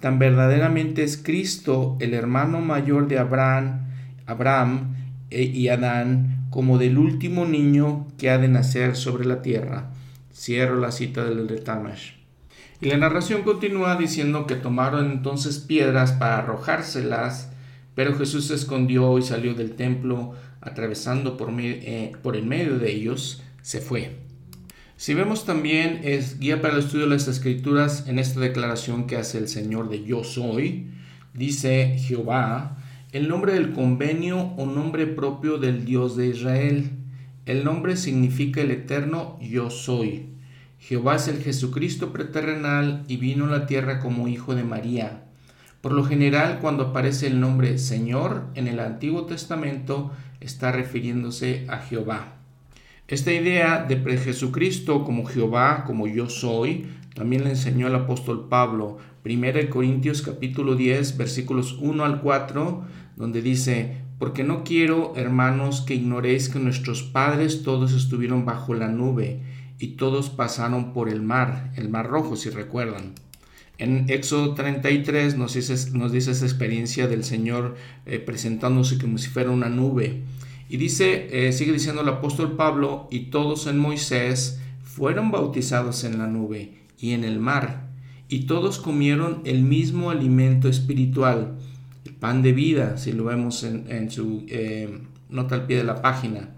Tan 0.00 0.18
verdaderamente 0.18 1.04
es 1.04 1.16
Cristo 1.16 1.96
el 2.00 2.12
hermano 2.12 2.60
mayor 2.60 3.08
de 3.08 3.18
Abraham, 3.18 3.86
Abraham 4.26 4.94
e, 5.30 5.42
y 5.42 5.68
Adán 5.68 6.41
como 6.52 6.76
del 6.76 6.98
último 6.98 7.46
niño 7.46 8.06
que 8.18 8.28
ha 8.28 8.36
de 8.36 8.46
nacer 8.46 8.94
sobre 8.94 9.24
la 9.24 9.40
tierra. 9.40 9.90
Cierro 10.34 10.78
la 10.78 10.92
cita 10.92 11.24
del 11.24 11.46
de 11.46 11.56
Tamash. 11.56 12.10
Y 12.82 12.88
la 12.88 12.98
narración 12.98 13.42
continúa 13.42 13.96
diciendo 13.96 14.46
que 14.46 14.56
tomaron 14.56 15.10
entonces 15.10 15.58
piedras 15.58 16.12
para 16.12 16.38
arrojárselas, 16.38 17.48
pero 17.94 18.18
Jesús 18.18 18.48
se 18.48 18.54
escondió 18.54 19.16
y 19.18 19.22
salió 19.22 19.54
del 19.54 19.76
templo, 19.76 20.34
atravesando 20.60 21.38
por, 21.38 21.50
eh, 21.58 22.12
por 22.22 22.36
el 22.36 22.44
medio 22.44 22.78
de 22.78 22.92
ellos, 22.92 23.42
se 23.62 23.80
fue. 23.80 24.18
Si 24.98 25.14
vemos 25.14 25.46
también 25.46 26.00
es 26.04 26.38
guía 26.38 26.60
para 26.60 26.74
el 26.74 26.80
estudio 26.80 27.06
de 27.06 27.14
las 27.14 27.28
escrituras 27.28 28.06
en 28.08 28.18
esta 28.18 28.40
declaración 28.40 29.06
que 29.06 29.16
hace 29.16 29.38
el 29.38 29.48
Señor 29.48 29.88
de 29.88 30.04
yo 30.04 30.22
soy, 30.22 30.90
dice 31.32 31.96
Jehová, 31.98 32.76
el 33.12 33.28
nombre 33.28 33.52
del 33.52 33.72
convenio 33.72 34.40
o 34.56 34.64
nombre 34.64 35.06
propio 35.06 35.58
del 35.58 35.84
Dios 35.84 36.16
de 36.16 36.28
Israel. 36.28 36.92
El 37.44 37.62
nombre 37.62 37.98
significa 37.98 38.62
el 38.62 38.70
eterno 38.70 39.38
yo 39.38 39.68
soy. 39.68 40.30
Jehová 40.78 41.16
es 41.16 41.28
el 41.28 41.42
Jesucristo 41.42 42.10
preterrenal 42.10 43.04
y 43.08 43.18
vino 43.18 43.44
a 43.44 43.50
la 43.50 43.66
tierra 43.66 44.00
como 44.00 44.28
hijo 44.28 44.54
de 44.54 44.64
María. 44.64 45.24
Por 45.82 45.92
lo 45.92 46.04
general, 46.04 46.58
cuando 46.62 46.84
aparece 46.84 47.26
el 47.26 47.38
nombre 47.38 47.76
Señor 47.76 48.46
en 48.54 48.66
el 48.66 48.80
Antiguo 48.80 49.26
Testamento, 49.26 50.10
está 50.40 50.72
refiriéndose 50.72 51.66
a 51.68 51.78
Jehová. 51.78 52.36
Esta 53.08 53.30
idea 53.30 53.84
de 53.84 54.16
Jesucristo 54.16 55.04
como 55.04 55.26
Jehová, 55.26 55.84
como 55.86 56.06
yo 56.06 56.30
soy, 56.30 56.86
también 57.14 57.44
le 57.44 57.50
enseñó 57.50 57.88
el 57.88 57.94
apóstol 57.94 58.48
Pablo, 58.48 58.96
1 59.24 59.70
Corintios 59.70 60.22
capítulo 60.22 60.74
10, 60.74 61.18
versículos 61.18 61.76
1 61.78 62.04
al 62.04 62.20
4, 62.22 62.84
donde 63.16 63.42
dice, 63.42 63.96
porque 64.18 64.44
no 64.44 64.64
quiero, 64.64 65.14
hermanos, 65.16 65.80
que 65.80 65.94
ignoréis 65.94 66.48
que 66.48 66.58
nuestros 66.58 67.02
padres 67.02 67.62
todos 67.62 67.92
estuvieron 67.92 68.44
bajo 68.44 68.74
la 68.74 68.88
nube 68.88 69.40
y 69.78 69.88
todos 69.96 70.30
pasaron 70.30 70.92
por 70.92 71.08
el 71.08 71.22
mar, 71.22 71.72
el 71.76 71.88
mar 71.88 72.08
rojo, 72.08 72.36
si 72.36 72.50
recuerdan. 72.50 73.14
En 73.78 74.06
Éxodo 74.08 74.54
33 74.54 75.36
nos 75.36 75.54
dice, 75.54 75.90
nos 75.92 76.12
dice 76.12 76.30
esa 76.30 76.44
experiencia 76.44 77.08
del 77.08 77.24
Señor 77.24 77.74
eh, 78.06 78.20
presentándose 78.20 78.96
como 78.96 79.18
si 79.18 79.28
fuera 79.28 79.50
una 79.50 79.68
nube. 79.68 80.22
Y 80.68 80.76
dice, 80.76 81.48
eh, 81.48 81.52
sigue 81.52 81.72
diciendo 81.72 82.02
el 82.02 82.08
apóstol 82.08 82.52
Pablo, 82.56 83.08
y 83.10 83.30
todos 83.30 83.66
en 83.66 83.78
Moisés 83.78 84.60
fueron 84.84 85.30
bautizados 85.30 86.04
en 86.04 86.18
la 86.18 86.28
nube 86.28 86.74
y 86.98 87.10
en 87.10 87.24
el 87.24 87.40
mar, 87.40 87.88
y 88.28 88.46
todos 88.46 88.78
comieron 88.78 89.42
el 89.44 89.62
mismo 89.62 90.10
alimento 90.10 90.68
espiritual, 90.68 91.58
pan 92.22 92.40
de 92.40 92.52
vida, 92.52 92.98
si 92.98 93.10
lo 93.10 93.24
vemos 93.24 93.64
en, 93.64 94.08
su 94.12 94.46
eh, 94.48 95.00
nota 95.28 95.56
al 95.56 95.66
pie 95.66 95.78
de 95.78 95.82
la 95.82 96.02
página, 96.02 96.50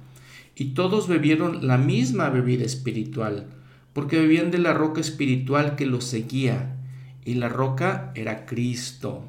y 0.55 0.75
todos 0.75 1.09
bebieron 1.09 1.67
la 1.67 1.79
misma 1.79 2.29
bebida 2.29 2.67
espiritual, 2.67 3.47
porque 3.95 4.21
bebían 4.21 4.51
de 4.51 4.59
la 4.59 4.75
roca 4.75 5.01
espiritual 5.01 5.75
que 5.75 5.87
los 5.87 6.05
seguía, 6.05 6.77
y 7.25 7.37
la 7.37 7.49
roca 7.49 8.13
era 8.15 8.45
Cristo. 8.45 9.25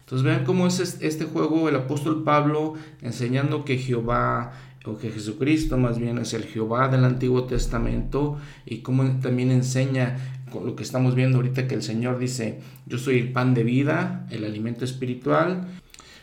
Entonces 0.00 0.24
vean 0.24 0.46
cómo 0.46 0.66
es 0.66 0.80
este 1.02 1.26
juego 1.26 1.68
el 1.68 1.76
apóstol 1.76 2.24
Pablo 2.24 2.72
enseñando 3.02 3.66
que 3.66 3.76
Jehová 3.76 4.52
o 4.86 4.96
que 4.96 5.10
Jesucristo 5.10 5.76
más 5.76 5.98
bien 5.98 6.16
es 6.16 6.32
el 6.32 6.44
Jehová 6.44 6.88
del 6.88 7.04
Antiguo 7.04 7.44
Testamento 7.44 8.38
y 8.64 8.78
cómo 8.78 9.04
también 9.20 9.50
enseña 9.50 10.33
lo 10.62 10.76
que 10.76 10.82
estamos 10.82 11.14
viendo 11.14 11.38
ahorita 11.38 11.66
que 11.66 11.74
el 11.74 11.82
Señor 11.82 12.18
dice, 12.18 12.60
yo 12.86 12.98
soy 12.98 13.18
el 13.18 13.32
pan 13.32 13.54
de 13.54 13.64
vida, 13.64 14.26
el 14.30 14.44
alimento 14.44 14.84
espiritual, 14.84 15.68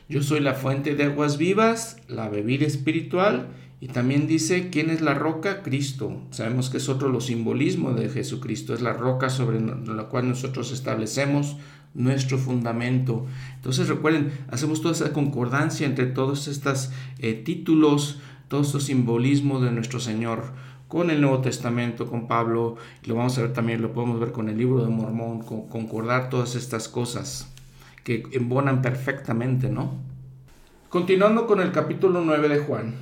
yo 0.07 0.21
soy 0.21 0.41
la 0.41 0.53
fuente 0.53 0.95
de 0.95 1.05
aguas 1.05 1.37
vivas, 1.37 1.97
la 2.07 2.29
bebida 2.29 2.65
espiritual 2.65 3.47
y 3.79 3.87
también 3.87 4.27
dice, 4.27 4.69
¿quién 4.69 4.89
es 4.89 5.01
la 5.01 5.13
roca? 5.13 5.63
Cristo. 5.63 6.21
Sabemos 6.29 6.69
que 6.69 6.77
es 6.77 6.87
otro 6.89 7.09
lo 7.09 7.19
simbolismo 7.19 7.93
de 7.93 8.09
Jesucristo, 8.09 8.73
es 8.73 8.81
la 8.81 8.93
roca 8.93 9.29
sobre 9.29 9.59
la 9.59 10.03
cual 10.03 10.29
nosotros 10.29 10.71
establecemos 10.71 11.57
nuestro 11.93 12.37
fundamento. 12.37 13.25
Entonces 13.55 13.87
recuerden, 13.87 14.31
hacemos 14.49 14.81
toda 14.81 14.93
esa 14.93 15.13
concordancia 15.13 15.87
entre 15.87 16.05
todos 16.05 16.47
estos 16.47 16.91
eh, 17.19 17.33
títulos, 17.33 18.19
todos 18.49 18.67
estos 18.67 18.83
simbolismos 18.83 19.63
de 19.63 19.71
nuestro 19.71 19.99
Señor 19.99 20.53
con 20.91 21.09
el 21.09 21.21
Nuevo 21.21 21.39
Testamento, 21.39 22.05
con 22.05 22.27
Pablo, 22.27 22.75
lo 23.05 23.15
vamos 23.15 23.37
a 23.37 23.43
ver 23.43 23.53
también, 23.53 23.81
lo 23.81 23.93
podemos 23.93 24.19
ver 24.19 24.33
con 24.33 24.49
el 24.49 24.57
libro 24.57 24.83
de 24.83 24.89
Mormón, 24.89 25.39
con, 25.39 25.69
concordar 25.69 26.29
todas 26.29 26.55
estas 26.55 26.89
cosas 26.89 27.49
que 28.03 28.23
embonan 28.33 28.81
perfectamente, 28.81 29.69
¿no? 29.69 29.93
Continuando 30.89 31.47
con 31.47 31.61
el 31.61 31.71
capítulo 31.71 32.19
9 32.19 32.49
de 32.49 32.59
Juan, 32.59 32.95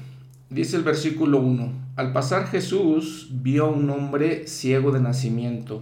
dice 0.51 0.77
el 0.77 0.83
versículo 0.83 1.39
1, 1.39 1.71
al 1.95 2.13
pasar 2.13 2.45
Jesús 2.45 3.29
vio 3.31 3.65
a 3.65 3.69
un 3.69 3.89
hombre 3.89 4.45
ciego 4.45 4.91
de 4.91 4.99
nacimiento 4.99 5.81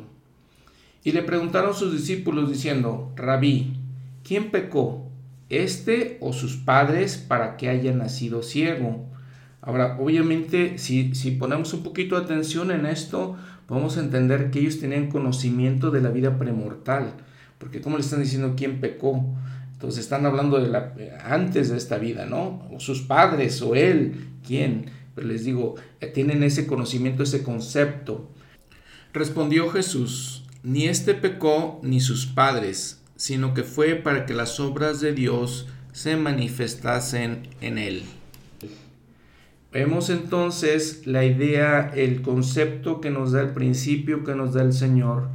y 1.04 1.12
le 1.12 1.24
preguntaron 1.24 1.74
sus 1.74 1.92
discípulos 1.92 2.50
diciendo, 2.50 3.12
Rabí, 3.18 3.74
¿quién 4.24 4.50
pecó, 4.50 5.10
este 5.50 6.20
o 6.22 6.32
sus 6.32 6.56
padres, 6.56 7.18
para 7.18 7.58
que 7.58 7.68
haya 7.68 7.92
nacido 7.92 8.44
ciego? 8.44 9.07
Ahora, 9.62 9.98
obviamente, 10.00 10.78
si, 10.78 11.14
si 11.16 11.32
ponemos 11.32 11.74
un 11.74 11.84
poquito 11.84 12.16
de 12.16 12.26
atención 12.26 12.72
en 12.72 12.86
esto, 12.86 13.36
podemos 13.66 13.98
entender 13.98 14.50
que 14.52 14.60
ellos 14.60 14.80
tenían 14.80 15.10
conocimiento 15.10 15.92
de 15.92 16.02
la 16.02 16.10
vida 16.10 16.38
premortal, 16.38 17.14
porque 17.58 17.82
como 17.82 17.98
le 17.98 18.04
están 18.04 18.22
diciendo 18.22 18.54
quién 18.56 18.80
pecó, 18.80 19.26
entonces 19.74 20.04
están 20.04 20.26
hablando 20.26 20.60
de 20.60 20.70
la 20.70 20.94
antes 21.24 21.70
de 21.70 21.78
esta 21.78 22.00
vida, 22.00 22.26
¿no? 22.26 22.68
O 22.72 22.80
sus 22.80 23.02
padres 23.02 23.62
o 23.62 23.76
él, 23.76 24.30
quién. 24.46 24.86
Pero 25.14 25.28
les 25.28 25.46
digo, 25.46 25.76
eh, 26.00 26.08
tienen 26.08 26.42
ese 26.42 26.66
conocimiento, 26.66 27.22
ese 27.22 27.44
concepto. 27.44 28.32
Respondió 29.14 29.70
Jesús, 29.70 30.46
ni 30.64 30.86
éste 30.86 31.14
pecó 31.14 31.80
ni 31.84 32.00
sus 32.00 32.26
padres, 32.26 33.02
sino 33.16 33.54
que 33.54 33.64
fue 33.64 33.96
para 33.96 34.26
que 34.26 34.34
las 34.34 34.60
obras 34.60 35.00
de 35.00 35.14
Dios 35.14 35.68
se 35.92 36.16
manifestasen 36.16 37.48
en 37.62 37.78
él. 37.78 38.04
Vemos 39.78 40.10
entonces 40.10 41.06
la 41.06 41.24
idea, 41.24 41.92
el 41.96 42.24
concepto 42.24 43.00
que 43.00 43.12
nos 43.12 43.34
da 43.34 43.42
el 43.42 43.52
principio 43.52 44.24
que 44.24 44.34
nos 44.34 44.56
da 44.56 44.64
el 44.64 44.74
Señor. 44.74 45.28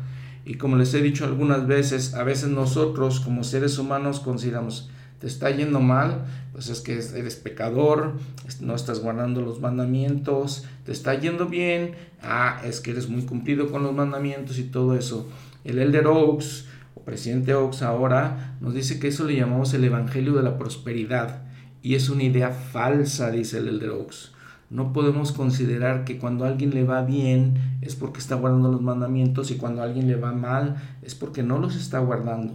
Y 0.45 0.55
como 0.55 0.77
les 0.77 0.93
he 0.95 1.01
dicho 1.01 1.25
algunas 1.25 1.69
veces, 1.69 2.15
a 2.15 2.25
veces 2.25 2.49
nosotros 2.49 3.21
como 3.21 3.45
seres 3.45 3.79
humanos 3.79 4.19
consideramos, 4.19 4.91
te 5.21 5.29
está 5.29 5.49
yendo 5.53 5.79
mal, 5.79 6.25
pues 6.51 6.71
es 6.71 6.81
que 6.81 6.95
eres 6.95 7.37
pecador, 7.37 8.15
no 8.61 8.75
estás 8.75 8.99
guardando 8.99 9.43
los 9.43 9.61
mandamientos, 9.61 10.65
te 10.85 10.91
está 10.91 11.15
yendo 11.15 11.47
bien, 11.47 11.93
ah, 12.21 12.61
es 12.65 12.81
que 12.81 12.91
eres 12.91 13.09
muy 13.09 13.23
cumplido 13.23 13.71
con 13.71 13.85
los 13.85 13.95
mandamientos 13.95 14.59
y 14.59 14.65
todo 14.65 14.97
eso. 14.97 15.31
El 15.63 15.79
Elder 15.79 16.09
Oaks, 16.09 16.67
o 16.97 17.03
presidente 17.03 17.55
Oaks 17.55 17.83
ahora, 17.83 18.57
nos 18.61 18.75
dice 18.75 18.99
que 18.99 19.07
eso 19.07 19.23
le 19.23 19.37
llamamos 19.37 19.73
el 19.73 19.85
Evangelio 19.85 20.33
de 20.33 20.43
la 20.43 20.59
Prosperidad. 20.59 21.45
Y 21.81 21.95
es 21.95 22.09
una 22.09 22.25
idea 22.25 22.51
falsa, 22.51 23.31
dice 23.31 23.59
el 23.59 23.69
Elder 23.69 23.91
Oaks. 23.91 24.32
No 24.73 24.95
podemos 24.95 25.33
considerar 25.33 26.05
que 26.05 26.17
cuando 26.17 26.47
a 26.47 26.49
alguien 26.49 26.71
le 26.71 26.83
va 26.83 27.03
bien 27.03 27.77
es 27.83 27.95
porque 27.95 28.21
está 28.21 28.37
guardando 28.37 28.73
los 28.73 28.81
mandamientos 28.81 29.51
y 29.51 29.57
cuando 29.57 29.83
a 29.83 29.85
alguien 29.85 30.09
le 30.09 30.17
va 30.17 30.33
mal 30.33 30.77
es 31.03 31.15
porque 31.15 31.43
no 31.43 31.59
los 31.59 31.77
está 31.77 31.99
guardando. 31.99 32.55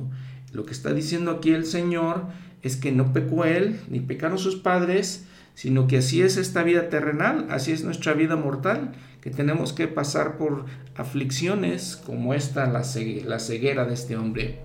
Lo 0.52 0.66
que 0.66 0.72
está 0.72 0.94
diciendo 0.94 1.30
aquí 1.30 1.52
el 1.52 1.66
Señor 1.66 2.24
es 2.64 2.76
que 2.76 2.92
no 2.92 3.14
pecó 3.14 3.46
él, 3.46 3.80
ni 3.88 4.00
pecaron 4.00 4.40
sus 4.40 4.56
padres, 4.56 5.28
sino 5.54 5.86
que 5.86 5.98
así 5.98 6.24
es 6.24 6.38
esta 6.38 6.64
vida 6.64 6.90
terrenal, 6.90 7.46
así 7.52 7.72
es 7.72 7.84
nuestra 7.84 8.14
vida 8.14 8.36
mortal, 8.36 8.94
que 9.22 9.30
tenemos 9.30 9.72
que 9.72 9.88
pasar 9.88 10.38
por 10.38 10.66
aflicciones 10.96 12.02
como 12.04 12.34
esta, 12.34 12.66
la, 12.66 12.84
ceguera 12.84 13.86
de 13.86 13.94
este 13.94 14.18
hombre. 14.18 14.60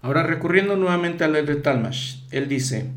Ahora 0.00 0.22
recurriendo 0.22 0.76
nuevamente 0.76 1.22
al 1.22 1.34
de 1.34 1.56
Talmash, 1.56 2.22
él 2.30 2.48
dice, 2.48 2.90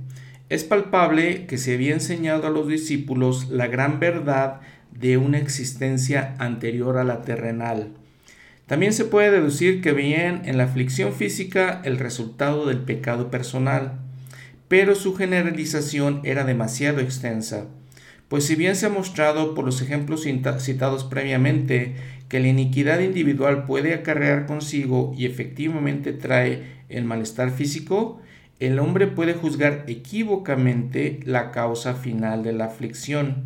es 0.49 0.63
palpable 0.63 1.45
que 1.45 1.57
se 1.57 1.73
había 1.73 1.93
enseñado 1.93 2.47
a 2.47 2.51
los 2.51 2.67
discípulos 2.67 3.49
la 3.49 3.67
gran 3.67 3.99
verdad 3.99 4.61
de 4.91 5.17
una 5.17 5.37
existencia 5.37 6.35
anterior 6.39 6.97
a 6.97 7.03
la 7.03 7.21
terrenal. 7.21 7.89
También 8.67 8.93
se 8.93 9.05
puede 9.05 9.31
deducir 9.31 9.81
que 9.81 9.91
veían 9.91 10.41
en 10.45 10.57
la 10.57 10.63
aflicción 10.63 11.13
física 11.13 11.81
el 11.83 11.99
resultado 11.99 12.65
del 12.65 12.79
pecado 12.79 13.29
personal 13.29 13.99
pero 14.67 14.95
su 14.95 15.15
generalización 15.15 16.21
era 16.23 16.43
demasiado 16.43 16.99
extensa, 16.99 17.67
pues 18.27 18.45
si 18.45 18.55
bien 18.55 18.75
se 18.75 18.87
ha 18.87 18.89
mostrado 18.89 19.53
por 19.53 19.65
los 19.65 19.81
ejemplos 19.81 20.25
citados 20.59 21.03
previamente 21.03 21.95
que 22.29 22.39
la 22.39 22.47
iniquidad 22.47 22.99
individual 22.99 23.65
puede 23.65 23.93
acarrear 23.93 24.47
consigo 24.47 25.13
y 25.15 25.25
efectivamente 25.25 26.13
trae 26.13 26.63
el 26.89 27.05
malestar 27.05 27.51
físico, 27.51 28.19
el 28.59 28.79
hombre 28.79 29.07
puede 29.07 29.33
juzgar 29.33 29.83
equívocamente 29.87 31.19
la 31.25 31.51
causa 31.51 31.93
final 31.93 32.43
de 32.43 32.53
la 32.53 32.65
aflicción. 32.65 33.43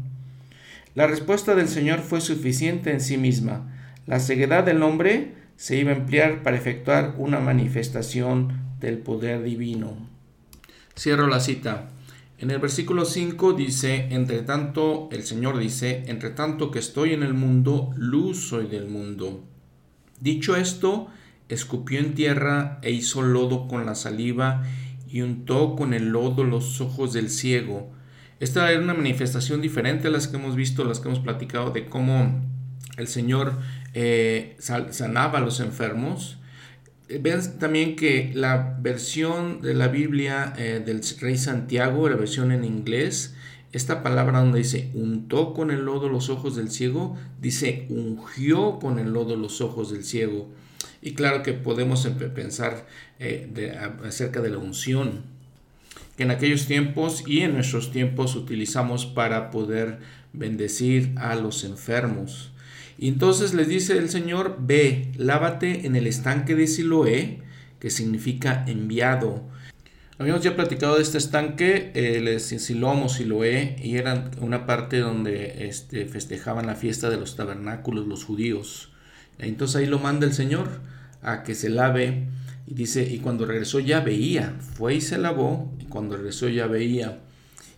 La 0.94 1.08
respuesta 1.08 1.56
del 1.56 1.68
Señor 1.68 2.00
fue 2.00 2.22
suficiente 2.22 2.92
en 2.92 3.02
sí 3.02 3.18
misma. 3.18 3.74
La 4.06 4.20
ceguedad 4.20 4.64
del 4.64 4.84
hombre 4.84 5.34
se 5.56 5.78
iba 5.78 5.92
a 5.92 5.96
emplear 5.96 6.44
para 6.44 6.58
efectuar 6.58 7.16
una 7.18 7.40
manifestación 7.40 8.54
del 8.80 9.00
poder 9.00 9.44
divino. 9.44 9.98
Cierro 10.98 11.28
la 11.28 11.40
cita. 11.40 11.90
En 12.38 12.52
el 12.52 12.60
versículo 12.60 13.04
5 13.04 13.54
dice, 13.54 14.08
entre 14.12 14.44
tanto, 14.44 15.10
el 15.12 15.24
Señor 15.24 15.58
dice, 15.58 16.04
entre 16.08 16.30
tanto 16.30 16.72
que 16.72 16.80
estoy 16.80 17.14
en 17.14 17.24
el 17.24 17.34
mundo, 17.34 17.92
luz 17.98 18.48
soy 18.48 18.68
del 18.68 18.88
mundo. 18.88 19.44
Dicho 20.22 20.56
esto, 20.56 21.08
escupió 21.50 22.00
en 22.00 22.14
tierra 22.14 22.80
e 22.82 22.92
hizo 22.92 23.22
lodo 23.24 23.68
con 23.68 23.86
la 23.86 23.96
saliva 23.96 24.64
y 25.10 25.22
untó 25.22 25.76
con 25.76 25.94
el 25.94 26.10
lodo 26.10 26.44
los 26.44 26.82
ojos 26.82 27.14
del 27.14 27.30
ciego. 27.30 27.92
Esta 28.40 28.72
era 28.72 28.82
una 28.82 28.94
manifestación 28.94 29.62
diferente 29.62 30.08
a 30.08 30.12
las 30.12 30.28
que 30.28 30.38
hemos 30.38 30.56
visto, 30.56 30.86
las 30.86 31.00
que 31.00 31.08
hemos 31.10 31.20
platicado 31.20 31.72
de 31.72 31.88
cómo 31.88 32.42
el 32.98 33.08
Señor 33.08 33.54
eh, 33.94 34.56
sanaba 34.60 35.40
a 35.40 35.42
los 35.42 35.60
enfermos. 35.60 36.38
Eh, 37.10 37.20
vean 37.22 37.60
también 37.60 37.96
que 37.96 38.32
la 38.34 38.78
versión 38.80 39.62
de 39.62 39.74
la 39.74 39.88
Biblia 39.88 40.54
eh, 40.58 40.82
del 40.86 41.02
rey 41.20 41.38
Santiago, 41.38 42.08
la 42.08 42.16
versión 42.16 42.52
en 42.52 42.64
inglés, 42.64 43.36
esta 43.72 44.02
palabra 44.02 44.40
donde 44.40 44.60
dice 44.60 44.90
untó 44.96 45.54
con 45.54 45.70
el 45.70 45.86
lodo 45.86 46.10
los 46.10 46.30
ojos 46.30 46.56
del 46.56 46.72
ciego, 46.72 47.18
dice 47.40 47.88
ungió 47.90 48.80
con 48.80 49.00
el 49.00 49.12
lodo 49.12 49.36
los 49.36 49.62
ojos 49.62 49.92
del 49.92 50.04
ciego. 50.04 50.50
Y 51.02 51.14
claro 51.14 51.44
que 51.44 51.54
podemos 51.54 52.06
pensar 52.36 52.86
eh, 53.20 53.78
acerca 54.04 54.42
de 54.42 54.50
la 54.50 54.58
unción, 54.58 55.24
que 56.18 56.24
en 56.24 56.32
aquellos 56.32 56.66
tiempos 56.66 57.24
y 57.26 57.42
en 57.42 57.54
nuestros 57.54 57.92
tiempos 57.92 58.36
utilizamos 58.36 59.06
para 59.06 59.52
poder 59.52 60.00
bendecir 60.34 61.14
a 61.18 61.36
los 61.36 61.64
enfermos. 61.64 62.52
Y 62.98 63.08
entonces 63.08 63.54
les 63.54 63.70
dice 63.70 63.98
el 63.98 64.10
Señor, 64.10 64.58
ve, 64.60 65.12
lávate 65.16 65.86
en 65.88 65.96
el 65.96 66.06
estanque 66.06 66.56
de 66.56 66.68
Siloé, 66.68 67.40
que 67.80 67.90
significa 67.90 68.66
enviado. 68.68 69.42
Habíamos 70.18 70.44
ya 70.44 70.58
platicado 70.58 70.98
de 70.98 71.04
este 71.04 71.18
estanque, 71.18 71.94
Siloam 72.40 73.04
o 73.04 73.10
Siloé, 73.10 73.78
y 73.82 73.96
era 73.96 74.30
una 74.42 74.66
parte 74.66 75.00
donde 75.00 75.70
este, 75.70 76.08
festejaban 76.08 76.68
la 76.68 76.76
fiesta 76.76 77.10
de 77.10 77.16
los 77.16 77.38
tabernáculos 77.38 78.06
los 78.06 78.26
judíos. 78.26 78.89
Entonces 79.40 79.78
ahí 79.78 79.86
lo 79.86 80.00
manda 80.00 80.28
el 80.28 80.34
Señor 80.34 80.68
a 81.22 81.44
que 81.44 81.56
se 81.56 81.70
lave 81.70 82.28
y 82.68 82.76
dice, 82.76 83.02
y 83.04 83.20
cuando 83.20 83.46
regresó 83.46 83.80
ya 83.80 84.02
veía, 84.02 84.56
fue 84.60 84.96
y 84.96 85.02
se 85.02 85.18
lavó, 85.18 85.74
y 85.80 85.86
cuando 85.86 86.18
regresó 86.18 86.50
ya 86.50 86.68
veía. 86.68 87.20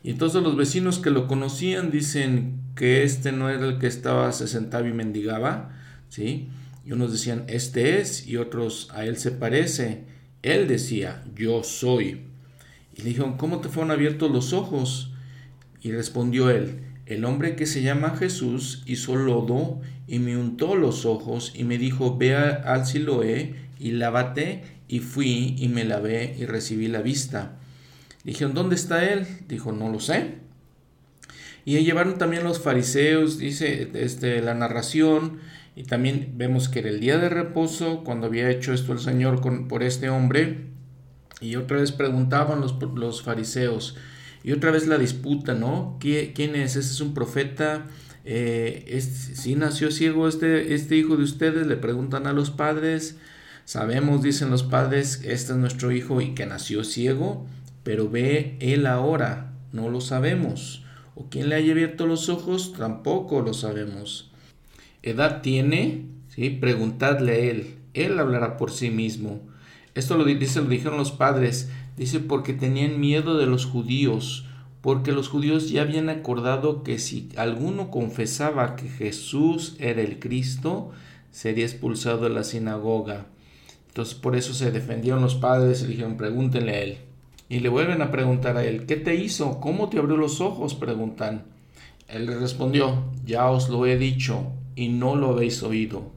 Y 0.03 0.09
entonces 0.09 0.41
los 0.43 0.57
vecinos 0.57 0.99
que 0.99 1.11
lo 1.11 1.27
conocían 1.27 1.91
dicen 1.91 2.59
que 2.75 3.03
este 3.03 3.31
no 3.31 3.49
era 3.49 3.65
el 3.67 3.77
que 3.77 3.87
estaba, 3.87 4.31
se 4.31 4.47
sentaba 4.47 4.87
y 4.87 4.93
mendigaba, 4.93 5.71
¿sí? 6.09 6.49
Y 6.85 6.91
unos 6.91 7.11
decían, 7.11 7.45
este 7.47 8.01
es, 8.01 8.27
y 8.27 8.37
otros, 8.37 8.89
a 8.91 9.05
él 9.05 9.17
se 9.17 9.31
parece. 9.31 10.03
Él 10.41 10.67
decía, 10.67 11.23
yo 11.35 11.63
soy. 11.63 12.23
Y 12.95 13.03
le 13.03 13.09
dijeron, 13.09 13.37
¿cómo 13.37 13.61
te 13.61 13.69
fueron 13.69 13.91
abiertos 13.91 14.31
los 14.31 14.51
ojos? 14.51 15.13
Y 15.81 15.91
respondió 15.91 16.49
él, 16.49 16.81
el 17.13 17.25
hombre 17.25 17.55
que 17.55 17.65
se 17.65 17.81
llama 17.81 18.15
Jesús 18.17 18.83
hizo 18.85 19.15
lodo 19.15 19.81
y 20.07 20.19
me 20.19 20.37
untó 20.37 20.75
los 20.75 21.05
ojos 21.05 21.51
y 21.55 21.63
me 21.63 21.77
dijo, 21.77 22.17
ve 22.17 22.35
al 22.35 22.85
Siloé 22.85 23.55
y 23.79 23.91
lávate. 23.91 24.63
Y 24.87 24.99
fui 24.99 25.55
y 25.57 25.69
me 25.69 25.85
lavé 25.85 26.35
y 26.37 26.45
recibí 26.45 26.89
la 26.89 27.01
vista. 27.01 27.57
Dijeron, 28.25 28.53
¿dónde 28.53 28.75
está 28.75 29.09
él? 29.09 29.25
Dijo, 29.47 29.71
no 29.71 29.89
lo 29.89 29.99
sé. 29.99 30.35
Y 31.63 31.79
llevaron 31.79 32.17
también 32.17 32.43
los 32.43 32.59
fariseos, 32.59 33.37
dice 33.37 33.89
este, 33.93 34.41
la 34.41 34.53
narración, 34.53 35.39
y 35.75 35.83
también 35.83 36.33
vemos 36.35 36.69
que 36.69 36.79
era 36.79 36.89
el 36.89 36.99
día 36.99 37.17
de 37.17 37.29
reposo, 37.29 38.03
cuando 38.03 38.27
había 38.27 38.49
hecho 38.49 38.73
esto 38.73 38.93
el 38.93 38.99
Señor 38.99 39.41
por 39.67 39.83
este 39.83 40.09
hombre, 40.09 40.67
y 41.39 41.55
otra 41.55 41.77
vez 41.77 41.91
preguntaban 41.91 42.61
los, 42.61 42.75
los 42.95 43.21
fariseos, 43.21 43.95
y 44.43 44.51
otra 44.51 44.71
vez 44.71 44.87
la 44.87 44.97
disputa, 44.97 45.53
¿no? 45.53 45.97
¿Quién 45.99 46.55
es? 46.55 46.75
¿Ese 46.75 46.79
es 46.79 47.01
un 47.01 47.13
profeta? 47.13 47.85
Eh, 48.23 49.01
si 49.01 49.55
nació 49.55 49.91
ciego 49.91 50.27
este, 50.27 50.73
este 50.73 50.95
hijo 50.95 51.17
de 51.17 51.23
ustedes? 51.23 51.67
Le 51.67 51.77
preguntan 51.77 52.27
a 52.27 52.33
los 52.33 52.49
padres. 52.49 53.17
Sabemos, 53.65 54.21
dicen 54.23 54.49
los 54.49 54.63
padres, 54.63 55.21
este 55.23 55.53
es 55.53 55.57
nuestro 55.57 55.91
hijo 55.91 56.19
y 56.21 56.33
que 56.33 56.45
nació 56.45 56.83
ciego, 56.83 57.45
pero 57.83 58.09
ve 58.09 58.57
él 58.59 58.85
ahora, 58.87 59.53
no 59.71 59.89
lo 59.89 60.01
sabemos. 60.01 60.83
O 61.15 61.29
quién 61.29 61.49
le 61.49 61.55
haya 61.55 61.71
abierto 61.71 62.07
los 62.07 62.27
ojos, 62.29 62.73
tampoco 62.73 63.41
lo 63.41 63.53
sabemos. 63.53 64.31
¿Edad 65.03 65.41
tiene? 65.41 66.07
¿Sí? 66.29 66.49
Preguntadle 66.49 67.31
a 67.31 67.37
él, 67.37 67.75
él 67.93 68.19
hablará 68.19 68.57
por 68.57 68.71
sí 68.71 68.89
mismo. 68.89 69.41
Esto 69.93 70.17
lo, 70.17 70.23
dice, 70.25 70.61
lo 70.61 70.67
dijeron 70.67 70.97
los 70.97 71.11
padres, 71.11 71.69
dice 71.97 72.19
porque 72.19 72.53
tenían 72.53 72.99
miedo 72.99 73.37
de 73.37 73.45
los 73.45 73.65
judíos, 73.65 74.45
porque 74.81 75.11
los 75.11 75.29
judíos 75.29 75.69
ya 75.69 75.83
habían 75.83 76.09
acordado 76.09 76.83
que 76.83 76.97
si 76.97 77.29
alguno 77.37 77.91
confesaba 77.91 78.75
que 78.75 78.89
Jesús 78.89 79.75
era 79.79 80.01
el 80.01 80.19
Cristo, 80.19 80.91
sería 81.31 81.65
expulsado 81.65 82.23
de 82.23 82.29
la 82.29 82.43
sinagoga. 82.43 83.27
Entonces 83.87 84.15
por 84.15 84.35
eso 84.35 84.53
se 84.53 84.71
defendieron 84.71 85.21
los 85.21 85.35
padres 85.35 85.83
y 85.83 85.87
dijeron, 85.87 86.17
pregúntenle 86.17 86.71
a 86.71 86.81
él. 86.81 86.97
Y 87.49 87.59
le 87.59 87.69
vuelven 87.69 88.01
a 88.01 88.11
preguntar 88.11 88.57
a 88.57 88.63
él, 88.63 88.85
¿qué 88.85 88.95
te 88.95 89.15
hizo? 89.15 89.59
¿Cómo 89.59 89.89
te 89.89 89.99
abrió 89.99 90.15
los 90.15 90.39
ojos? 90.39 90.73
Preguntan. 90.73 91.43
Él 92.07 92.25
le 92.25 92.37
respondió, 92.37 93.03
ya 93.25 93.49
os 93.49 93.69
lo 93.69 93.85
he 93.85 93.97
dicho 93.97 94.51
y 94.75 94.87
no 94.87 95.15
lo 95.15 95.31
habéis 95.31 95.61
oído. 95.61 96.11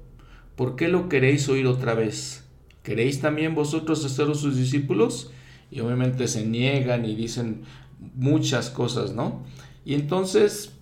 ¿Por 0.57 0.77
qué 0.77 0.89
lo 0.89 1.09
queréis 1.09 1.49
oír 1.49 1.67
otra 1.67 1.95
vez? 1.95 2.45
¿Queréis 2.85 3.21
también 3.21 3.55
vosotros 3.55 4.03
ser 4.03 4.35
sus 4.37 4.57
discípulos? 4.57 5.33
Y 5.75 5.81
obviamente 5.81 6.29
se 6.29 6.47
niegan 6.47 7.05
y 7.05 7.15
dicen 7.15 7.63
muchas 8.15 8.71
cosas, 8.71 9.13
¿no? 9.13 9.43
Y 9.85 9.95
entonces, 9.95 10.73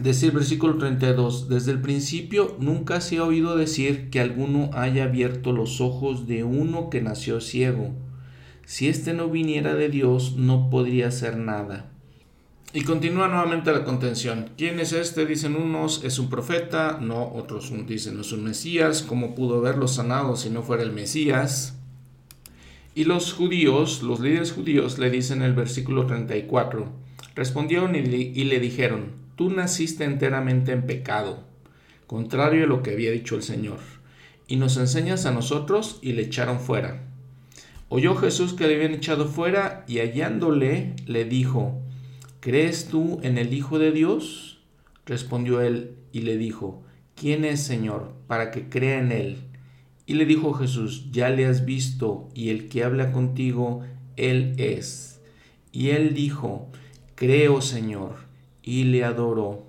decir 0.00 0.32
versículo 0.32 0.78
32, 0.78 1.48
desde 1.48 1.72
el 1.72 1.80
principio 1.80 2.56
nunca 2.58 3.00
se 3.00 3.18
ha 3.18 3.24
oído 3.24 3.56
decir 3.56 4.10
que 4.10 4.20
alguno 4.20 4.70
haya 4.72 5.04
abierto 5.04 5.52
los 5.52 5.80
ojos 5.80 6.26
de 6.26 6.42
uno 6.42 6.90
que 6.90 7.02
nació 7.02 7.40
ciego 7.40 7.92
si 8.66 8.88
éste 8.88 9.14
no 9.14 9.28
viniera 9.28 9.76
de 9.76 9.88
Dios, 9.88 10.34
no 10.36 10.70
podría 10.70 11.06
hacer 11.06 11.36
nada. 11.36 11.88
Y 12.72 12.82
continúa 12.82 13.28
nuevamente 13.28 13.72
la 13.72 13.84
contención. 13.84 14.50
¿Quién 14.58 14.80
es 14.80 14.92
este? 14.92 15.24
Dicen 15.24 15.54
unos, 15.54 16.02
es 16.02 16.18
un 16.18 16.28
profeta, 16.28 16.98
no, 17.00 17.32
otros 17.32 17.72
dicen, 17.86 18.18
es 18.18 18.32
un 18.32 18.42
Mesías. 18.42 19.02
¿Cómo 19.02 19.36
pudo 19.36 19.58
haberlo 19.58 19.86
sanado 19.86 20.34
si 20.34 20.50
no 20.50 20.64
fuera 20.64 20.82
el 20.82 20.90
Mesías? 20.90 21.75
Y 22.96 23.04
los 23.04 23.34
judíos, 23.34 24.02
los 24.02 24.20
líderes 24.20 24.52
judíos, 24.52 24.98
le 24.98 25.10
dicen 25.10 25.42
en 25.42 25.48
el 25.48 25.52
versículo 25.52 26.06
34, 26.06 26.90
respondieron 27.34 27.94
y 27.94 28.44
le 28.44 28.58
dijeron, 28.58 29.16
tú 29.36 29.50
naciste 29.50 30.04
enteramente 30.04 30.72
en 30.72 30.86
pecado, 30.86 31.44
contrario 32.06 32.64
a 32.64 32.66
lo 32.66 32.82
que 32.82 32.92
había 32.92 33.10
dicho 33.10 33.36
el 33.36 33.42
Señor, 33.42 33.80
y 34.48 34.56
nos 34.56 34.78
enseñas 34.78 35.26
a 35.26 35.30
nosotros 35.30 35.98
y 36.00 36.14
le 36.14 36.22
echaron 36.22 36.58
fuera. 36.58 37.04
Oyó 37.90 38.16
Jesús 38.16 38.54
que 38.54 38.66
le 38.66 38.76
habían 38.76 38.94
echado 38.94 39.26
fuera 39.26 39.84
y 39.86 39.98
hallándole 39.98 40.94
le 41.04 41.26
dijo, 41.26 41.82
¿crees 42.40 42.88
tú 42.88 43.20
en 43.22 43.36
el 43.36 43.52
Hijo 43.52 43.78
de 43.78 43.92
Dios? 43.92 44.62
Respondió 45.04 45.60
él 45.60 45.96
y 46.12 46.20
le 46.20 46.38
dijo, 46.38 46.82
¿quién 47.14 47.44
es 47.44 47.62
Señor 47.62 48.14
para 48.26 48.50
que 48.50 48.70
crea 48.70 49.00
en 49.00 49.12
él? 49.12 49.36
Y 50.06 50.14
le 50.14 50.24
dijo 50.24 50.54
Jesús, 50.54 51.10
ya 51.10 51.30
le 51.30 51.46
has 51.46 51.64
visto 51.64 52.28
y 52.32 52.50
el 52.50 52.68
que 52.68 52.84
habla 52.84 53.12
contigo, 53.12 53.82
él 54.16 54.54
es. 54.56 55.20
Y 55.72 55.90
él 55.90 56.14
dijo, 56.14 56.68
creo 57.16 57.60
Señor, 57.60 58.14
y 58.62 58.84
le 58.84 59.04
adoró. 59.04 59.66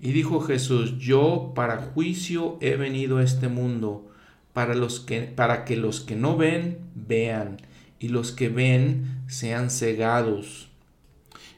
Y 0.00 0.12
dijo 0.12 0.40
Jesús, 0.40 0.98
yo 0.98 1.52
para 1.54 1.76
juicio 1.76 2.56
he 2.62 2.76
venido 2.76 3.18
a 3.18 3.22
este 3.22 3.48
mundo 3.48 4.10
para, 4.54 4.74
los 4.74 4.98
que, 5.00 5.22
para 5.22 5.64
que 5.66 5.76
los 5.76 6.00
que 6.00 6.16
no 6.16 6.38
ven 6.38 6.78
vean 6.94 7.58
y 7.98 8.08
los 8.08 8.32
que 8.32 8.48
ven 8.48 9.22
sean 9.28 9.70
cegados. 9.70 10.68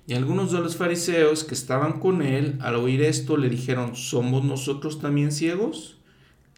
Y 0.07 0.15
algunos 0.15 0.51
de 0.51 0.59
los 0.59 0.77
fariseos 0.77 1.45
que 1.45 1.55
estaban 1.55 2.01
con 2.01 2.23
él, 2.23 2.59
al 2.61 2.75
oír 2.75 3.03
esto, 3.03 3.37
le 3.37 3.49
dijeron, 3.49 3.95
¿somos 3.95 4.45
nosotros 4.45 5.01
también 5.01 5.31
ciegos? 5.31 5.99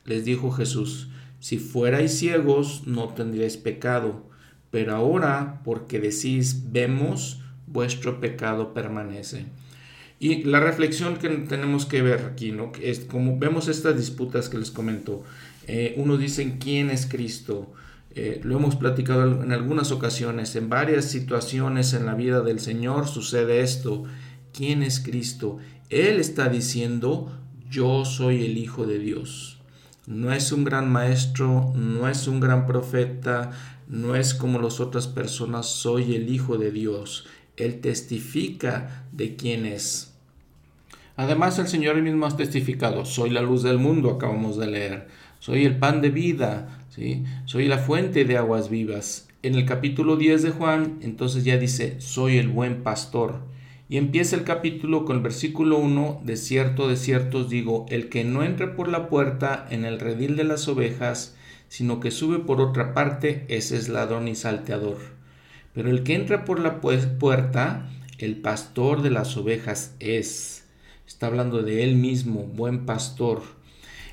Les 0.07 0.25
dijo 0.25 0.51
Jesús, 0.51 1.09
si 1.45 1.59
fuerais 1.59 2.19
ciegos 2.19 2.85
no 2.87 3.11
tendríais 3.11 3.59
pecado, 3.59 4.31
pero 4.71 4.95
ahora, 4.95 5.61
porque 5.63 6.01
decís, 6.01 6.73
vemos, 6.73 7.43
vuestro 7.67 8.19
pecado 8.19 8.73
permanece. 8.73 9.45
Y 10.19 10.45
la 10.45 10.59
reflexión 10.59 11.19
que 11.19 11.29
tenemos 11.29 11.85
que 11.85 12.01
ver 12.01 12.21
aquí, 12.33 12.51
¿no? 12.51 12.73
Es 12.81 13.01
como 13.01 13.39
vemos 13.39 13.69
estas 13.69 13.95
disputas 13.95 14.49
que 14.49 14.57
les 14.57 14.71
comento. 14.71 15.23
Eh, 15.67 15.93
uno 15.99 16.17
dice 16.17 16.57
quién 16.59 16.89
es 16.89 17.05
Cristo. 17.05 17.75
Eh, 18.15 18.41
lo 18.43 18.57
hemos 18.57 18.77
platicado 18.77 19.43
en 19.43 19.53
algunas 19.53 19.93
ocasiones, 19.93 20.57
en 20.57 20.71
varias 20.71 21.05
situaciones 21.11 21.93
en 21.93 22.07
la 22.07 22.15
vida 22.15 22.41
del 22.41 22.59
Señor 22.59 23.07
sucede 23.07 23.61
esto. 23.61 24.05
¿Quién 24.55 24.83
es 24.83 24.99
Cristo? 24.99 25.59
Él 25.91 26.21
está 26.21 26.49
diciendo, 26.49 27.39
yo 27.69 28.07
soy 28.07 28.47
el 28.47 28.57
Hijo 28.57 28.87
de 28.87 28.99
Dios. 28.99 29.54
No 30.07 30.33
es 30.33 30.53
un 30.53 30.65
gran 30.65 30.93
maestro, 30.93 31.73
no 31.75 32.09
es 32.09 32.29
un 32.29 32.39
gran 32.39 32.67
profeta, 32.67 33.53
no 33.89 34.15
es 34.17 34.35
como 34.35 34.59
las 34.59 34.79
otras 34.79 35.07
personas, 35.07 35.67
soy 35.67 36.15
el 36.15 36.29
Hijo 36.29 36.59
de 36.59 36.71
Dios. 36.71 37.27
Él 37.57 37.81
testifica 37.81 39.07
de 39.13 39.37
quién 39.37 39.65
es. 39.65 40.13
Además, 41.17 41.59
el 41.59 41.69
Señor 41.69 42.01
mismo 42.03 42.27
ha 42.27 42.37
testificado, 42.37 43.05
soy 43.05 43.31
la 43.31 43.41
luz 43.41 43.63
del 43.63 43.79
mundo, 43.79 44.11
acabamos 44.11 44.59
de 44.59 44.67
leer, 44.67 45.09
soy 45.39 45.65
el 45.65 45.79
pan 45.79 46.03
de 46.03 46.11
vida, 46.11 46.81
¿sí? 46.91 47.25
soy 47.45 47.69
la 47.69 47.79
fuente 47.79 48.25
de 48.25 48.37
aguas 48.37 48.69
vivas. 48.69 49.29
En 49.43 49.55
el 49.55 49.65
capítulo 49.65 50.17
10 50.17 50.43
de 50.43 50.51
Juan, 50.51 50.99
entonces 51.03 51.45
ya 51.45 51.57
dice, 51.57 52.01
soy 52.01 52.39
el 52.39 52.49
buen 52.49 52.83
pastor. 52.83 53.43
Y 53.89 53.99
empieza 53.99 54.35
el 54.37 54.45
capítulo 54.45 55.05
con 55.05 55.17
el 55.17 55.23
versículo 55.23 55.79
1, 55.79 56.23
de 56.25 56.37
cierto, 56.37 56.89
de 56.89 56.97
cierto 56.97 57.39
os 57.39 57.51
digo, 57.51 57.85
el 57.91 58.09
que 58.09 58.25
no 58.25 58.43
entre 58.43 58.69
por 58.69 58.89
la 58.89 59.09
puerta 59.09 59.67
en 59.71 59.85
el 59.85 60.01
redil 60.01 60.37
de 60.37 60.45
las 60.45 60.69
ovejas, 60.69 61.37
sino 61.69 62.01
que 62.01 62.11
sube 62.11 62.39
por 62.39 62.63
otra 62.63 62.95
parte, 62.95 63.45
ese 63.49 63.77
es 63.77 63.89
ladrón 63.91 64.27
y 64.29 64.37
salteador. 64.37 64.97
Pero 65.75 65.91
el 65.91 66.03
que 66.03 66.15
entra 66.15 66.45
por 66.47 66.61
la 66.61 66.81
puerta, 66.81 67.91
el 68.19 68.37
pastor 68.37 69.03
de 69.03 69.11
las 69.11 69.37
ovejas 69.37 69.95
es. 70.01 70.65
Está 71.07 71.27
hablando 71.27 71.63
de 71.63 71.83
él 71.83 71.97
mismo, 71.97 72.45
buen 72.45 72.87
pastor. 72.87 73.43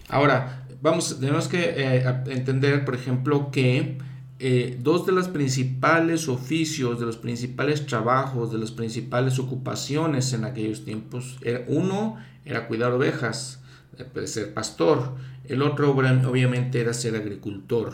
Ahora, 0.09 0.65
vamos, 0.81 1.19
tenemos 1.19 1.47
que 1.47 1.73
eh, 1.77 2.03
entender, 2.27 2.83
por 2.83 2.95
ejemplo, 2.95 3.51
que 3.51 3.99
eh, 4.43 4.75
dos 4.81 5.05
de 5.05 5.11
los 5.11 5.27
principales 5.27 6.27
oficios, 6.27 6.99
de 6.99 7.05
los 7.05 7.17
principales 7.17 7.85
trabajos, 7.85 8.51
de 8.51 8.57
las 8.57 8.71
principales 8.71 9.37
ocupaciones 9.37 10.33
en 10.33 10.45
aquellos 10.45 10.83
tiempos, 10.83 11.37
uno 11.67 12.17
era 12.43 12.67
cuidar 12.67 12.91
ovejas, 12.91 13.61
eh, 13.99 14.27
ser 14.27 14.55
pastor, 14.55 15.13
el 15.47 15.61
otro 15.61 15.91
obviamente 15.91 16.81
era 16.81 16.95
ser 16.95 17.15
agricultor. 17.15 17.93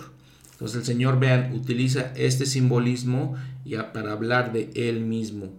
Entonces 0.54 0.78
el 0.78 0.86
Señor, 0.86 1.20
vean, 1.20 1.54
utiliza 1.54 2.14
este 2.16 2.46
simbolismo 2.46 3.36
ya 3.66 3.92
para 3.92 4.14
hablar 4.14 4.54
de 4.54 4.70
Él 4.74 5.02
mismo. 5.02 5.50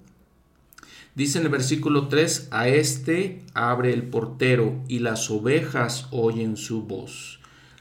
Dice 1.14 1.39
en 1.39 1.45
el 1.45 1.51
versículo 1.51 2.09
3, 2.09 2.49
a 2.51 2.68
este 2.68 3.43
abre 3.53 3.93
el 3.93 4.05
portero 4.05 4.82
y 4.89 5.01
las 5.01 5.30
ovejas 5.30 6.07
oyen 6.12 6.57
su 6.57 6.84
voz. 6.84 7.38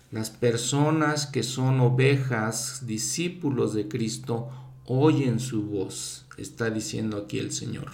Las 0.09 0.29
personas 0.29 1.25
que 1.25 1.43
son 1.43 1.81
ovejas, 1.81 2.87
discípulos 2.87 3.73
de 3.73 3.89
Cristo, 3.89 4.47
oyen 4.85 5.41
su 5.41 5.63
voz, 5.63 6.25
está 6.37 6.69
diciendo 6.69 7.17
aquí 7.17 7.39
el 7.39 7.51
Señor. 7.51 7.91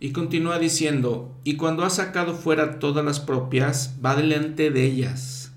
Y 0.00 0.12
continúa 0.12 0.58
diciendo, 0.58 1.34
y 1.42 1.56
cuando 1.56 1.82
ha 1.82 1.88
sacado 1.88 2.34
fuera 2.34 2.78
todas 2.78 3.02
las 3.02 3.20
propias, 3.20 3.94
va 4.04 4.16
delante 4.16 4.70
de 4.70 4.84
ellas, 4.84 5.52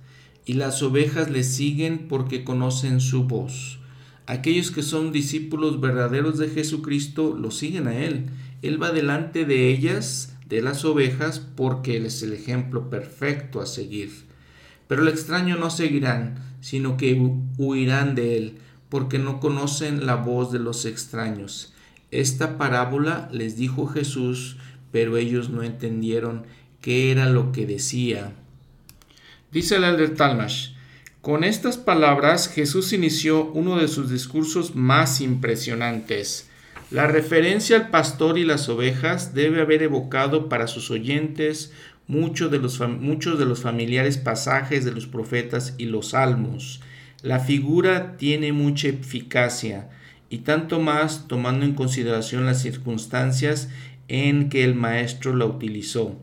y 0.45 0.53
las 0.53 0.82
ovejas 0.82 1.30
le 1.30 1.43
siguen 1.43 2.07
porque 2.07 2.45
conocen 2.45 3.01
su 3.01 3.26
voz. 3.26 3.80
Aquellos 4.26 4.72
que 4.72 4.84
son 4.84 5.11
discípulos 5.11 5.82
verdaderos 5.82 6.38
de 6.38 6.47
Jesucristo 6.47 7.36
lo 7.38 7.51
siguen 7.51 7.89
a 7.89 7.97
Él. 7.97 8.28
Él 8.61 8.82
va 8.82 8.93
delante 8.93 9.43
de 9.43 9.70
ellas, 9.70 10.38
de 10.47 10.61
las 10.61 10.86
ovejas, 10.86 11.39
porque 11.39 11.97
Él 11.97 12.05
es 12.05 12.24
el 12.24 12.32
ejemplo 12.32 12.89
perfecto 12.89 13.59
a 13.59 13.65
seguir. 13.65 14.26
Pero 14.88 15.01
el 15.03 15.07
extraño 15.07 15.57
no 15.57 15.69
seguirán, 15.69 16.35
sino 16.61 16.97
que 16.97 17.13
huirán 17.57 18.15
de 18.15 18.38
él, 18.38 18.57
porque 18.89 19.19
no 19.19 19.39
conocen 19.39 20.05
la 20.05 20.15
voz 20.15 20.51
de 20.51 20.59
los 20.59 20.85
extraños. 20.85 21.73
Esta 22.11 22.57
parábola 22.57 23.29
les 23.31 23.57
dijo 23.57 23.88
Jesús, 23.88 24.57
pero 24.91 25.17
ellos 25.17 25.49
no 25.49 25.63
entendieron 25.63 26.45
qué 26.81 27.11
era 27.11 27.29
lo 27.29 27.51
que 27.51 27.65
decía. 27.65 28.33
Dice 29.51 29.75
el 29.75 29.83
elder 29.83 30.15
Talmash, 30.15 30.69
con 31.21 31.43
estas 31.43 31.77
palabras 31.77 32.47
Jesús 32.47 32.93
inició 32.93 33.45
uno 33.51 33.77
de 33.77 33.89
sus 33.89 34.09
discursos 34.09 34.75
más 34.75 35.19
impresionantes. 35.19 36.49
La 36.89 37.07
referencia 37.07 37.75
al 37.75 37.89
pastor 37.89 38.38
y 38.38 38.45
las 38.45 38.69
ovejas 38.69 39.33
debe 39.33 39.59
haber 39.59 39.83
evocado 39.83 40.47
para 40.47 40.67
sus 40.67 40.89
oyentes 40.89 41.73
muchos 42.07 42.51
de, 42.51 42.59
los, 42.59 42.79
muchos 42.79 43.37
de 43.37 43.45
los 43.45 43.61
familiares 43.61 44.17
pasajes 44.17 44.85
de 44.85 44.91
los 44.91 45.07
profetas 45.07 45.75
y 45.77 45.85
los 45.85 46.09
salmos. 46.09 46.81
La 47.21 47.39
figura 47.39 48.17
tiene 48.17 48.53
mucha 48.53 48.89
eficacia 48.89 49.89
y 50.29 50.39
tanto 50.39 50.79
más 50.79 51.27
tomando 51.27 51.65
en 51.65 51.73
consideración 51.73 52.45
las 52.45 52.61
circunstancias 52.61 53.69
en 54.07 54.49
que 54.49 54.63
el 54.63 54.75
maestro 54.75 55.35
la 55.35 55.45
utilizó. 55.45 56.17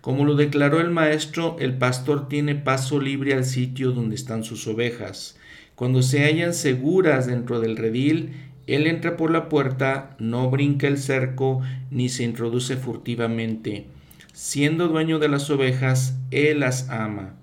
Como 0.00 0.24
lo 0.24 0.34
declaró 0.34 0.80
el 0.80 0.90
maestro, 0.90 1.56
el 1.60 1.74
pastor 1.74 2.28
tiene 2.28 2.54
paso 2.54 3.00
libre 3.00 3.34
al 3.34 3.44
sitio 3.44 3.92
donde 3.92 4.16
están 4.16 4.42
sus 4.42 4.66
ovejas. 4.66 5.36
Cuando 5.76 6.02
se 6.02 6.24
hallan 6.24 6.54
seguras 6.54 7.26
dentro 7.26 7.60
del 7.60 7.76
redil, 7.76 8.32
él 8.66 8.86
entra 8.86 9.16
por 9.16 9.30
la 9.30 9.48
puerta, 9.48 10.16
no 10.18 10.50
brinca 10.50 10.88
el 10.88 10.98
cerco 10.98 11.60
ni 11.90 12.08
se 12.08 12.24
introduce 12.24 12.76
furtivamente. 12.76 13.86
Siendo 14.44 14.88
dueño 14.88 15.20
de 15.20 15.28
las 15.28 15.48
ovejas, 15.50 16.16
Él 16.32 16.58
las 16.58 16.90
ama. 16.90 17.36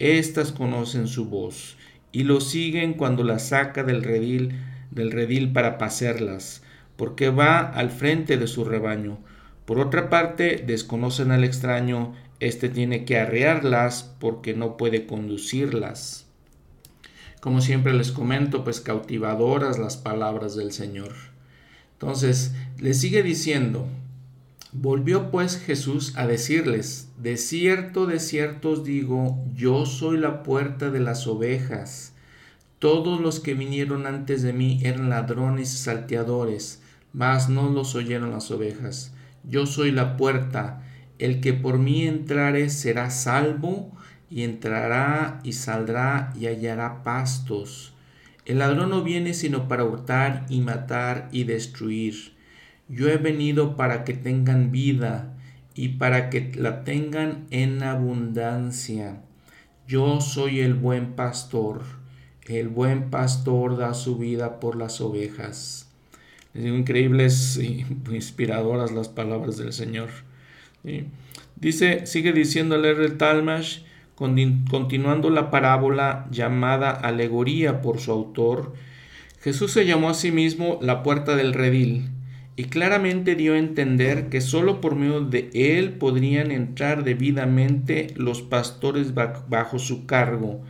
Estas 0.00 0.50
conocen 0.50 1.06
su 1.06 1.26
voz 1.26 1.76
y 2.10 2.24
lo 2.24 2.40
siguen 2.40 2.94
cuando 2.94 3.22
las 3.22 3.50
saca 3.50 3.84
del 3.84 4.02
redil, 4.02 4.58
del 4.90 5.12
redil 5.12 5.52
para 5.52 5.78
pasearlas, 5.78 6.64
porque 6.96 7.30
va 7.30 7.60
al 7.60 7.90
frente 7.90 8.36
de 8.36 8.48
su 8.48 8.64
rebaño. 8.64 9.20
Por 9.64 9.78
otra 9.78 10.10
parte, 10.10 10.64
desconocen 10.66 11.30
al 11.30 11.44
extraño, 11.44 12.14
éste 12.40 12.68
tiene 12.68 13.04
que 13.04 13.20
arrearlas 13.20 14.16
porque 14.18 14.52
no 14.52 14.76
puede 14.76 15.06
conducirlas. 15.06 16.26
Como 17.40 17.60
siempre 17.60 17.92
les 17.92 18.10
comento, 18.10 18.64
pues 18.64 18.80
cautivadoras 18.80 19.78
las 19.78 19.96
palabras 19.96 20.56
del 20.56 20.72
Señor. 20.72 21.12
Entonces, 21.92 22.54
le 22.76 22.92
sigue 22.94 23.22
diciendo, 23.22 23.86
Volvió 24.72 25.32
pues 25.32 25.58
Jesús 25.58 26.14
a 26.16 26.28
decirles, 26.28 27.08
De 27.18 27.36
cierto, 27.36 28.06
de 28.06 28.20
cierto 28.20 28.70
os 28.70 28.84
digo, 28.84 29.44
yo 29.54 29.84
soy 29.84 30.16
la 30.16 30.44
puerta 30.44 30.90
de 30.90 31.00
las 31.00 31.26
ovejas. 31.26 32.12
Todos 32.78 33.20
los 33.20 33.40
que 33.40 33.54
vinieron 33.54 34.06
antes 34.06 34.42
de 34.42 34.52
mí 34.52 34.80
eran 34.84 35.10
ladrones 35.10 35.74
y 35.74 35.76
salteadores, 35.76 36.82
mas 37.12 37.48
no 37.48 37.68
los 37.68 37.96
oyeron 37.96 38.30
las 38.30 38.50
ovejas. 38.52 39.12
Yo 39.42 39.66
soy 39.66 39.90
la 39.90 40.16
puerta, 40.16 40.82
el 41.18 41.40
que 41.40 41.52
por 41.52 41.78
mí 41.78 42.06
entrare 42.06 42.70
será 42.70 43.10
salvo, 43.10 43.90
y 44.30 44.44
entrará 44.44 45.40
y 45.42 45.52
saldrá 45.54 46.32
y 46.38 46.46
hallará 46.46 47.02
pastos. 47.02 47.92
El 48.46 48.60
ladrón 48.60 48.90
no 48.90 49.02
viene 49.02 49.34
sino 49.34 49.66
para 49.66 49.84
hurtar 49.84 50.46
y 50.48 50.60
matar 50.60 51.28
y 51.32 51.44
destruir. 51.44 52.38
Yo 52.90 53.08
he 53.08 53.18
venido 53.18 53.76
para 53.76 54.02
que 54.02 54.14
tengan 54.14 54.72
vida 54.72 55.36
y 55.74 55.90
para 55.90 56.28
que 56.28 56.50
la 56.56 56.82
tengan 56.82 57.46
en 57.50 57.84
abundancia. 57.84 59.20
Yo 59.86 60.20
soy 60.20 60.60
el 60.60 60.74
buen 60.74 61.12
pastor. 61.12 61.82
El 62.46 62.68
buen 62.68 63.10
pastor 63.10 63.76
da 63.76 63.94
su 63.94 64.18
vida 64.18 64.58
por 64.58 64.74
las 64.74 65.00
ovejas. 65.00 65.88
Increíbles 66.52 67.56
y 67.58 67.86
inspiradoras 68.10 68.90
las 68.90 69.08
palabras 69.08 69.56
del 69.56 69.72
Señor. 69.72 70.08
Dice, 71.54 72.06
sigue 72.06 72.32
diciendo 72.32 72.74
el 72.74 73.16
Talmash, 73.18 73.82
continuando 74.16 75.30
la 75.30 75.52
parábola 75.52 76.26
llamada 76.32 76.90
alegoría 76.90 77.82
por 77.82 78.00
su 78.00 78.10
autor, 78.10 78.74
Jesús 79.42 79.72
se 79.72 79.86
llamó 79.86 80.10
a 80.10 80.14
sí 80.14 80.32
mismo 80.32 80.80
la 80.82 81.04
puerta 81.04 81.36
del 81.36 81.54
redil 81.54 82.10
y 82.56 82.64
claramente 82.64 83.36
dio 83.36 83.54
a 83.54 83.58
entender 83.58 84.28
que 84.28 84.40
sólo 84.40 84.80
por 84.80 84.94
medio 84.94 85.20
de 85.20 85.50
él 85.54 85.94
podrían 85.94 86.50
entrar 86.50 87.04
debidamente 87.04 88.12
los 88.16 88.42
pastores 88.42 89.14
bajo 89.14 89.78
su 89.78 90.06
cargo. 90.06 90.62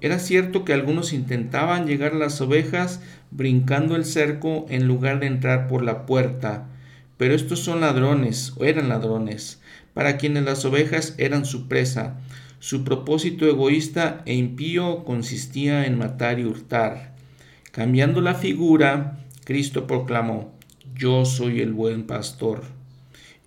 Era 0.00 0.18
cierto 0.18 0.64
que 0.64 0.72
algunos 0.72 1.12
intentaban 1.12 1.86
llegar 1.86 2.12
a 2.12 2.18
las 2.18 2.40
ovejas 2.40 3.00
brincando 3.30 3.96
el 3.96 4.04
cerco 4.04 4.66
en 4.68 4.86
lugar 4.86 5.20
de 5.20 5.26
entrar 5.26 5.68
por 5.68 5.82
la 5.82 6.06
puerta, 6.06 6.68
pero 7.16 7.34
estos 7.34 7.60
son 7.60 7.80
ladrones, 7.80 8.52
o 8.56 8.64
eran 8.64 8.88
ladrones, 8.88 9.60
para 9.94 10.16
quienes 10.16 10.42
las 10.42 10.64
ovejas 10.64 11.14
eran 11.18 11.44
su 11.44 11.68
presa. 11.68 12.20
Su 12.58 12.84
propósito 12.84 13.46
egoísta 13.46 14.22
e 14.26 14.34
impío 14.34 15.04
consistía 15.04 15.86
en 15.86 15.98
matar 15.98 16.38
y 16.38 16.44
hurtar. 16.44 17.14
Cambiando 17.70 18.20
la 18.20 18.34
figura, 18.34 19.18
Cristo 19.44 19.86
proclamó, 19.86 20.52
yo 20.94 21.24
soy 21.24 21.60
el 21.60 21.72
buen 21.72 22.06
pastor. 22.06 22.62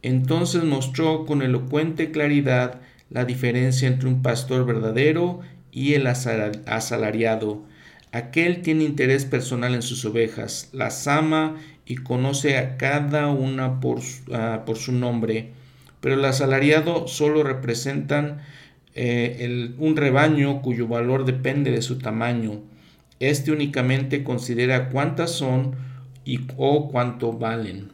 Entonces 0.02 0.64
mostró 0.64 1.26
con 1.26 1.42
elocuente 1.42 2.12
claridad 2.12 2.82
la 3.10 3.26
diferencia 3.26 3.88
entre 3.88 4.08
un 4.08 4.22
pastor 4.22 4.66
verdadero 4.66 5.42
y 5.72 5.94
el 5.94 6.08
asalariado. 6.08 7.64
Aquel 8.12 8.62
tiene 8.62 8.84
interés 8.84 9.26
personal 9.26 9.76
en 9.76 9.82
sus 9.82 10.06
ovejas, 10.06 10.70
las 10.74 11.08
ama 11.08 11.58
y 11.86 11.96
conoce 11.96 12.58
a 12.58 12.78
cada 12.78 13.28
una 13.28 13.80
por, 13.80 14.00
ah, 14.32 14.64
por 14.66 14.78
su 14.78 14.92
nombre, 14.92 15.52
pero 16.00 16.16
el 16.16 16.26
asalariado 16.26 17.08
solo 17.08 17.44
representan 17.44 18.42
eh, 18.94 19.74
un 19.78 19.98
rebaño 19.98 20.62
cuyo 20.62 20.88
valor 20.88 21.26
depende 21.26 21.72
de 21.72 21.82
su 21.82 22.00
tamaño. 22.00 22.62
Este 23.20 23.52
únicamente 23.52 24.24
considera 24.24 24.90
cuántas 24.90 25.32
son 25.32 25.76
y 26.26 26.48
o 26.58 26.90
cuánto 26.90 27.32
valen. 27.32 27.94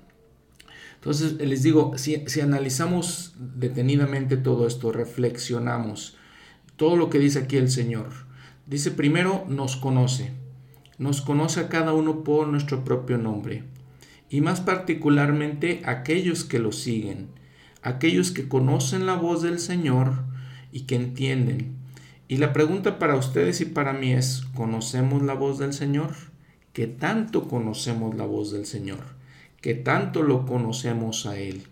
Entonces, 0.95 1.33
les 1.33 1.63
digo, 1.63 1.97
si, 1.97 2.23
si 2.27 2.41
analizamos 2.41 3.33
detenidamente 3.37 4.37
todo 4.37 4.67
esto, 4.67 4.91
reflexionamos, 4.91 6.15
todo 6.77 6.95
lo 6.95 7.09
que 7.09 7.19
dice 7.19 7.39
aquí 7.39 7.57
el 7.57 7.69
Señor, 7.69 8.09
dice 8.67 8.91
primero, 8.91 9.45
nos 9.47 9.75
conoce, 9.75 10.31
nos 10.97 11.21
conoce 11.21 11.59
a 11.59 11.69
cada 11.69 11.93
uno 11.93 12.23
por 12.23 12.47
nuestro 12.47 12.83
propio 12.83 13.17
nombre, 13.17 13.63
y 14.29 14.41
más 14.41 14.61
particularmente 14.61 15.81
aquellos 15.85 16.43
que 16.43 16.59
lo 16.59 16.71
siguen, 16.71 17.29
aquellos 17.81 18.31
que 18.31 18.47
conocen 18.47 19.05
la 19.05 19.15
voz 19.15 19.41
del 19.41 19.59
Señor 19.59 20.23
y 20.71 20.81
que 20.81 20.95
entienden. 20.95 21.75
Y 22.27 22.37
la 22.37 22.53
pregunta 22.53 22.97
para 22.97 23.15
ustedes 23.15 23.59
y 23.59 23.65
para 23.65 23.91
mí 23.91 24.13
es, 24.13 24.43
¿conocemos 24.53 25.21
la 25.21 25.33
voz 25.33 25.59
del 25.59 25.73
Señor? 25.73 26.30
¿Qué 26.73 26.87
tanto 26.87 27.47
conocemos 27.47 28.15
la 28.15 28.25
voz 28.25 28.51
del 28.51 28.65
Señor? 28.65 29.21
que 29.61 29.75
tanto 29.75 30.23
lo 30.23 30.45
conocemos 30.45 31.25
a 31.27 31.37
Él. 31.39 31.63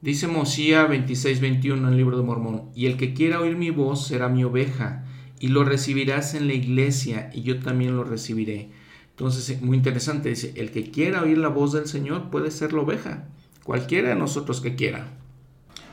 Dice 0.00 0.26
Mosía 0.26 0.86
26:21 0.86 1.78
en 1.78 1.86
el 1.86 1.96
libro 1.96 2.16
de 2.16 2.24
Mormón, 2.24 2.70
y 2.74 2.86
el 2.86 2.96
que 2.96 3.14
quiera 3.14 3.40
oír 3.40 3.56
mi 3.56 3.70
voz 3.70 4.06
será 4.08 4.28
mi 4.28 4.42
oveja, 4.42 5.04
y 5.38 5.48
lo 5.48 5.64
recibirás 5.64 6.34
en 6.34 6.48
la 6.48 6.54
iglesia, 6.54 7.30
y 7.32 7.42
yo 7.42 7.60
también 7.60 7.96
lo 7.96 8.02
recibiré. 8.02 8.70
Entonces, 9.10 9.62
muy 9.62 9.76
interesante, 9.76 10.30
dice, 10.30 10.52
el 10.56 10.72
que 10.72 10.90
quiera 10.90 11.22
oír 11.22 11.38
la 11.38 11.48
voz 11.48 11.72
del 11.72 11.86
Señor 11.86 12.30
puede 12.30 12.50
ser 12.50 12.72
la 12.72 12.80
oveja, 12.80 13.28
cualquiera 13.62 14.08
de 14.08 14.16
nosotros 14.16 14.60
que 14.60 14.74
quiera. 14.74 15.06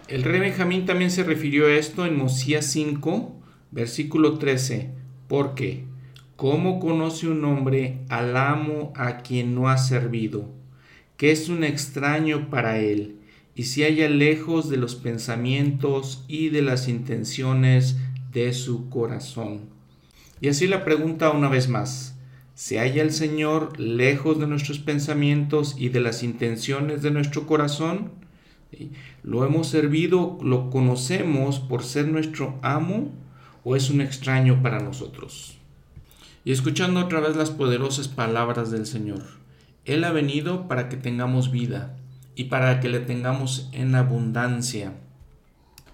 El 0.07 0.23
rey 0.23 0.39
Benjamín 0.39 0.87
también 0.87 1.11
se 1.11 1.23
refirió 1.23 1.67
a 1.67 1.73
esto 1.73 2.07
en 2.07 2.17
Mosías 2.17 2.65
5, 2.65 3.35
versículo 3.69 4.39
13, 4.39 4.89
porque, 5.27 5.85
¿cómo 6.39 6.79
conoce 6.79 7.27
un 7.27 7.43
hombre 7.43 7.99
al 8.07 8.37
amo 8.37 8.93
a 8.95 9.17
quien 9.17 9.53
no 9.53 9.67
ha 9.67 9.77
servido? 9.77 10.57
que 11.19 11.33
es 11.33 11.49
un 11.49 11.65
extraño 11.65 12.49
para 12.49 12.79
él, 12.79 13.17
y 13.53 13.63
se 13.63 13.83
halla 13.83 14.07
lejos 14.07 14.69
de 14.69 14.77
los 14.77 14.95
pensamientos 14.95 16.23
y 16.29 16.47
de 16.47 16.61
las 16.61 16.87
intenciones 16.87 17.97
de 18.31 18.53
su 18.53 18.87
corazón. 18.87 19.63
Y 20.39 20.47
así 20.47 20.65
la 20.65 20.85
pregunta 20.85 21.31
una 21.31 21.49
vez 21.49 21.67
más, 21.67 22.17
¿se 22.55 22.79
halla 22.79 23.01
el 23.01 23.11
Señor 23.11 23.77
lejos 23.77 24.39
de 24.39 24.47
nuestros 24.47 24.79
pensamientos 24.79 25.75
y 25.77 25.89
de 25.89 25.99
las 25.99 26.23
intenciones 26.23 27.01
de 27.01 27.11
nuestro 27.11 27.45
corazón? 27.45 28.13
¿Lo 29.21 29.43
hemos 29.43 29.67
servido, 29.67 30.37
lo 30.41 30.69
conocemos 30.69 31.59
por 31.59 31.83
ser 31.83 32.07
nuestro 32.07 32.57
amo 32.61 33.11
o 33.65 33.75
es 33.75 33.89
un 33.89 33.99
extraño 33.99 34.63
para 34.63 34.79
nosotros? 34.79 35.58
Y 36.45 36.51
escuchando 36.51 37.01
otra 37.01 37.19
vez 37.19 37.35
las 37.35 37.51
poderosas 37.51 38.07
palabras 38.07 38.71
del 38.71 38.85
Señor. 38.85 39.23
Él 39.85 40.03
ha 40.03 40.11
venido 40.11 40.67
para 40.67 40.89
que 40.89 40.97
tengamos 40.97 41.51
vida 41.51 41.97
y 42.35 42.45
para 42.45 42.79
que 42.79 42.89
le 42.89 42.99
tengamos 42.99 43.69
en 43.71 43.95
abundancia. 43.95 44.93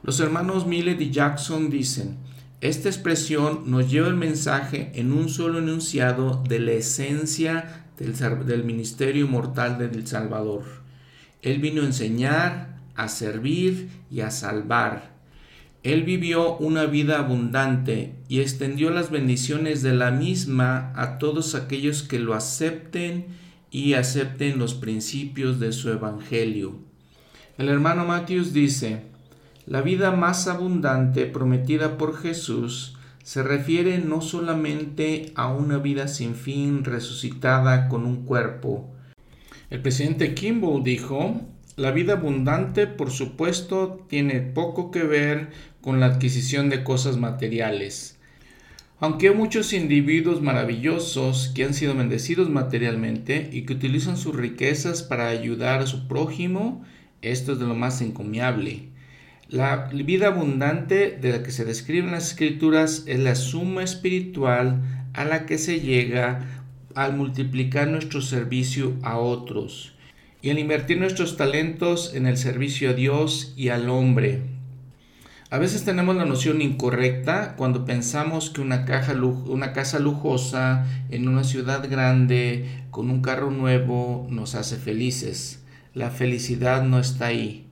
Los 0.03 0.19
hermanos 0.19 0.67
Millet 0.67 1.01
y 1.01 1.09
Jackson 1.09 1.69
dicen, 1.69 2.17
esta 2.61 2.89
expresión 2.89 3.63
nos 3.65 3.89
lleva 3.89 4.07
el 4.07 4.15
mensaje 4.15 4.91
en 4.95 5.11
un 5.11 5.29
solo 5.29 5.59
enunciado 5.59 6.43
de 6.47 6.59
la 6.59 6.71
esencia 6.73 7.85
del, 7.97 8.63
ministerio 8.63 9.27
mortal 9.27 9.77
del 9.77 10.05
Salvador. 10.07 10.63
Él 11.41 11.59
vino 11.59 11.81
a 11.81 11.85
enseñar, 11.85 12.77
a 12.95 13.07
servir 13.07 13.89
y 14.11 14.21
a 14.21 14.31
salvar. 14.31 15.14
Él 15.85 16.01
vivió 16.01 16.57
una 16.57 16.87
vida 16.87 17.19
abundante 17.19 18.15
y 18.27 18.39
extendió 18.39 18.89
las 18.89 19.11
bendiciones 19.11 19.83
de 19.83 19.93
la 19.93 20.09
misma 20.09 20.91
a 20.95 21.19
todos 21.19 21.53
aquellos 21.53 22.01
que 22.01 22.17
lo 22.17 22.33
acepten 22.33 23.27
y 23.69 23.93
acepten 23.93 24.57
los 24.57 24.73
principios 24.73 25.59
de 25.59 25.71
su 25.71 25.91
evangelio. 25.91 26.79
El 27.59 27.69
hermano 27.69 28.03
Matthews 28.03 28.51
dice, 28.51 29.03
la 29.67 29.81
vida 29.81 30.09
más 30.09 30.47
abundante 30.47 31.27
prometida 31.27 31.99
por 31.99 32.17
Jesús 32.17 32.97
se 33.21 33.43
refiere 33.43 33.99
no 33.99 34.21
solamente 34.21 35.33
a 35.35 35.49
una 35.49 35.77
vida 35.77 36.07
sin 36.07 36.33
fin 36.33 36.83
resucitada 36.83 37.89
con 37.89 38.07
un 38.07 38.25
cuerpo. 38.25 38.91
El 39.69 39.83
presidente 39.83 40.33
Kimball 40.33 40.83
dijo, 40.83 41.41
la 41.77 41.91
vida 41.91 42.13
abundante, 42.13 42.87
por 42.87 43.11
supuesto, 43.11 44.05
tiene 44.07 44.39
poco 44.39 44.91
que 44.91 45.03
ver 45.03 45.49
con 45.85 45.99
la 45.99 46.07
adquisición 46.07 46.69
de 46.71 46.83
cosas 46.83 47.17
materiales. 47.17 48.17
Aunque 48.99 49.29
hay 49.29 49.35
muchos 49.35 49.71
individuos 49.71 50.41
maravillosos 50.41 51.51
que 51.53 51.63
han 51.63 51.75
sido 51.75 51.93
bendecidos 51.93 52.49
materialmente 52.49 53.51
y 53.53 53.67
que 53.67 53.73
utilizan 53.73 54.17
sus 54.17 54.35
riquezas 54.35 55.03
para 55.03 55.27
ayudar 55.27 55.81
a 55.81 55.85
su 55.85 56.07
prójimo, 56.07 56.83
esto 57.21 57.53
es 57.53 57.59
de 57.59 57.67
lo 57.67 57.75
más 57.75 58.01
encomiable. 58.01 58.89
La 59.47 59.91
vida 59.93 60.29
abundante 60.29 61.11
de 61.21 61.31
la 61.33 61.43
que 61.43 61.51
se 61.51 61.65
describen 61.65 62.13
las 62.13 62.31
escrituras 62.31 63.03
es 63.05 63.19
la 63.19 63.35
suma 63.35 63.83
espiritual 63.83 64.81
a 65.13 65.23
la 65.23 65.45
que 65.45 65.59
se 65.59 65.81
llega 65.81 66.65
al 66.95 67.15
multiplicar 67.15 67.89
nuestro 67.89 68.21
servicio 68.21 68.95
a 69.03 69.19
otros 69.19 69.93
y 70.41 70.49
al 70.49 70.57
invertir 70.57 70.97
nuestros 70.97 71.37
talentos 71.37 72.15
en 72.15 72.25
el 72.25 72.37
servicio 72.37 72.89
a 72.89 72.93
Dios 72.93 73.53
y 73.55 73.69
al 73.69 73.87
hombre. 73.87 74.54
A 75.51 75.59
veces 75.59 75.85
tenemos 75.85 76.15
la 76.15 76.25
noción 76.25 76.59
incorrecta 76.63 77.55
cuando 77.55 77.85
pensamos 77.85 78.49
que 78.49 78.61
una, 78.61 78.83
caja, 78.83 79.13
una 79.13 79.73
casa 79.73 79.99
lujosa 79.99 80.87
en 81.11 81.27
una 81.27 81.43
ciudad 81.43 81.87
grande 81.87 82.83
con 82.89 83.11
un 83.11 83.21
carro 83.21 83.51
nuevo 83.51 84.25
nos 84.31 84.55
hace 84.55 84.77
felices. 84.77 85.63
La 85.93 86.09
felicidad 86.09 86.81
no 86.83 86.97
está 86.97 87.27
ahí. 87.27 87.67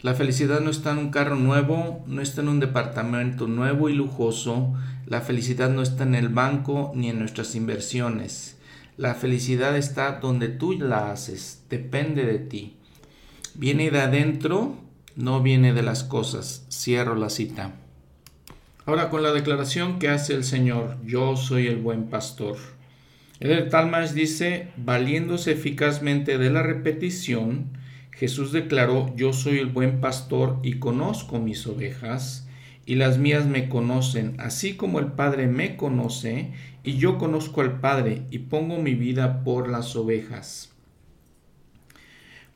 La 0.00 0.14
felicidad 0.14 0.60
no 0.60 0.70
está 0.70 0.92
en 0.92 0.98
un 0.98 1.10
carro 1.10 1.36
nuevo, 1.36 2.02
no 2.06 2.22
está 2.22 2.40
en 2.40 2.48
un 2.48 2.60
departamento 2.60 3.48
nuevo 3.48 3.90
y 3.90 3.94
lujoso. 3.94 4.72
La 5.06 5.20
felicidad 5.20 5.68
no 5.68 5.82
está 5.82 6.04
en 6.04 6.14
el 6.14 6.30
banco 6.30 6.92
ni 6.94 7.10
en 7.10 7.18
nuestras 7.18 7.54
inversiones. 7.54 8.56
La 8.96 9.14
felicidad 9.14 9.76
está 9.76 10.20
donde 10.20 10.48
tú 10.48 10.72
la 10.72 11.10
haces, 11.10 11.64
depende 11.68 12.24
de 12.24 12.38
ti. 12.38 12.76
Viene 13.54 13.90
de 13.90 14.00
adentro 14.00 14.83
no 15.16 15.42
viene 15.42 15.72
de 15.72 15.82
las 15.82 16.04
cosas. 16.04 16.66
Cierro 16.70 17.14
la 17.14 17.30
cita. 17.30 17.76
Ahora 18.86 19.08
con 19.08 19.22
la 19.22 19.32
declaración 19.32 19.98
que 19.98 20.08
hace 20.08 20.34
el 20.34 20.44
Señor, 20.44 20.98
yo 21.04 21.36
soy 21.36 21.68
el 21.68 21.76
buen 21.76 22.04
pastor. 22.10 22.56
El 23.40 23.68
Talmash 23.68 24.10
dice, 24.10 24.68
valiéndose 24.76 25.52
eficazmente 25.52 26.38
de 26.38 26.50
la 26.50 26.62
repetición, 26.62 27.70
Jesús 28.10 28.52
declaró, 28.52 29.14
yo 29.16 29.32
soy 29.32 29.58
el 29.58 29.66
buen 29.66 30.00
pastor 30.00 30.60
y 30.62 30.74
conozco 30.74 31.40
mis 31.40 31.66
ovejas, 31.66 32.46
y 32.86 32.96
las 32.96 33.18
mías 33.18 33.46
me 33.46 33.68
conocen, 33.68 34.36
así 34.38 34.74
como 34.74 34.98
el 34.98 35.06
Padre 35.12 35.46
me 35.46 35.76
conoce, 35.76 36.52
y 36.84 36.98
yo 36.98 37.16
conozco 37.18 37.62
al 37.62 37.80
Padre, 37.80 38.22
y 38.30 38.38
pongo 38.40 38.78
mi 38.78 38.94
vida 38.94 39.42
por 39.42 39.68
las 39.68 39.96
ovejas. 39.96 40.73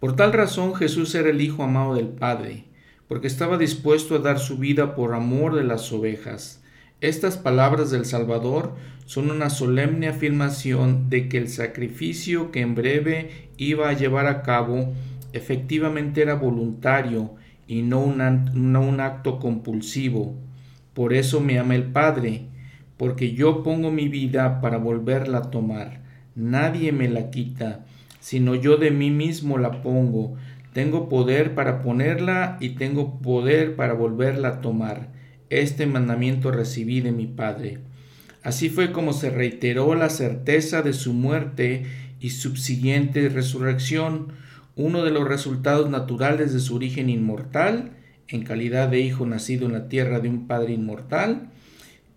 Por 0.01 0.14
tal 0.14 0.32
razón 0.32 0.76
Jesús 0.76 1.12
era 1.16 1.30
el 1.30 1.40
Hijo 1.40 1.64
amado 1.64 1.96
del 1.96 2.07
Padre, 2.07 2.66
porque 3.09 3.26
estaba 3.26 3.59
dispuesto 3.59 4.14
a 4.14 4.20
dar 4.20 4.38
su 4.38 4.57
vida 4.57 4.94
por 4.94 5.12
amor 5.12 5.57
de 5.57 5.64
las 5.64 5.92
ovejas. 5.92 6.62
Estas 7.01 7.36
palabras 7.36 7.90
del 7.90 8.05
Salvador 8.05 8.76
son 9.07 9.28
una 9.28 9.51
solemne 9.51 10.07
afirmación 10.07 11.11
de 11.11 11.28
que 11.28 11.38
el 11.38 11.49
sacrificio 11.49 12.53
que 12.53 12.61
en 12.61 12.76
breve 12.76 13.51
iba 13.57 13.88
a 13.88 13.92
llevar 13.94 14.26
a 14.26 14.42
cabo 14.42 14.92
efectivamente 15.32 16.22
era 16.22 16.34
voluntario 16.34 17.34
y 17.66 17.82
no 17.82 17.99
un, 17.99 18.18
no 18.55 18.80
un 18.80 19.01
acto 19.01 19.40
compulsivo. 19.40 20.36
Por 20.94 21.12
eso 21.12 21.40
me 21.40 21.59
ama 21.59 21.74
el 21.74 21.84
Padre, 21.90 22.46
porque 22.96 23.32
yo 23.32 23.64
pongo 23.64 23.90
mi 23.90 24.09
vida 24.09 24.61
para 24.61 24.78
volverla 24.78 25.38
a 25.38 25.51
tomar. 25.51 26.03
Nadie 26.36 26.92
me 26.92 27.09
la 27.09 27.30
quita 27.30 27.84
sino 28.21 28.55
yo 28.55 28.77
de 28.77 28.91
mí 28.91 29.11
mismo 29.11 29.59
la 29.59 29.83
pongo. 29.83 30.37
Tengo 30.73 31.09
poder 31.09 31.55
para 31.55 31.83
ponerla 31.83 32.57
y 32.61 32.71
tengo 32.71 33.21
poder 33.21 33.77
para 33.77 33.95
volverla 33.95 34.49
a 34.49 34.61
tomar. 34.61 35.09
Este 35.51 35.87
mandamiento 35.87 36.51
recibí 36.51 37.01
de 37.01 37.12
mi 37.12 37.27
Padre. 37.27 37.79
Así 38.43 38.69
fue 38.69 38.93
como 38.93 39.12
se 39.12 39.31
reiteró 39.31 39.95
la 39.95 40.11
certeza 40.11 40.83
de 40.83 40.93
su 40.93 41.12
muerte 41.12 41.85
y 42.21 42.31
subsiguiente 42.31 43.29
resurrección, 43.29 44.33
uno 44.77 45.05
de 45.05 45.11
los 45.11 45.27
resultados 45.27 45.91
naturales 45.91 46.53
de 46.53 46.61
su 46.61 46.77
origen 46.77 47.11
inmortal, 47.11 47.93
en 48.29 48.45
calidad 48.45 48.89
de 48.89 49.01
hijo 49.01 49.27
nacido 49.27 49.66
en 49.66 49.73
la 49.73 49.89
tierra 49.89 50.21
de 50.21 50.29
un 50.29 50.47
padre 50.47 50.75
inmortal, 50.75 51.51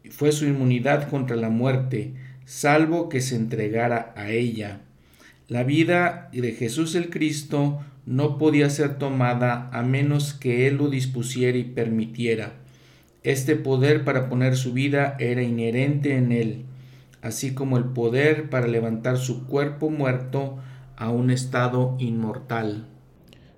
fue 0.10 0.32
su 0.32 0.46
inmunidad 0.46 1.10
contra 1.10 1.36
la 1.36 1.50
muerte, 1.50 2.14
salvo 2.46 3.10
que 3.10 3.22
se 3.22 3.36
entregara 3.36 4.14
a 4.16 4.30
ella. 4.30 4.82
La 5.52 5.66
vida 5.66 6.30
de 6.32 6.54
Jesús 6.54 6.96
el 6.96 7.10
Cristo 7.10 7.82
no 8.06 8.38
podía 8.38 8.70
ser 8.70 8.98
tomada 8.98 9.70
a 9.74 9.84
menos 9.84 10.34
que 10.34 10.66
Él 10.66 10.78
lo 10.78 10.90
dispusiera 10.90 11.58
y 11.58 11.66
permitiera. 11.66 12.54
Este 13.24 13.58
poder 13.58 14.06
para 14.06 14.30
poner 14.30 14.56
su 14.56 14.72
vida 14.72 15.18
era 15.20 15.44
inherente 15.44 16.16
en 16.16 16.32
Él, 16.32 16.64
así 17.22 17.54
como 17.54 17.78
el 17.78 17.84
poder 17.84 18.50
para 18.50 18.68
levantar 18.68 19.18
su 19.18 19.46
cuerpo 19.46 19.90
muerto 19.90 20.58
a 20.96 21.10
un 21.10 21.30
estado 21.30 21.98
inmortal. 22.00 22.88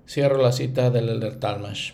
Cierro 0.04 0.42
la 0.42 0.50
cita 0.50 0.90
del 0.90 1.08
Elder 1.08 1.36
Talmash. 1.38 1.92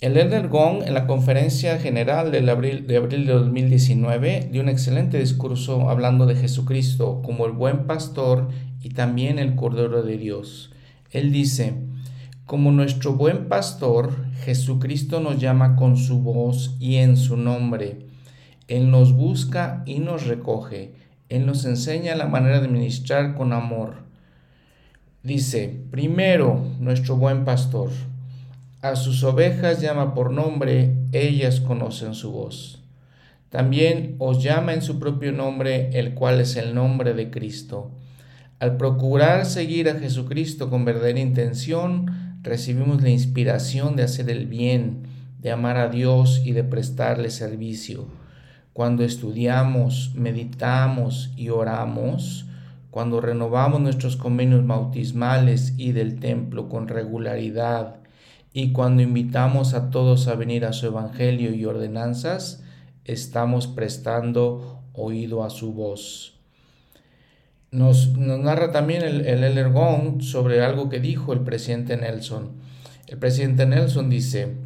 El 0.00 0.16
Elder 0.16 0.48
Gong 0.48 0.82
en 0.86 0.94
la 0.94 1.06
conferencia 1.06 1.78
general 1.78 2.34
abril, 2.48 2.86
de 2.86 2.96
abril 2.96 3.26
de 3.26 3.34
2019 3.34 4.48
dio 4.50 4.62
un 4.62 4.70
excelente 4.70 5.18
discurso 5.18 5.90
hablando 5.90 6.24
de 6.24 6.36
Jesucristo 6.36 7.20
como 7.22 7.44
el 7.44 7.52
buen 7.52 7.86
pastor 7.86 8.48
y 8.82 8.90
también 8.90 9.38
el 9.38 9.56
Cordero 9.56 10.02
de 10.02 10.16
Dios. 10.16 10.72
Él 11.10 11.32
dice, 11.32 11.74
como 12.46 12.72
nuestro 12.72 13.12
buen 13.12 13.48
pastor, 13.48 14.24
Jesucristo 14.42 15.20
nos 15.20 15.38
llama 15.38 15.76
con 15.76 15.98
su 15.98 16.22
voz 16.22 16.76
y 16.80 16.96
en 16.96 17.18
su 17.18 17.36
nombre. 17.36 18.06
Él 18.68 18.90
nos 18.90 19.12
busca 19.12 19.82
y 19.84 19.98
nos 19.98 20.26
recoge. 20.26 20.94
Él 21.28 21.44
nos 21.44 21.66
enseña 21.66 22.16
la 22.16 22.26
manera 22.26 22.62
de 22.62 22.68
ministrar 22.68 23.34
con 23.34 23.52
amor. 23.52 23.96
Dice, 25.22 25.82
primero, 25.90 26.58
nuestro 26.78 27.16
buen 27.16 27.44
pastor. 27.44 27.90
A 28.82 28.96
sus 28.96 29.22
ovejas 29.24 29.82
llama 29.82 30.14
por 30.14 30.32
nombre, 30.32 30.96
ellas 31.12 31.60
conocen 31.60 32.14
su 32.14 32.32
voz. 32.32 32.82
También 33.50 34.16
os 34.18 34.42
llama 34.42 34.72
en 34.72 34.80
su 34.80 34.98
propio 34.98 35.32
nombre, 35.32 35.90
el 35.98 36.14
cual 36.14 36.40
es 36.40 36.56
el 36.56 36.74
nombre 36.74 37.12
de 37.12 37.30
Cristo. 37.30 37.90
Al 38.58 38.78
procurar 38.78 39.44
seguir 39.44 39.90
a 39.90 39.96
Jesucristo 39.96 40.70
con 40.70 40.86
verdadera 40.86 41.20
intención, 41.20 42.38
recibimos 42.40 43.02
la 43.02 43.10
inspiración 43.10 43.96
de 43.96 44.04
hacer 44.04 44.30
el 44.30 44.46
bien, 44.46 45.02
de 45.42 45.50
amar 45.50 45.76
a 45.76 45.90
Dios 45.90 46.40
y 46.42 46.52
de 46.52 46.64
prestarle 46.64 47.28
servicio. 47.28 48.06
Cuando 48.72 49.04
estudiamos, 49.04 50.14
meditamos 50.14 51.34
y 51.36 51.50
oramos, 51.50 52.46
cuando 52.90 53.20
renovamos 53.20 53.82
nuestros 53.82 54.16
convenios 54.16 54.66
bautismales 54.66 55.74
y 55.76 55.92
del 55.92 56.18
templo 56.18 56.70
con 56.70 56.88
regularidad, 56.88 57.99
y 58.52 58.72
cuando 58.72 59.02
invitamos 59.02 59.74
a 59.74 59.90
todos 59.90 60.26
a 60.26 60.34
venir 60.34 60.64
a 60.64 60.72
su 60.72 60.86
Evangelio 60.86 61.54
y 61.54 61.64
ordenanzas, 61.64 62.62
estamos 63.04 63.66
prestando 63.66 64.82
oído 64.92 65.44
a 65.44 65.50
su 65.50 65.72
voz. 65.72 66.38
Nos, 67.70 68.16
narra 68.16 68.72
también 68.72 69.02
el, 69.02 69.24
el 69.26 70.22
sobre 70.22 70.64
algo 70.64 70.88
que 70.88 70.98
dijo 70.98 71.32
el 71.32 71.40
presidente 71.40 71.96
Nelson. 71.96 72.52
El 73.06 73.18
presidente 73.18 73.66
Nelson 73.66 74.10
dice, 74.10 74.56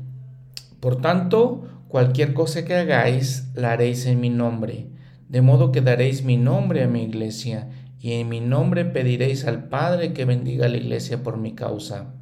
por 0.81 1.01
tanto, 1.01 1.65
cualquier 1.89 2.33
cosa 2.33 2.65
que 2.65 2.75
hagáis, 2.75 3.51
la 3.55 3.73
haréis 3.73 4.07
en 4.07 4.21
mi 4.21 4.31
nombre, 4.31 4.87
de 5.29 5.43
modo 5.43 5.73
que 5.73 5.83
daréis 5.83 6.25
mi 6.25 6.39
nombre 6.39 6.83
a 6.83 6.89
mi 6.89 7.03
iglesia 7.03 7.69
y 8.01 8.13
en 8.13 8.29
mi 8.29 8.41
nombre 8.41 8.85
pediréis 8.85 9.45
al 9.47 9.69
Padre 9.69 10.13
que 10.13 10.25
bendiga 10.25 10.69
la 10.69 10.77
iglesia 10.77 11.23
por 11.23 11.39
mi 11.39 11.55
causa. 11.55 12.14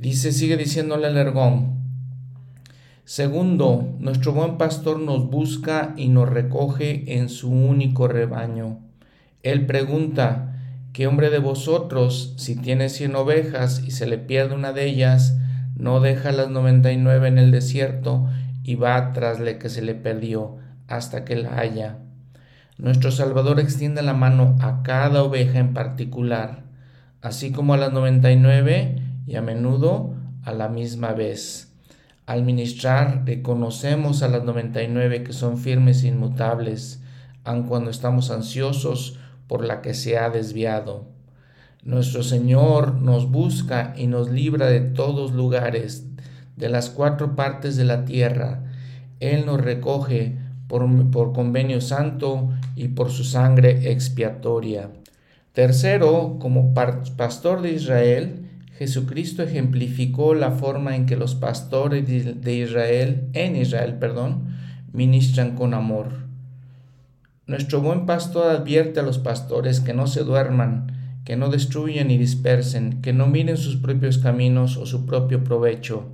Dice, 0.00 0.32
sigue 0.32 0.56
diciéndole 0.56 1.08
el 1.08 1.18
ergón. 1.18 1.74
Segundo, 3.04 3.86
nuestro 3.98 4.32
buen 4.32 4.56
pastor 4.56 4.98
nos 4.98 5.28
busca 5.28 5.92
y 5.94 6.08
nos 6.08 6.26
recoge 6.26 7.18
en 7.18 7.28
su 7.28 7.50
único 7.50 8.08
rebaño. 8.08 8.78
Él 9.42 9.66
pregunta, 9.66 10.56
¿qué 10.94 11.06
hombre 11.06 11.28
de 11.28 11.38
vosotros, 11.38 12.32
si 12.38 12.56
tiene 12.56 12.88
cien 12.88 13.14
ovejas 13.14 13.82
y 13.86 13.90
se 13.90 14.06
le 14.06 14.16
pierde 14.16 14.54
una 14.54 14.72
de 14.72 14.86
ellas, 14.86 15.36
no 15.76 16.00
deja 16.00 16.32
las 16.32 16.48
noventa 16.48 16.90
y 16.92 16.96
nueve 16.96 17.28
en 17.28 17.36
el 17.36 17.50
desierto 17.50 18.26
y 18.64 18.76
va 18.76 19.12
tras 19.12 19.38
la 19.38 19.58
que 19.58 19.68
se 19.68 19.82
le 19.82 19.94
perdió 19.94 20.56
hasta 20.88 21.26
que 21.26 21.36
la 21.36 21.58
haya? 21.58 21.98
Nuestro 22.78 23.10
Salvador 23.10 23.60
extiende 23.60 24.00
la 24.00 24.14
mano 24.14 24.56
a 24.60 24.82
cada 24.82 25.22
oveja 25.22 25.58
en 25.58 25.74
particular, 25.74 26.62
así 27.20 27.52
como 27.52 27.74
a 27.74 27.76
las 27.76 27.92
99 27.92 29.08
y 29.08 29.09
a 29.36 29.42
menudo 29.42 30.14
a 30.44 30.52
la 30.52 30.68
misma 30.68 31.12
vez. 31.12 31.72
Al 32.26 32.44
ministrar 32.44 33.24
reconocemos 33.26 34.22
a 34.22 34.28
las 34.28 34.44
99 34.44 35.24
que 35.24 35.32
son 35.32 35.58
firmes 35.58 36.04
e 36.04 36.08
inmutables, 36.08 37.02
aun 37.44 37.64
cuando 37.64 37.90
estamos 37.90 38.30
ansiosos 38.30 39.18
por 39.46 39.64
la 39.64 39.82
que 39.82 39.94
se 39.94 40.16
ha 40.16 40.30
desviado. 40.30 41.06
Nuestro 41.82 42.22
Señor 42.22 42.94
nos 42.94 43.30
busca 43.30 43.94
y 43.96 44.06
nos 44.06 44.30
libra 44.30 44.66
de 44.66 44.80
todos 44.80 45.32
lugares, 45.32 46.06
de 46.56 46.68
las 46.68 46.90
cuatro 46.90 47.34
partes 47.34 47.76
de 47.76 47.84
la 47.84 48.04
tierra. 48.04 48.62
Él 49.18 49.46
nos 49.46 49.60
recoge 49.60 50.36
por, 50.68 51.32
convenio 51.32 51.80
santo 51.80 52.50
y 52.76 52.88
por 52.88 53.10
su 53.10 53.24
sangre 53.24 53.90
expiatoria. 53.90 54.90
Tercero, 55.52 56.36
como 56.38 56.74
pastor 56.74 57.60
de 57.62 57.72
Israel, 57.72 58.39
Jesucristo 58.80 59.42
ejemplificó 59.42 60.32
la 60.32 60.52
forma 60.52 60.96
en 60.96 61.04
que 61.04 61.14
los 61.14 61.34
pastores 61.34 62.06
de 62.08 62.54
Israel, 62.54 63.28
en 63.34 63.54
Israel, 63.54 63.98
perdón, 63.98 64.56
ministran 64.94 65.54
con 65.54 65.74
amor. 65.74 66.12
Nuestro 67.46 67.82
buen 67.82 68.06
pastor 68.06 68.50
advierte 68.50 69.00
a 69.00 69.02
los 69.02 69.18
pastores 69.18 69.80
que 69.80 69.92
no 69.92 70.06
se 70.06 70.24
duerman, 70.24 71.20
que 71.26 71.36
no 71.36 71.50
destruyan 71.50 72.08
ni 72.08 72.16
dispersen, 72.16 73.02
que 73.02 73.12
no 73.12 73.26
miren 73.26 73.58
sus 73.58 73.76
propios 73.76 74.16
caminos 74.16 74.78
o 74.78 74.86
su 74.86 75.04
propio 75.04 75.44
provecho. 75.44 76.06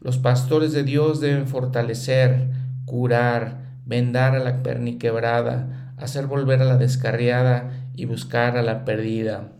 Los 0.00 0.16
pastores 0.16 0.72
de 0.72 0.84
Dios 0.84 1.20
deben 1.20 1.46
fortalecer, 1.46 2.48
curar, 2.86 3.74
vendar 3.84 4.34
a 4.34 4.38
la 4.38 4.62
perniquebrada, 4.62 5.92
hacer 5.98 6.26
volver 6.26 6.62
a 6.62 6.64
la 6.64 6.78
descarriada 6.78 7.70
y 7.94 8.06
buscar 8.06 8.56
a 8.56 8.62
la 8.62 8.86
perdida. 8.86 9.57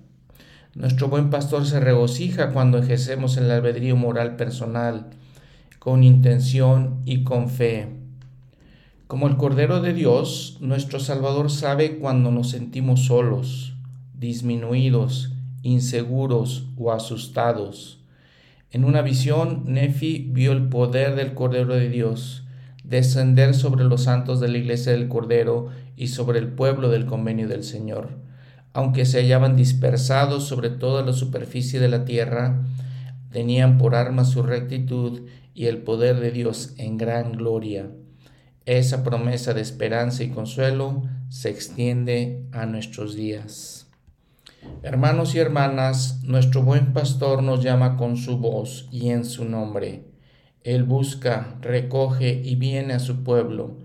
Nuestro 0.79 1.09
buen 1.09 1.29
pastor 1.29 1.67
se 1.67 1.81
regocija 1.81 2.53
cuando 2.53 2.79
ejercemos 2.79 3.37
el 3.37 3.51
albedrío 3.51 3.97
moral 3.97 4.37
personal, 4.37 5.07
con 5.81 6.05
intención 6.05 7.01
y 7.05 7.25
con 7.25 7.51
fe. 7.51 7.89
Como 9.09 9.27
el 9.27 9.37
Cordero 9.37 9.83
de 9.83 9.93
Dios, 9.93 10.57
nuestro 10.61 11.01
Salvador 11.01 11.51
sabe 11.51 11.99
cuando 11.99 12.31
nos 12.31 12.51
sentimos 12.51 13.07
solos, 13.07 13.75
disminuidos, 14.17 15.33
inseguros 15.65 16.69
o 16.77 16.93
asustados. 16.93 17.99
En 18.71 18.85
una 18.85 19.03
visión, 19.03 19.65
Nefi 19.67 20.29
vio 20.31 20.53
el 20.53 20.69
poder 20.69 21.17
del 21.17 21.35
Cordero 21.35 21.75
de 21.75 21.89
Dios 21.89 22.45
descender 22.85 23.57
sobre 23.57 23.83
los 23.83 24.05
santos 24.05 24.39
de 24.39 24.47
la 24.47 24.59
iglesia 24.59 24.93
del 24.93 25.09
Cordero 25.09 25.71
y 25.97 26.07
sobre 26.07 26.39
el 26.39 26.47
pueblo 26.47 26.89
del 26.89 27.05
convenio 27.05 27.49
del 27.49 27.65
Señor. 27.65 28.28
Aunque 28.79 29.07
se 29.07 29.19
hallaban 29.19 29.57
dispersados 29.57 30.45
sobre 30.45 30.71
toda 30.71 31.05
la 31.05 31.13
superficie 31.13 31.81
de 31.81 31.89
la 31.89 32.05
tierra, 32.05 32.63
tenían 33.33 33.77
por 33.77 33.97
arma 33.97 34.25
su 34.25 34.45
rectitud 34.45 35.23
y 35.53 35.67
el 35.67 35.79
poder 35.79 36.21
de 36.21 36.31
Dios 36.31 36.75
en 36.77 36.97
gran 36.97 37.33
gloria. 37.33 37.91
Esa 38.67 39.03
promesa 39.03 39.53
de 39.53 39.63
esperanza 39.63 40.23
y 40.23 40.29
consuelo 40.29 41.03
se 41.29 41.51
extiende 41.51 42.47
a 42.53 42.67
nuestros 42.67 43.17
días. 43.17 43.89
Hermanos 44.85 45.35
y 45.35 45.41
hermanas, 45.41 46.21
nuestro 46.23 46.63
buen 46.63 46.93
pastor 46.93 47.43
nos 47.43 47.65
llama 47.65 47.97
con 47.97 48.17
su 48.17 48.39
voz 48.39 48.89
y 48.93 49.09
en 49.09 49.25
su 49.25 49.45
nombre. 49.45 50.05
Él 50.63 50.85
busca, 50.85 51.59
recoge 51.63 52.43
y 52.45 52.55
viene 52.55 52.95
a 52.95 53.01
su 53.01 53.25
pueblo. 53.25 53.77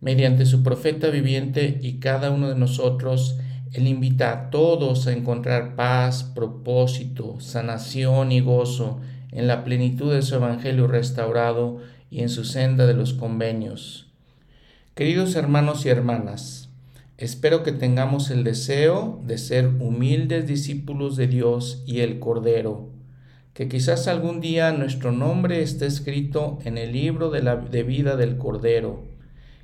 Mediante 0.00 0.46
su 0.46 0.62
profeta 0.62 1.08
viviente 1.08 1.78
y 1.82 1.98
cada 1.98 2.30
uno 2.30 2.48
de 2.48 2.54
nosotros, 2.54 3.36
Él 3.72 3.86
invita 3.86 4.32
a 4.32 4.50
todos 4.50 5.06
a 5.06 5.12
encontrar 5.12 5.76
paz, 5.76 6.24
propósito, 6.24 7.40
sanación 7.40 8.32
y 8.32 8.40
gozo 8.40 9.00
en 9.32 9.46
la 9.46 9.64
plenitud 9.64 10.12
de 10.12 10.22
su 10.22 10.36
Evangelio 10.36 10.86
restaurado 10.86 11.78
y 12.10 12.20
en 12.20 12.28
su 12.28 12.44
senda 12.44 12.86
de 12.86 12.94
los 12.94 13.12
convenios. 13.12 14.06
Queridos 14.94 15.36
hermanos 15.36 15.86
y 15.86 15.90
hermanas, 15.90 16.70
espero 17.16 17.62
que 17.62 17.72
tengamos 17.72 18.30
el 18.30 18.44
deseo 18.44 19.20
de 19.24 19.38
ser 19.38 19.66
humildes 19.66 20.46
discípulos 20.46 21.16
de 21.16 21.28
Dios 21.28 21.82
y 21.86 22.00
el 22.00 22.18
Cordero 22.18 22.98
que 23.58 23.66
quizás 23.66 24.06
algún 24.06 24.40
día 24.40 24.70
nuestro 24.70 25.10
nombre 25.10 25.62
esté 25.62 25.86
escrito 25.86 26.60
en 26.64 26.78
el 26.78 26.92
libro 26.92 27.28
de 27.30 27.42
la 27.42 27.56
vida 27.56 28.14
del 28.14 28.36
Cordero, 28.36 29.02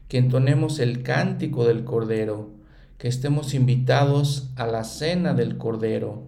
que 0.09 0.19
entonemos 0.19 0.81
el 0.81 1.05
cántico 1.05 1.65
del 1.65 1.85
Cordero, 1.85 2.51
que 2.99 3.09
estemos 3.09 3.55
invitados 3.55 4.51
a 4.57 4.67
la 4.67 4.85
cena 4.85 5.35
del 5.35 5.59
Cordero. 5.59 6.23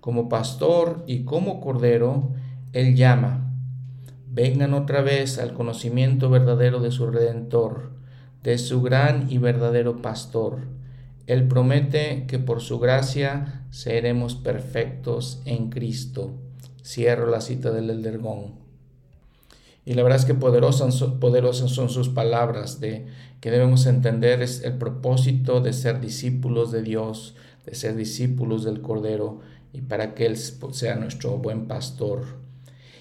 como 0.00 0.28
pastor 0.28 1.02
y 1.06 1.24
como 1.24 1.62
cordero, 1.62 2.32
Él 2.74 2.94
llama. 2.94 3.50
Vengan 4.28 4.74
otra 4.74 5.00
vez 5.00 5.38
al 5.38 5.54
conocimiento 5.54 6.28
verdadero 6.28 6.80
de 6.80 6.90
su 6.90 7.06
Redentor, 7.10 7.92
de 8.42 8.58
su 8.58 8.82
gran 8.82 9.30
y 9.30 9.38
verdadero 9.38 10.02
pastor. 10.02 10.58
Él 11.26 11.48
promete 11.48 12.26
que 12.26 12.38
por 12.38 12.60
su 12.60 12.78
gracia 12.78 13.64
seremos 13.70 14.34
perfectos 14.34 15.40
en 15.46 15.70
Cristo. 15.70 16.34
Cierro 16.84 17.30
la 17.30 17.40
cita 17.40 17.70
del 17.70 17.88
Eldergón. 17.88 18.63
Y 19.86 19.94
la 19.94 20.02
verdad 20.02 20.18
es 20.18 20.24
que 20.24 20.34
poderosas, 20.34 20.94
son 20.94 21.90
sus 21.90 22.08
palabras 22.08 22.80
de 22.80 23.06
que 23.40 23.50
debemos 23.50 23.84
entender 23.86 24.40
es 24.40 24.62
el 24.62 24.78
propósito 24.78 25.60
de 25.60 25.74
ser 25.74 26.00
discípulos 26.00 26.72
de 26.72 26.82
Dios, 26.82 27.34
de 27.66 27.74
ser 27.74 27.94
discípulos 27.94 28.64
del 28.64 28.80
Cordero 28.80 29.40
y 29.72 29.82
para 29.82 30.14
que 30.14 30.24
Él 30.26 30.36
sea 30.36 30.94
nuestro 30.96 31.36
buen 31.36 31.66
pastor. 31.66 32.22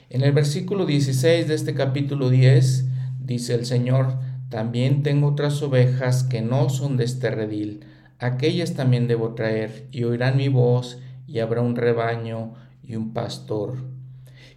En 0.10 0.24
el 0.24 0.34
versículo 0.34 0.86
16 0.86 1.48
de 1.48 1.56
este 1.56 1.74
capítulo 1.74 2.30
10 2.30 2.86
dice 3.20 3.56
el 3.56 3.66
Señor, 3.66 4.18
también 4.50 5.04
tengo 5.04 5.28
otras 5.28 5.62
ovejas 5.62 6.24
que 6.24 6.42
no 6.42 6.70
son 6.70 6.98
de 6.98 7.06
este 7.06 7.32
redil, 7.32 7.86
aquellas 8.20 8.74
también 8.74 9.08
debo 9.08 9.34
traer 9.34 9.88
y 9.92 10.04
oirán 10.04 10.38
mi 10.38 10.50
voz 10.50 11.00
y 11.28 11.40
habrá 11.40 11.62
un 11.62 11.76
rebaño 11.76 12.54
y 12.84 12.96
un 12.96 13.14
pastor. 13.14 13.93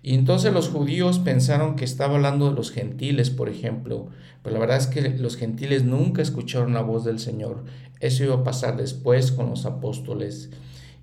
Y 0.06 0.14
entonces 0.14 0.52
los 0.52 0.68
judíos 0.68 1.18
pensaron 1.18 1.74
que 1.74 1.84
estaba 1.84 2.14
hablando 2.14 2.48
de 2.48 2.54
los 2.54 2.70
gentiles, 2.70 3.30
por 3.30 3.48
ejemplo, 3.48 4.06
pero 4.40 4.54
la 4.54 4.60
verdad 4.60 4.76
es 4.76 4.86
que 4.86 5.00
los 5.18 5.36
gentiles 5.36 5.82
nunca 5.82 6.22
escucharon 6.22 6.74
la 6.74 6.82
voz 6.82 7.04
del 7.04 7.18
Señor. 7.18 7.64
Eso 7.98 8.22
iba 8.22 8.36
a 8.36 8.44
pasar 8.44 8.76
después 8.76 9.32
con 9.32 9.50
los 9.50 9.66
apóstoles. 9.66 10.50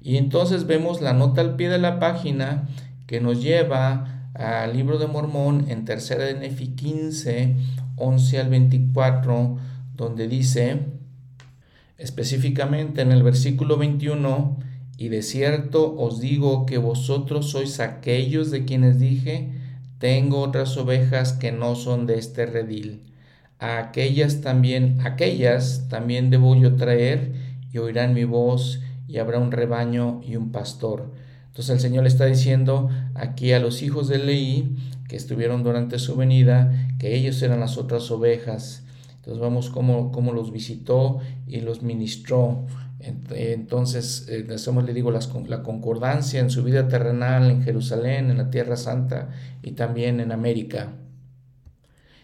Y 0.02 0.16
entonces 0.16 0.68
vemos 0.68 1.02
la 1.02 1.12
nota 1.12 1.42
al 1.42 1.58
pie 1.58 1.68
de 1.68 1.80
la 1.80 2.00
página 2.00 2.70
que 3.06 3.20
nos 3.20 3.44
lleva 3.44 4.30
al 4.36 4.72
libro 4.72 4.98
de 4.98 5.08
Mormón 5.08 5.66
en 5.68 5.84
tercera 5.84 6.24
de 6.24 6.36
Nefi 6.36 6.68
15, 6.68 7.58
11 7.98 8.40
al 8.40 8.50
24, 8.50 9.58
donde 9.98 10.30
dice 10.30 10.80
específicamente 11.98 13.02
en 13.02 13.12
el 13.12 13.22
versículo 13.22 13.76
21, 13.76 14.60
y 14.98 15.10
de 15.10 15.22
cierto 15.22 15.96
os 15.98 16.20
digo 16.20 16.66
que 16.66 16.78
vosotros 16.78 17.50
sois 17.50 17.80
aquellos 17.80 18.52
de 18.52 18.66
quienes 18.66 19.00
dije, 19.00 19.50
tengo 19.98 20.40
otras 20.42 20.78
ovejas 20.78 21.34
que 21.34 21.52
no 21.52 21.76
son 21.76 22.06
de 22.06 22.20
este 22.20 22.46
redil. 22.46 23.04
A 23.60 23.78
aquellas 23.78 24.42
también, 24.42 25.00
aquellas 25.04 25.88
también 25.90 26.30
debo 26.30 26.56
yo 26.56 26.76
traer, 26.76 27.34
y 27.72 27.78
oirán 27.78 28.14
mi 28.14 28.24
voz, 28.24 28.82
y 29.08 29.18
habrá 29.18 29.40
un 29.40 29.52
rebaño 29.52 30.22
y 30.24 30.36
un 30.36 30.52
pastor. 30.52 31.12
Entonces 31.48 31.76
el 31.76 31.80
Señor 31.80 32.06
está 32.06 32.26
diciendo 32.26 32.90
aquí 33.16 33.54
a 33.54 33.60
los 33.60 33.82
hijos 33.82 34.08
de 34.08 34.18
Leí, 34.18 34.76
que 35.08 35.16
estuvieron 35.16 35.64
durante 35.64 36.00
su 36.00 36.16
venida, 36.16 36.90
que 37.00 37.16
ellos 37.16 37.42
eran 37.42 37.60
las 37.60 37.78
otras 37.78 38.10
ovejas. 38.12 38.84
Entonces 39.16 39.42
vamos 39.42 39.70
cómo, 39.70 40.12
cómo 40.12 40.34
los 40.34 40.52
visitó 40.52 41.20
y 41.48 41.62
los 41.62 41.82
ministró. 41.82 42.66
Entonces, 43.04 44.28
eh, 44.30 44.46
le 44.48 44.94
digo, 44.94 45.12
la 45.12 45.64
concordancia 45.64 46.40
en 46.40 46.50
su 46.50 46.64
vida 46.64 46.88
terrenal 46.88 47.52
en 47.52 47.64
Jerusalén, 47.64 48.32
en 48.32 48.38
la 48.38 48.50
Tierra 48.50 48.78
Santa 48.78 49.30
y 49.62 49.72
también 49.72 50.22
en 50.22 50.32
América. 50.32 50.94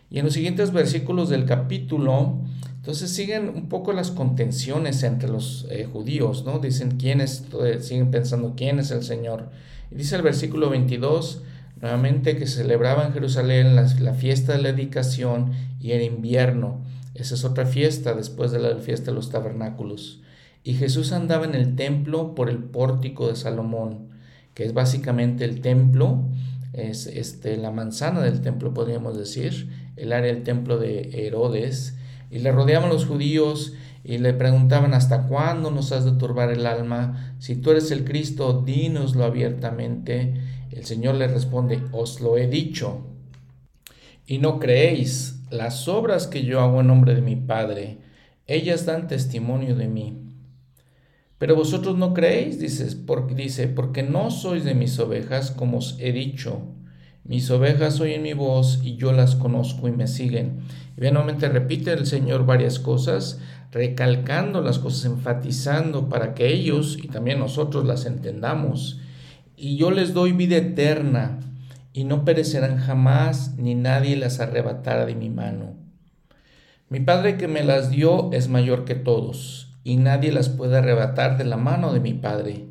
Y 0.09 0.19
en 0.19 0.25
los 0.25 0.33
siguientes 0.33 0.71
versículos 0.71 1.29
del 1.29 1.45
capítulo, 1.45 2.39
entonces 2.77 3.11
siguen 3.11 3.49
un 3.49 3.67
poco 3.67 3.91
las 3.91 4.09
contenciones 4.09 5.03
entre 5.03 5.29
los 5.29 5.67
eh, 5.69 5.85
judíos, 5.91 6.45
¿no? 6.45 6.59
Dicen 6.59 6.97
quién 6.97 7.19
es, 7.21 7.43
siguen 7.81 8.09
pensando 8.09 8.53
quién 8.55 8.79
es 8.79 8.89
el 8.91 9.03
Señor. 9.03 9.49
Y 9.91 9.95
dice 9.95 10.15
el 10.15 10.21
versículo 10.21 10.69
22, 10.69 11.43
nuevamente 11.81 12.37
que 12.37 12.47
celebraba 12.47 13.05
en 13.05 13.13
Jerusalén 13.13 13.75
la, 13.75 13.83
la 13.99 14.13
fiesta 14.13 14.53
de 14.53 14.63
la 14.63 14.71
dedicación 14.71 15.51
y 15.81 15.91
el 15.91 16.03
invierno. 16.03 16.81
Esa 17.13 17.35
es 17.35 17.43
otra 17.43 17.65
fiesta 17.65 18.13
después 18.13 18.51
de 18.51 18.59
la 18.59 18.77
fiesta 18.77 19.11
de 19.11 19.15
los 19.15 19.29
tabernáculos. 19.29 20.21
Y 20.63 20.73
Jesús 20.73 21.11
andaba 21.11 21.45
en 21.45 21.55
el 21.55 21.75
templo 21.75 22.35
por 22.35 22.49
el 22.49 22.59
pórtico 22.59 23.27
de 23.27 23.35
Salomón, 23.35 24.09
que 24.53 24.65
es 24.65 24.73
básicamente 24.73 25.45
el 25.45 25.61
templo, 25.61 26.25
es 26.73 27.07
este, 27.07 27.57
la 27.57 27.71
manzana 27.71 28.21
del 28.21 28.41
templo, 28.41 28.73
podríamos 28.73 29.17
decir, 29.17 29.69
el 29.95 30.13
área 30.13 30.33
del 30.33 30.43
templo 30.43 30.77
de 30.77 31.25
Herodes. 31.25 31.97
Y 32.29 32.39
le 32.39 32.51
rodeaban 32.51 32.89
los 32.89 33.05
judíos 33.05 33.73
y 34.03 34.17
le 34.17 34.33
preguntaban, 34.33 34.93
¿hasta 34.93 35.27
cuándo 35.27 35.71
nos 35.71 35.91
has 35.91 36.05
de 36.05 36.11
turbar 36.11 36.51
el 36.51 36.65
alma? 36.65 37.35
Si 37.39 37.55
tú 37.55 37.71
eres 37.71 37.91
el 37.91 38.05
Cristo, 38.05 38.63
dínoslo 38.65 39.23
abiertamente. 39.23 40.35
El 40.71 40.85
Señor 40.85 41.15
le 41.15 41.27
responde, 41.27 41.81
os 41.91 42.21
lo 42.21 42.37
he 42.37 42.47
dicho. 42.47 43.07
Y 44.27 44.37
no 44.37 44.59
creéis, 44.59 45.41
las 45.49 45.87
obras 45.87 46.27
que 46.27 46.43
yo 46.43 46.61
hago 46.61 46.81
en 46.81 46.87
nombre 46.87 47.15
de 47.15 47.21
mi 47.21 47.35
Padre, 47.35 47.97
ellas 48.45 48.85
dan 48.85 49.07
testimonio 49.07 49.75
de 49.75 49.87
mí. 49.87 50.28
Pero 51.39 51.55
vosotros 51.55 51.97
no 51.97 52.13
creéis, 52.13 52.59
dices, 52.59 52.97
dice, 53.33 53.69
porque 53.69 54.03
no 54.03 54.29
sois 54.29 54.65
de 54.65 54.75
mis 54.75 54.99
ovejas, 54.99 55.51
como 55.51 55.77
os 55.77 55.95
he 55.97 56.11
dicho. 56.11 56.61
Mis 57.23 57.49
ovejas 57.49 58.01
oyen 58.01 58.23
mi 58.23 58.33
voz 58.33 58.81
y 58.83 58.97
yo 58.97 59.13
las 59.13 59.37
conozco 59.37 59.87
y 59.87 59.91
me 59.93 60.07
siguen. 60.07 60.59
Y 60.97 61.01
nuevamente 61.01 61.47
repite 61.47 61.93
el 61.93 62.05
Señor 62.05 62.45
varias 62.45 62.77
cosas, 62.77 63.39
recalcando 63.71 64.61
las 64.61 64.79
cosas, 64.79 65.05
enfatizando 65.05 66.09
para 66.09 66.33
que 66.33 66.51
ellos 66.51 66.97
y 67.01 67.07
también 67.07 67.39
nosotros 67.39 67.85
las 67.85 68.05
entendamos. 68.05 68.99
Y 69.55 69.77
yo 69.77 69.91
les 69.91 70.13
doy 70.13 70.33
vida 70.33 70.57
eterna 70.57 71.39
y 71.93 72.03
no 72.03 72.25
perecerán 72.25 72.79
jamás, 72.79 73.55
ni 73.57 73.75
nadie 73.75 74.17
las 74.17 74.41
arrebatará 74.41 75.05
de 75.05 75.15
mi 75.15 75.29
mano. 75.29 75.77
Mi 76.89 76.99
Padre 76.99 77.37
que 77.37 77.47
me 77.47 77.63
las 77.63 77.91
dio 77.91 78.29
es 78.33 78.49
mayor 78.49 78.83
que 78.83 78.95
todos 78.95 79.68
y 79.89 79.97
nadie 79.97 80.31
las 80.31 80.49
puede 80.49 80.77
arrebatar 80.77 81.39
de 81.39 81.45
la 81.45 81.57
mano 81.57 81.91
de 81.91 81.99
mi 81.99 82.13
Padre. 82.13 82.67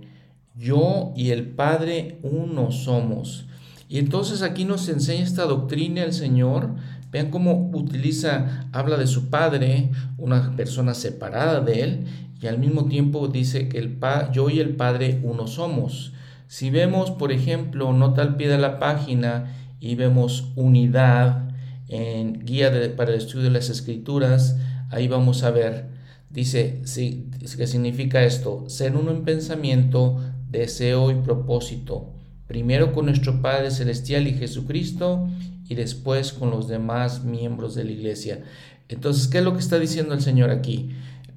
Yo 0.55 1.13
y 1.17 1.31
el 1.31 1.49
Padre 1.49 2.21
uno 2.23 2.71
somos. 2.71 3.49
Y 3.89 3.99
entonces 3.99 4.41
aquí 4.41 4.65
nos 4.65 4.89
enseña 4.89 5.25
esta 5.25 5.43
doctrina 5.43 6.05
el 6.05 6.13
Señor. 6.13 6.77
Vean 7.11 7.33
cómo 7.33 7.73
utiliza, 7.75 8.69
habla 8.71 8.97
de 8.97 9.09
su 9.09 9.31
Padre, 9.31 9.91
una 10.17 10.55
persona 10.55 10.95
separada 10.95 11.61
de 11.61 11.83
Él, 11.83 12.07
y 12.41 12.47
al 12.47 12.61
mismo 12.61 12.85
tiempo 12.85 13.27
dice 13.27 13.69
que 13.69 13.79
el 13.79 13.97
pa, 13.97 14.31
yo 14.31 14.49
y 14.49 14.61
el 14.61 14.77
Padre 14.77 15.19
uno 15.25 15.49
somos. 15.49 16.13
Si 16.47 16.71
vemos, 16.71 17.11
por 17.11 17.33
ejemplo, 17.33 17.93
nota 17.93 18.23
al 18.23 18.37
pie 18.37 18.47
de 18.47 18.59
la 18.59 18.79
página 18.79 19.57
y 19.81 19.97
vemos 19.97 20.53
unidad 20.55 21.49
en 21.89 22.45
guía 22.45 22.71
para 22.97 23.11
el 23.11 23.19
estudio 23.19 23.47
de 23.47 23.51
las 23.51 23.71
escrituras, 23.71 24.57
ahí 24.91 25.09
vamos 25.09 25.43
a 25.43 25.51
ver 25.51 25.98
Dice, 26.31 26.83
sí, 26.85 27.31
¿qué 27.57 27.67
significa 27.67 28.25
esto? 28.25 28.65
Ser 28.69 28.97
uno 28.97 29.11
en 29.11 29.25
pensamiento, 29.25 30.21
deseo 30.51 31.11
y 31.11 31.15
propósito. 31.15 32.13
Primero 32.47 32.93
con 32.93 33.07
nuestro 33.07 33.41
Padre 33.41 33.71
Celestial 33.71 34.27
y 34.27 34.35
Jesucristo 34.35 35.29
y 35.69 35.75
después 35.75 36.33
con 36.33 36.51
los 36.51 36.69
demás 36.69 37.25
miembros 37.25 37.75
de 37.75 37.85
la 37.85 37.93
iglesia. 37.93 38.45
Entonces, 38.89 39.29
¿qué 39.29 39.39
es 39.39 39.45
lo 39.45 39.53
que 39.53 39.61
está 39.61 39.79
diciendo 39.79 40.15
el 40.15 40.23
Señor 40.23 40.51
aquí? 40.51 40.91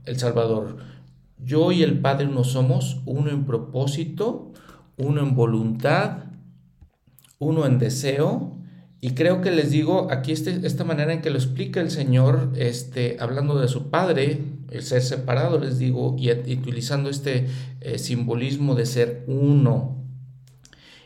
El 0.05 0.17
Salvador. 0.17 0.77
Yo 1.43 1.71
y 1.71 1.83
el 1.83 1.99
Padre 1.99 2.27
no 2.27 2.43
somos 2.43 3.01
uno 3.05 3.29
en 3.29 3.45
propósito, 3.45 4.51
uno 4.97 5.21
en 5.21 5.35
voluntad, 5.35 6.25
uno 7.39 7.65
en 7.65 7.79
deseo 7.79 8.60
y 9.03 9.11
creo 9.15 9.41
que 9.41 9.49
les 9.49 9.71
digo, 9.71 10.09
aquí 10.11 10.31
este, 10.31 10.59
esta 10.63 10.83
manera 10.83 11.11
en 11.11 11.21
que 11.21 11.31
lo 11.31 11.37
explica 11.37 11.81
el 11.81 11.89
Señor, 11.89 12.51
este, 12.55 13.17
hablando 13.19 13.59
de 13.59 13.67
su 13.67 13.89
Padre, 13.89 14.39
el 14.69 14.83
ser 14.83 15.01
separado, 15.01 15.57
les 15.57 15.79
digo, 15.79 16.15
y, 16.19 16.31
utilizando 16.31 17.09
este 17.09 17.47
eh, 17.81 17.97
simbolismo 17.97 18.75
de 18.75 18.85
ser 18.85 19.23
uno. 19.25 19.97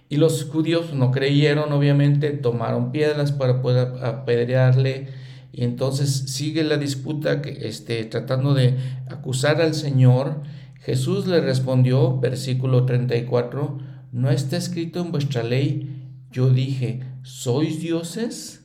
Y 0.10 0.18
los 0.18 0.44
judíos 0.44 0.94
no 0.94 1.12
creyeron, 1.12 1.72
obviamente, 1.72 2.32
tomaron 2.32 2.92
piedras 2.92 3.32
para 3.32 3.62
poder 3.62 4.04
apedrearle. 4.04 5.08
Y 5.54 5.64
entonces 5.64 6.12
sigue 6.12 6.66
la 6.66 6.76
disputa 6.76 7.42
que, 7.42 7.66
este, 7.66 8.04
tratando 8.04 8.54
de 8.54 8.76
acusar 9.10 9.62
al 9.62 9.74
Señor. 9.74 10.44
Jesús 10.82 11.28
le 11.28 11.40
respondió, 11.40 12.20
versículo 12.20 12.86
34, 12.86 13.78
no 14.12 14.30
está 14.30 14.58
escrito 14.58 15.00
en 15.00 15.14
vuestra 15.14 15.44
ley 15.44 15.96
yo 16.36 16.50
dije, 16.50 17.00
¿sois 17.26 17.82
dioses? 17.82 18.64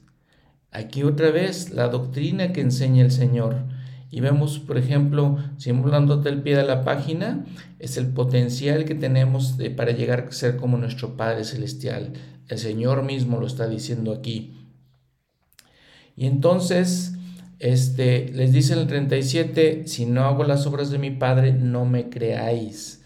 Aquí 0.71 1.03
otra 1.03 1.31
vez 1.31 1.71
la 1.71 1.89
doctrina 1.89 2.53
que 2.53 2.61
enseña 2.61 3.03
el 3.03 3.11
Señor. 3.11 3.65
Y 4.11 4.21
vemos, 4.21 4.59
por 4.59 4.77
ejemplo, 4.77 5.39
simulándote 5.57 6.29
el 6.29 6.43
pie 6.43 6.57
de 6.57 6.65
la 6.65 6.85
página, 6.85 7.47
es 7.79 7.97
el 7.97 8.09
potencial 8.09 8.85
que 8.85 8.95
tenemos 8.95 9.57
para 9.77 9.93
llegar 9.93 10.27
a 10.29 10.33
ser 10.33 10.57
como 10.57 10.77
nuestro 10.77 11.17
Padre 11.17 11.45
Celestial. 11.45 12.13
El 12.49 12.59
Señor 12.59 13.03
mismo 13.03 13.41
lo 13.41 13.47
está 13.47 13.67
diciendo 13.67 14.13
aquí. 14.13 14.57
Y 16.15 16.27
entonces, 16.27 17.15
este, 17.61 18.29
les 18.35 18.53
dice 18.53 18.75
en 18.75 18.81
el 18.81 18.87
37, 18.89 19.85
si 19.87 20.05
no 20.05 20.25
hago 20.25 20.45
las 20.45 20.67
obras 20.67 20.91
de 20.91 20.99
mi 20.99 21.13
Padre, 21.13 21.53
no 21.53 21.87
me 21.87 22.11
creáis. 22.11 23.03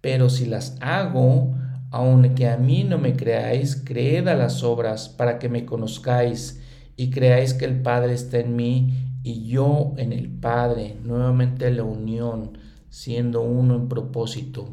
Pero 0.00 0.30
si 0.30 0.46
las 0.46 0.76
hago, 0.80 1.54
aunque 1.96 2.46
a 2.46 2.58
mí 2.58 2.84
no 2.84 2.98
me 2.98 3.16
creáis, 3.16 3.82
creed 3.82 4.28
a 4.28 4.34
las 4.34 4.62
obras 4.62 5.08
para 5.08 5.38
que 5.38 5.48
me 5.48 5.64
conozcáis 5.64 6.60
y 6.94 7.08
creáis 7.08 7.54
que 7.54 7.64
el 7.64 7.80
Padre 7.80 8.12
está 8.12 8.38
en 8.38 8.54
mí 8.54 8.92
y 9.22 9.46
yo 9.46 9.94
en 9.96 10.12
el 10.12 10.28
Padre. 10.28 10.96
Nuevamente 11.02 11.70
la 11.70 11.84
unión, 11.84 12.58
siendo 12.90 13.40
uno 13.40 13.76
en 13.76 13.88
propósito. 13.88 14.68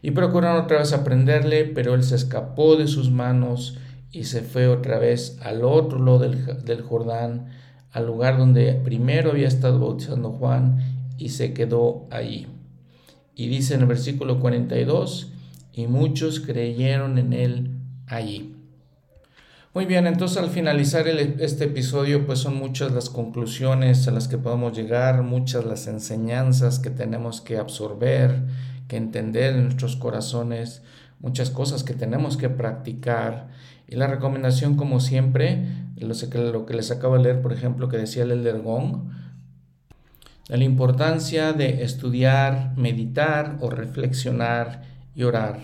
Y 0.00 0.12
procuraron 0.12 0.64
otra 0.64 0.78
vez 0.78 0.94
aprenderle, 0.94 1.66
pero 1.66 1.94
él 1.94 2.02
se 2.02 2.16
escapó 2.16 2.76
de 2.76 2.86
sus 2.86 3.10
manos 3.10 3.78
y 4.10 4.24
se 4.24 4.40
fue 4.40 4.68
otra 4.68 4.98
vez 4.98 5.38
al 5.42 5.64
otro 5.64 5.98
lado 5.98 6.18
del, 6.20 6.80
Jordán, 6.80 7.48
al 7.92 8.06
lugar 8.06 8.38
donde 8.38 8.72
primero 8.72 9.32
había 9.32 9.48
estado 9.48 9.78
bautizando 9.78 10.32
Juan, 10.32 10.78
y 11.18 11.28
se 11.28 11.52
quedó 11.52 12.06
allí. 12.10 12.46
Y 13.34 13.48
dice 13.48 13.74
en 13.74 13.82
el 13.82 13.86
versículo 13.86 14.40
42, 14.40 15.33
y 15.74 15.86
muchos 15.86 16.40
creyeron 16.40 17.18
en 17.18 17.32
él 17.32 17.70
allí. 18.06 18.54
Muy 19.74 19.86
bien, 19.86 20.06
entonces 20.06 20.38
al 20.38 20.50
finalizar 20.50 21.08
este 21.08 21.64
episodio, 21.64 22.26
pues 22.26 22.38
son 22.38 22.56
muchas 22.56 22.92
las 22.92 23.10
conclusiones 23.10 24.06
a 24.06 24.12
las 24.12 24.28
que 24.28 24.38
podemos 24.38 24.76
llegar, 24.76 25.22
muchas 25.24 25.64
las 25.64 25.88
enseñanzas 25.88 26.78
que 26.78 26.90
tenemos 26.90 27.40
que 27.40 27.58
absorber, 27.58 28.44
que 28.86 28.96
entender 28.96 29.54
en 29.54 29.64
nuestros 29.64 29.96
corazones, 29.96 30.82
muchas 31.18 31.50
cosas 31.50 31.82
que 31.82 31.94
tenemos 31.94 32.36
que 32.36 32.48
practicar. 32.48 33.48
Y 33.88 33.96
la 33.96 34.06
recomendación, 34.06 34.76
como 34.76 35.00
siempre, 35.00 35.66
lo 35.96 36.66
que 36.66 36.74
les 36.74 36.92
acabo 36.92 37.16
de 37.16 37.24
leer, 37.24 37.42
por 37.42 37.52
ejemplo, 37.52 37.88
que 37.88 37.96
decía 37.96 38.22
el 38.22 38.30
Elder 38.30 38.62
Gong, 38.62 39.10
la 40.46 40.62
importancia 40.62 41.52
de 41.52 41.82
estudiar, 41.82 42.74
meditar 42.76 43.56
o 43.60 43.70
reflexionar 43.70 44.93
y 45.14 45.22
orar. 45.22 45.60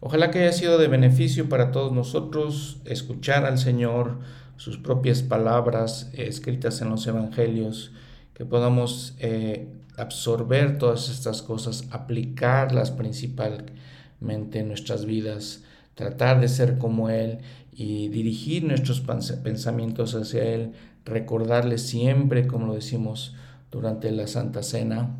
Ojalá 0.00 0.30
que 0.30 0.40
haya 0.40 0.52
sido 0.52 0.78
de 0.78 0.88
beneficio 0.88 1.48
para 1.48 1.72
todos 1.72 1.92
nosotros 1.92 2.80
escuchar 2.86 3.44
al 3.44 3.58
Señor 3.58 4.18
sus 4.56 4.78
propias 4.78 5.22
palabras 5.22 6.10
escritas 6.14 6.80
en 6.80 6.90
los 6.90 7.06
evangelios, 7.06 7.92
que 8.34 8.44
podamos 8.44 9.14
eh, 9.18 9.68
absorber 9.96 10.78
todas 10.78 11.10
estas 11.10 11.42
cosas, 11.42 11.86
aplicarlas 11.90 12.90
principalmente 12.90 14.60
en 14.60 14.68
nuestras 14.68 15.04
vidas, 15.04 15.62
tratar 15.94 16.40
de 16.40 16.48
ser 16.48 16.78
como 16.78 17.10
Él 17.10 17.38
y 17.72 18.08
dirigir 18.08 18.64
nuestros 18.64 19.00
pensamientos 19.00 20.14
hacia 20.14 20.44
Él, 20.44 20.72
recordarle 21.04 21.76
siempre, 21.78 22.46
como 22.46 22.66
lo 22.66 22.74
decimos 22.74 23.34
durante 23.70 24.10
la 24.10 24.26
Santa 24.26 24.62
Cena, 24.62 25.16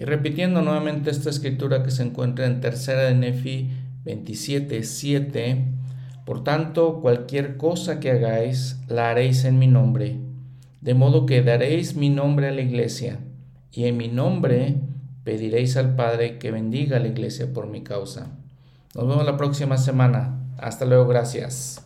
y 0.00 0.04
repitiendo 0.04 0.62
nuevamente 0.62 1.10
esta 1.10 1.28
escritura 1.28 1.82
que 1.82 1.90
se 1.90 2.02
encuentra 2.02 2.46
en 2.46 2.62
tercera 2.62 3.02
de 3.02 3.14
Nefi 3.14 3.70
27, 4.02 5.64
por 6.24 6.42
tanto, 6.42 7.00
cualquier 7.02 7.58
cosa 7.58 8.00
que 8.00 8.10
hagáis, 8.10 8.78
la 8.88 9.10
haréis 9.10 9.44
en 9.44 9.58
mi 9.58 9.66
nombre, 9.66 10.16
de 10.80 10.94
modo 10.94 11.26
que 11.26 11.42
daréis 11.42 11.96
mi 11.96 12.08
nombre 12.08 12.48
a 12.48 12.52
la 12.52 12.62
iglesia, 12.62 13.18
y 13.72 13.84
en 13.84 13.98
mi 13.98 14.08
nombre 14.08 14.76
pediréis 15.22 15.76
al 15.76 15.94
Padre 15.96 16.38
que 16.38 16.50
bendiga 16.50 16.96
a 16.96 17.00
la 17.00 17.08
iglesia 17.08 17.52
por 17.52 17.66
mi 17.66 17.82
causa. 17.82 18.30
Nos 18.94 19.06
vemos 19.06 19.26
la 19.26 19.36
próxima 19.36 19.76
semana. 19.76 20.40
Hasta 20.56 20.86
luego, 20.86 21.06
gracias. 21.06 21.84